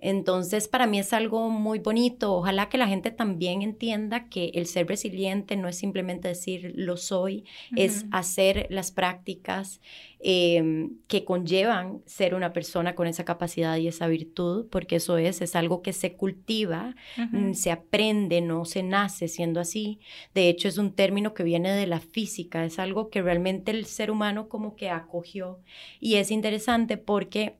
Entonces, 0.00 0.68
para 0.68 0.86
mí 0.86 1.00
es 1.00 1.12
algo 1.12 1.50
muy 1.50 1.80
bonito. 1.80 2.34
Ojalá 2.34 2.68
que 2.68 2.78
la 2.78 2.86
gente 2.86 3.10
también 3.10 3.62
entienda 3.62 4.28
que 4.28 4.52
el 4.54 4.66
ser 4.66 4.86
resiliente 4.86 5.56
no 5.56 5.68
es 5.68 5.76
simplemente 5.76 6.28
decir 6.28 6.72
lo 6.76 6.96
soy, 6.96 7.44
es 7.76 8.06
hacer 8.12 8.68
las 8.70 8.92
prácticas 8.92 9.80
em, 10.20 10.98
que 11.06 11.24
conllevan 11.24 12.02
ser 12.06 12.34
una 12.34 12.52
persona 12.52 12.94
con 12.94 13.06
esa 13.06 13.24
capacidad 13.24 13.76
y 13.76 13.88
esa 13.88 14.06
virtud, 14.06 14.66
porque 14.70 14.96
eso 14.96 15.18
es, 15.18 15.40
es 15.40 15.56
algo 15.56 15.82
que 15.82 15.92
se 15.92 16.14
cultiva, 16.14 16.94
mm, 17.16 17.52
se 17.54 17.70
aprende, 17.70 18.40
no 18.40 18.64
se 18.64 18.82
nace 18.82 19.26
siendo 19.26 19.60
así. 19.60 20.00
De 20.34 20.48
hecho, 20.48 20.68
es 20.68 20.78
un 20.78 20.92
término 20.92 21.34
que 21.34 21.42
viene 21.42 21.72
de 21.72 21.86
la 21.86 22.00
física, 22.00 22.64
es 22.64 22.78
algo 22.78 23.10
que 23.10 23.22
realmente 23.22 23.72
el 23.72 23.84
ser 23.86 24.10
humano 24.10 24.48
como 24.48 24.76
que 24.76 24.90
acogió. 24.90 25.60
Y 26.00 26.14
es 26.14 26.30
interesante 26.30 26.98
porque 26.98 27.56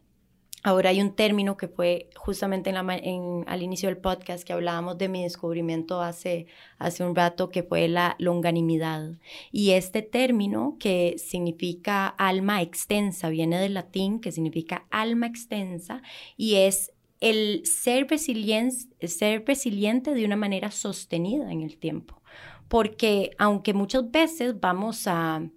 Ahora 0.65 0.91
hay 0.91 1.01
un 1.01 1.13
término 1.13 1.57
que 1.57 1.69
fue 1.69 2.11
justamente 2.17 2.71
en 2.71 3.45
al 3.47 3.63
inicio 3.63 3.89
del 3.89 3.99
podcast 3.99 4.45
que 4.45 4.53
hablábamos 4.53 4.99
de 4.99 5.09
mi 5.09 5.23
descubrimiento 5.23 6.03
hace, 6.03 6.47
hace 6.79 7.05
un 7.05 7.15
rato, 7.15 7.49
que 7.49 7.63
fue 7.63 7.87
la 7.87 8.17
longanimidad. 8.19 9.13
Y 9.53 9.71
este 9.71 10.03
término 10.03 10.77
que 10.81 11.15
significa 11.17 12.09
alma 12.09 12.61
extensa, 12.61 13.29
viene 13.29 13.61
del 13.61 13.75
latín, 13.75 14.21
que 14.21 14.33
significa 14.33 14.87
alma 14.91 15.27
extensa, 15.27 16.03
y 16.37 16.57
es 16.57 16.93
el 17.21 17.65
ser, 17.65 18.09
ser 18.19 19.45
resiliente 19.47 20.15
de 20.15 20.25
una 20.25 20.37
manera 20.37 20.73
sostenida 20.73 21.53
en 21.53 21.63
el 21.63 21.77
tiempo. 21.79 22.21
Porque 22.69 23.31
aunque 23.39 23.75
muchas 23.75 24.11
veces 24.11 24.59
vamos 24.61 25.07
a 25.07 25.49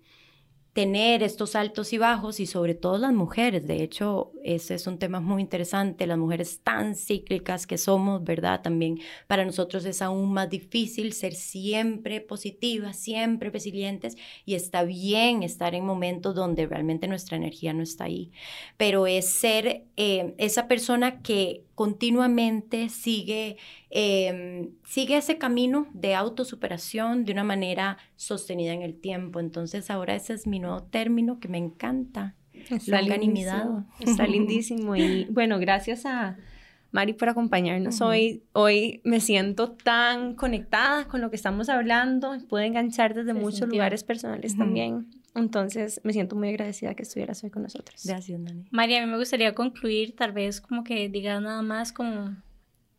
tener 0.74 1.22
estos 1.22 1.56
altos 1.56 1.92
y 1.92 1.98
bajos 1.98 2.40
y 2.40 2.46
sobre 2.46 2.76
todo 2.76 2.98
las 2.98 3.12
mujeres. 3.12 3.68
De 3.68 3.84
hecho, 3.84 4.32
ese 4.44 4.76
es 4.76 4.88
un 4.88 5.00
tema 5.00 5.20
muy 5.20 5.42
interesante, 5.42 6.08
las 6.08 6.18
mujeres 6.18 6.62
tan 6.64 6.96
cíclicas 6.96 7.68
que 7.68 7.78
somos, 7.78 8.24
¿verdad? 8.24 8.62
También 8.62 9.00
para 9.28 9.44
nosotros 9.44 9.84
es 9.84 10.02
aún 10.02 10.32
más 10.32 10.50
difícil 10.50 11.12
ser 11.12 11.34
siempre 11.34 12.22
positivas, 12.22 12.96
siempre 12.96 13.50
resilientes 13.50 14.16
y 14.46 14.56
está 14.56 14.84
bien 14.84 15.44
estar 15.44 15.76
en 15.76 15.86
momentos 15.86 16.36
donde 16.36 16.66
realmente 16.66 17.08
nuestra 17.08 17.36
energía 17.36 17.74
no 17.74 17.84
está 17.84 18.06
ahí, 18.06 18.32
pero 18.78 19.08
es 19.08 19.26
ser 19.28 19.84
eh, 19.98 20.34
esa 20.38 20.70
persona 20.70 21.22
que 21.22 21.66
continuamente 21.82 22.90
sigue, 22.90 23.58
em, 23.90 24.70
sigue 24.86 25.18
ese 25.18 25.40
camino 25.40 25.88
de 25.96 26.14
autosuperación 26.14 27.26
de 27.26 27.32
una 27.32 27.44
manera 27.44 27.98
sostenida 28.16 28.72
en 28.72 28.84
el 28.84 29.02
tiempo. 29.02 29.40
Entonces 29.40 29.90
ahora 29.90 30.14
ese 30.14 30.34
es 30.34 30.46
mi 30.46 30.60
nuevo 30.60 30.84
término 30.84 31.40
que 31.40 31.48
me 31.48 31.58
encanta. 31.58 32.36
Está 32.70 33.02
lindísimo, 33.02 33.88
está 34.00 34.28
lindísimo. 34.28 34.96
Y 34.96 35.26
bueno, 35.32 35.58
gracias 35.58 36.06
a 36.06 36.38
Mari 36.92 37.14
por 37.14 37.30
acompañarnos 37.30 38.00
hoy. 38.02 38.44
Hoy 38.54 39.02
me 39.04 39.20
siento 39.20 39.72
tan 39.72 40.36
conectada 40.36 41.06
con 41.06 41.20
lo 41.20 41.32
que 41.32 41.36
estamos 41.36 41.68
hablando. 41.68 42.38
Puedo 42.48 42.64
enganchar 42.64 43.16
desde 43.16 43.34
muchos 43.34 43.68
lugares 43.68 44.04
personales 44.04 44.56
también. 44.56 45.08
Entonces, 45.34 46.02
me 46.04 46.14
siento 46.14 46.36
muy 46.36 46.50
agradecida 46.50 46.94
que 46.94 47.04
estuvieras 47.04 47.44
hoy 47.44 47.50
con 47.50 47.64
nosotros. 47.64 48.06
Gracias, 48.06 48.44
Dani. 48.44 48.66
María, 48.72 49.02
a 49.02 49.06
mí 49.06 49.12
me 49.12 49.18
gustaría 49.18 49.54
concluir, 49.54 50.16
tal 50.16 50.34
vez 50.34 50.60
como 50.60 50.84
que 50.84 51.08
digas 51.10 51.42
nada 51.42 51.62
más 51.62 51.94
como 51.94 52.36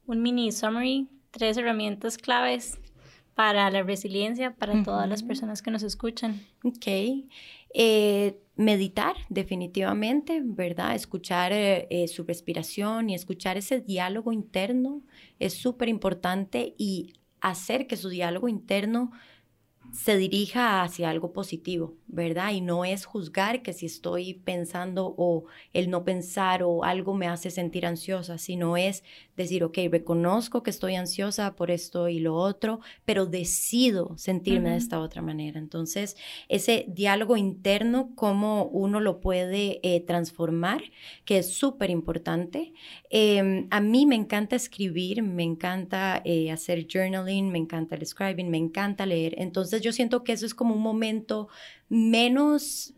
un 0.06 0.22
mini 0.22 0.50
summary, 0.50 1.08
tres 1.30 1.56
herramientas 1.56 2.16
claves 2.18 2.78
para 3.34 3.70
la 3.70 3.82
resiliencia 3.82 4.54
para 4.54 4.82
todas 4.82 5.08
las 5.08 5.22
personas 5.22 5.62
que 5.62 5.70
nos 5.70 5.82
escuchan. 5.82 6.40
Ok. 6.64 6.86
Eh, 7.74 8.38
meditar, 8.56 9.16
definitivamente, 9.30 10.42
¿verdad? 10.44 10.94
Escuchar 10.94 11.52
eh, 11.52 11.86
eh, 11.90 12.08
su 12.08 12.24
respiración 12.24 13.08
y 13.08 13.14
escuchar 13.14 13.56
ese 13.56 13.80
diálogo 13.80 14.32
interno 14.32 15.02
es 15.38 15.54
súper 15.54 15.88
importante 15.88 16.74
y 16.76 17.14
hacer 17.40 17.86
que 17.86 17.96
su 17.96 18.10
diálogo 18.10 18.48
interno 18.48 19.10
se 19.92 20.16
dirija 20.16 20.82
hacia 20.82 21.10
algo 21.10 21.32
positivo, 21.32 21.94
¿verdad? 22.06 22.52
Y 22.52 22.62
no 22.62 22.84
es 22.84 23.04
juzgar 23.04 23.62
que 23.62 23.74
si 23.74 23.86
estoy 23.86 24.34
pensando 24.34 25.14
o 25.18 25.44
el 25.74 25.90
no 25.90 26.02
pensar 26.04 26.62
o 26.62 26.82
algo 26.84 27.14
me 27.14 27.28
hace 27.28 27.50
sentir 27.50 27.84
ansiosa, 27.84 28.38
sino 28.38 28.78
es 28.78 29.04
decir, 29.36 29.64
ok, 29.64 29.78
reconozco 29.90 30.62
que 30.62 30.70
estoy 30.70 30.94
ansiosa 30.94 31.54
por 31.54 31.70
esto 31.70 32.08
y 32.08 32.18
lo 32.18 32.34
otro, 32.34 32.80
pero 33.04 33.26
decido 33.26 34.16
sentirme 34.16 34.70
de 34.70 34.76
esta 34.76 35.00
otra 35.00 35.22
manera. 35.22 35.58
Entonces, 35.58 36.16
ese 36.48 36.84
diálogo 36.88 37.36
interno, 37.36 38.10
cómo 38.14 38.66
uno 38.66 39.00
lo 39.00 39.20
puede 39.20 39.80
eh, 39.82 40.00
transformar, 40.00 40.82
que 41.24 41.38
es 41.38 41.52
súper 41.52 41.90
importante. 41.90 42.72
Em, 43.10 43.66
a 43.70 43.80
mí 43.80 44.06
me 44.06 44.16
encanta 44.16 44.56
escribir, 44.56 45.22
me 45.22 45.42
encanta 45.42 46.20
eh, 46.24 46.50
hacer 46.50 46.86
journaling, 46.86 47.50
me 47.50 47.58
encanta 47.58 47.96
el 47.96 48.06
scribing, 48.06 48.50
me 48.50 48.58
encanta 48.58 49.06
leer. 49.06 49.34
Entonces, 49.38 49.80
yo 49.80 49.92
siento 49.92 50.24
que 50.24 50.32
eso 50.32 50.46
es 50.46 50.54
como 50.54 50.74
un 50.74 50.82
momento 50.82 51.48
menos 51.88 52.94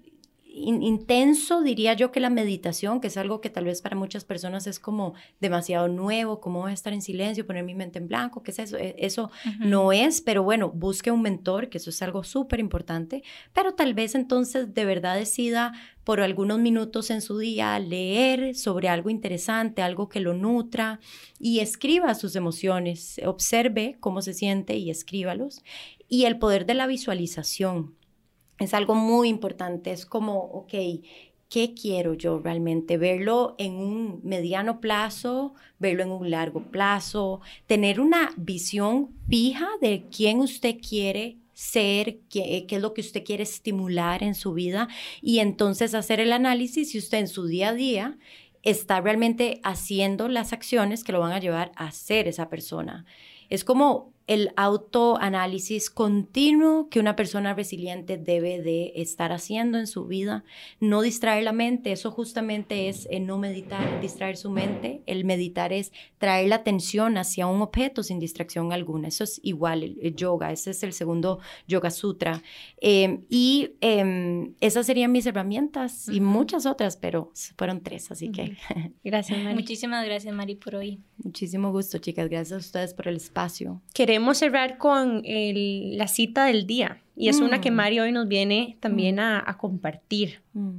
intenso, 0.57 1.63
diría 1.63 1.95
yo, 1.95 2.13
que 2.13 2.21
la 2.21 2.31
meditación, 2.31 3.01
que 3.01 3.09
es 3.09 3.17
algo 3.17 3.41
que 3.41 3.51
tal 3.51 3.65
vez 3.65 3.83
para 3.83 3.97
muchas 3.97 4.25
personas 4.25 4.67
es 4.69 4.79
como 4.79 5.15
demasiado 5.41 5.89
nuevo, 5.89 6.41
como 6.41 6.61
voy 6.61 6.71
a 6.71 6.75
estar 6.75 6.93
en 6.93 7.03
silencio, 7.03 7.47
poner 7.47 7.65
mi 7.65 7.75
mente 7.75 7.99
en 7.99 8.07
blanco, 8.07 8.43
¿qué 8.43 8.53
es 8.53 8.61
eso? 8.61 8.77
E, 8.77 8.95
eso 8.99 9.31
no 9.59 9.93
es, 9.93 10.21
pero 10.21 10.45
bueno, 10.45 10.71
busque 10.71 11.11
un 11.11 11.23
mentor, 11.23 11.69
que 11.69 11.79
eso 11.79 11.91
es 11.91 12.01
algo 12.03 12.23
súper 12.23 12.61
importante, 12.61 13.25
pero 13.53 13.75
tal 13.75 13.95
vez 13.95 14.15
entonces 14.15 14.73
de 14.73 14.85
verdad 14.85 15.17
decida 15.17 15.73
por 16.05 16.21
algunos 16.21 16.59
minutos 16.61 17.11
en 17.11 17.21
su 17.21 17.39
día 17.39 17.77
leer 17.79 18.55
sobre 18.55 18.89
algo 18.89 19.11
interesante, 19.11 19.83
algo 19.83 20.09
que 20.09 20.21
lo 20.21 20.35
nutra 20.35 21.01
y 21.41 21.61
escriba 21.61 22.15
sus 22.15 22.37
emociones, 22.37 23.21
observe 23.27 23.97
cómo 23.99 24.23
se 24.23 24.35
siente 24.35 24.77
y 24.77 24.91
escríbalos. 24.91 25.63
Y 26.07 26.27
el 26.27 26.39
poder 26.39 26.67
de 26.67 26.75
la 26.75 26.87
visualización 26.87 27.97
es 28.59 28.75
algo 28.75 28.95
muy 28.95 29.29
importante. 29.29 29.93
Es 29.93 30.07
como, 30.07 30.39
ok, 30.39 30.73
¿qué 31.49 31.75
quiero 31.75 32.15
yo 32.15 32.39
realmente? 32.39 32.97
Verlo 32.97 33.55
en 33.59 33.75
un 33.75 34.21
mediano 34.25 34.81
plazo, 34.81 35.55
verlo 35.79 36.03
en 36.03 36.11
un 36.11 36.31
largo 36.31 36.63
plazo, 36.71 37.41
tener 37.67 38.01
una 38.01 38.33
visión 38.37 39.11
fija 39.29 39.69
de 39.81 40.07
quién 40.11 40.41
usted 40.41 40.77
quiere 40.87 41.39
ser, 41.53 42.19
qué, 42.29 42.67
qué, 42.69 42.77
es 42.77 42.83
lo 42.83 42.95
que 42.95 43.01
usted 43.01 43.23
quiere 43.25 43.45
estimular 43.45 44.25
en 44.25 44.35
su 44.35 44.53
vida 44.55 44.89
y 45.23 45.39
entonces 45.39 45.95
hacer 45.95 46.19
el 46.19 46.33
análisis 46.33 46.91
si 46.91 46.99
usted 46.99 47.19
en 47.19 47.29
su 47.29 47.47
día 47.47 47.69
a 47.69 47.75
día 47.75 48.19
está 48.65 49.01
realmente 49.01 49.61
haciendo 49.63 50.29
las 50.29 50.53
acciones 50.53 51.05
que 51.05 51.13
lo 51.13 51.21
van 51.21 51.33
a 51.33 51.39
llevar 51.39 51.71
a 51.77 51.93
ser 51.93 52.27
esa 52.27 52.49
persona. 52.49 53.05
Es 53.51 53.63
como 53.63 54.14
el 54.27 54.53
autoanálisis 54.57 55.91
continuo 55.91 56.89
que 56.89 56.99
una 56.99 57.15
persona 57.15 57.53
resiliente 57.53 58.17
debe 58.17 58.63
de 58.63 58.93
estar 58.97 59.33
haciendo 59.33 59.79
en 59.79 59.87
su 59.87 60.07
vida, 60.07 60.45
no 60.81 61.03
distraer 61.03 61.45
la 61.45 61.53
mente, 61.53 61.93
eso 61.93 62.11
justamente 62.11 62.89
es 62.89 63.07
el 63.11 63.27
no 63.27 63.39
meditar, 63.39 64.01
distraer 64.01 64.37
su 64.37 64.51
mente, 64.51 65.03
el 65.07 65.25
meditar 65.25 65.73
es 65.73 65.93
traer 66.19 66.49
la 66.49 66.57
atención 66.57 67.19
hacia 67.19 67.47
un 67.47 67.61
objeto 67.61 68.03
sin 68.03 68.19
distracción 68.19 68.73
alguna, 68.73 69.09
eso 69.09 69.25
es 69.25 69.41
igual 69.43 69.83
el, 69.83 70.15
yoga, 70.17 70.53
ese 70.53 70.71
es 70.71 70.83
el 70.83 70.95
segundo 70.95 71.41
yoga 71.69 71.91
sutra. 71.91 72.43
Em, 72.79 73.25
y 73.29 73.73
em, 73.81 74.55
esas 74.61 74.87
serían 74.87 75.13
mis 75.13 75.27
herramientas 75.27 76.09
y 76.09 76.21
muchas 76.21 76.65
otras, 76.65 76.97
pero 76.97 77.31
fueron 77.57 77.83
tres, 77.83 78.11
así 78.11 78.31
que 78.31 78.57
gracias 79.03 79.39
Mari. 79.45 79.55
Muchísimas 79.55 80.07
gracias 80.07 80.35
Mari 80.35 80.55
por 80.55 80.77
hoy. 80.77 81.01
Muchísimo 81.35 81.73
gusto 81.73 81.99
chicas, 81.99 82.29
gracias 82.29 82.53
a 82.53 82.57
ustedes 82.59 82.95
por 82.95 83.09
el 83.09 83.17
espacio 83.17 83.83
queremos 83.93 84.39
cerrar 84.39 84.79
con 84.79 85.21
la 85.25 86.07
cita 86.07 86.45
del 86.45 86.65
día 86.65 87.03
y 87.17 87.29
es 87.29 87.41
una 87.41 87.61
que 87.61 87.73
mm. 87.73 87.75
Mario 87.75 88.03
hoy 88.05 88.13
nos 88.13 88.29
viene 88.29 88.77
también 88.79 89.19
a, 89.19 89.57
compartir. 89.59 90.43
Mm. 90.53 90.77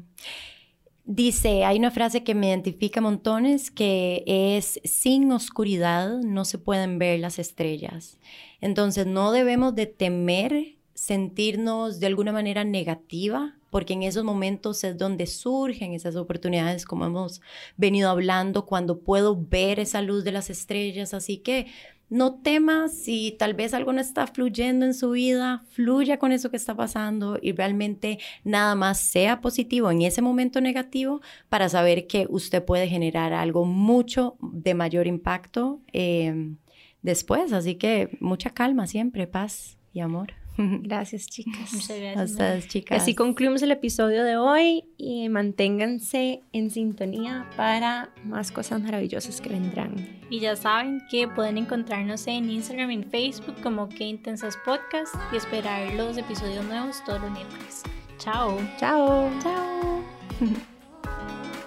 Dice, 1.03 1.65
hay 1.65 1.77
una 1.77 1.91
frase 1.91 2.23
que 2.23 2.35
me 2.35 2.47
identifica 2.47 3.01
montones 3.01 3.69
que 3.69 4.23
es, 4.25 4.79
sin 4.85 5.29
oscuridad 5.33 6.19
no 6.21 6.45
se 6.45 6.57
pueden 6.57 6.99
ver 6.99 7.19
las 7.19 7.37
estrellas. 7.37 8.17
Entonces 8.61 9.05
no 9.05 9.33
debemos 9.33 9.75
de 9.75 9.87
temer 9.87 10.77
sentirnos 10.93 11.99
de 11.99 12.07
alguna 12.07 12.31
manera 12.31 12.63
negativa, 12.63 13.57
porque 13.75 13.91
en 13.91 14.03
esos 14.03 14.23
momentos 14.23 14.85
es 14.85 14.97
donde 14.97 15.27
surgen 15.27 15.91
esas 15.91 16.15
oportunidades, 16.15 16.85
como 16.85 17.07
hemos 17.07 17.41
venido 17.75 18.09
hablando, 18.09 18.65
cuando 18.65 19.01
puedo 19.01 19.35
ver 19.35 19.81
esa 19.81 20.01
luz 20.01 20.23
de 20.23 20.31
las 20.31 20.49
estrellas. 20.49 21.13
Así 21.13 21.39
que 21.39 21.67
no 22.07 22.35
temas 22.35 22.97
si 22.97 23.35
tal 23.37 23.53
vez 23.53 23.73
algo 23.73 23.91
no 23.91 23.99
está 23.99 24.27
fluyendo 24.27 24.85
en 24.85 24.93
su 24.93 25.11
vida, 25.11 25.65
fluya 25.71 26.19
con 26.19 26.31
eso 26.31 26.49
que 26.49 26.55
está 26.55 26.73
pasando 26.73 27.37
y 27.41 27.51
realmente 27.51 28.17
nada 28.45 28.75
más 28.75 28.97
sea 28.97 29.41
positivo 29.41 29.91
en 29.91 30.03
ese 30.03 30.21
momento 30.21 30.61
negativo 30.61 31.19
para 31.49 31.67
saber 31.67 32.07
que 32.07 32.27
usted 32.29 32.63
puede 32.63 32.87
generar 32.87 33.33
algo 33.33 33.65
mucho 33.65 34.37
de 34.39 34.73
mayor 34.73 35.05
impacto 35.05 35.81
em, 35.91 36.55
después. 37.01 37.51
Así 37.51 37.75
que 37.75 38.17
mucha 38.21 38.51
calma 38.51 38.87
siempre, 38.87 39.27
paz 39.27 39.77
y 39.91 39.99
amor. 39.99 40.44
Gracias, 40.83 41.27
chicas. 41.27 41.73
Muchas 41.73 41.99
gracias. 41.99 42.17
A 42.17 42.23
ustedes, 42.23 42.65
Y 42.65 42.69
chicas. 42.69 43.01
así 43.01 43.15
concluimos 43.15 43.61
el 43.61 43.71
episodio 43.71 44.23
de 44.23 44.37
hoy 44.37 44.85
y 44.97 45.27
manténganse 45.29 46.41
en 46.53 46.69
sintonía 46.69 47.49
para 47.57 48.09
más 48.23 48.51
cosas 48.51 48.81
maravillosas 48.81 49.41
que 49.41 49.49
vendrán. 49.49 49.93
Y 50.29 50.39
ya 50.39 50.55
saben 50.55 51.01
que 51.11 51.27
pueden 51.27 51.57
encontrarnos 51.57 52.25
en 52.27 52.49
Instagram 52.49 52.91
y 52.91 52.93
en 52.95 53.09
Facebook 53.11 53.55
como 53.61 53.89
Que 53.89 54.05
Intensas 54.05 54.57
Podcast 54.65 55.13
y 55.33 55.37
esperar 55.37 55.93
los 55.93 56.17
episodios 56.17 56.65
nuevos 56.65 57.03
todos 57.05 57.21
los 57.21 57.31
miércoles. 57.31 57.83
Chao. 58.17 58.57
Chao. 58.77 59.29
Chao. 59.41 60.03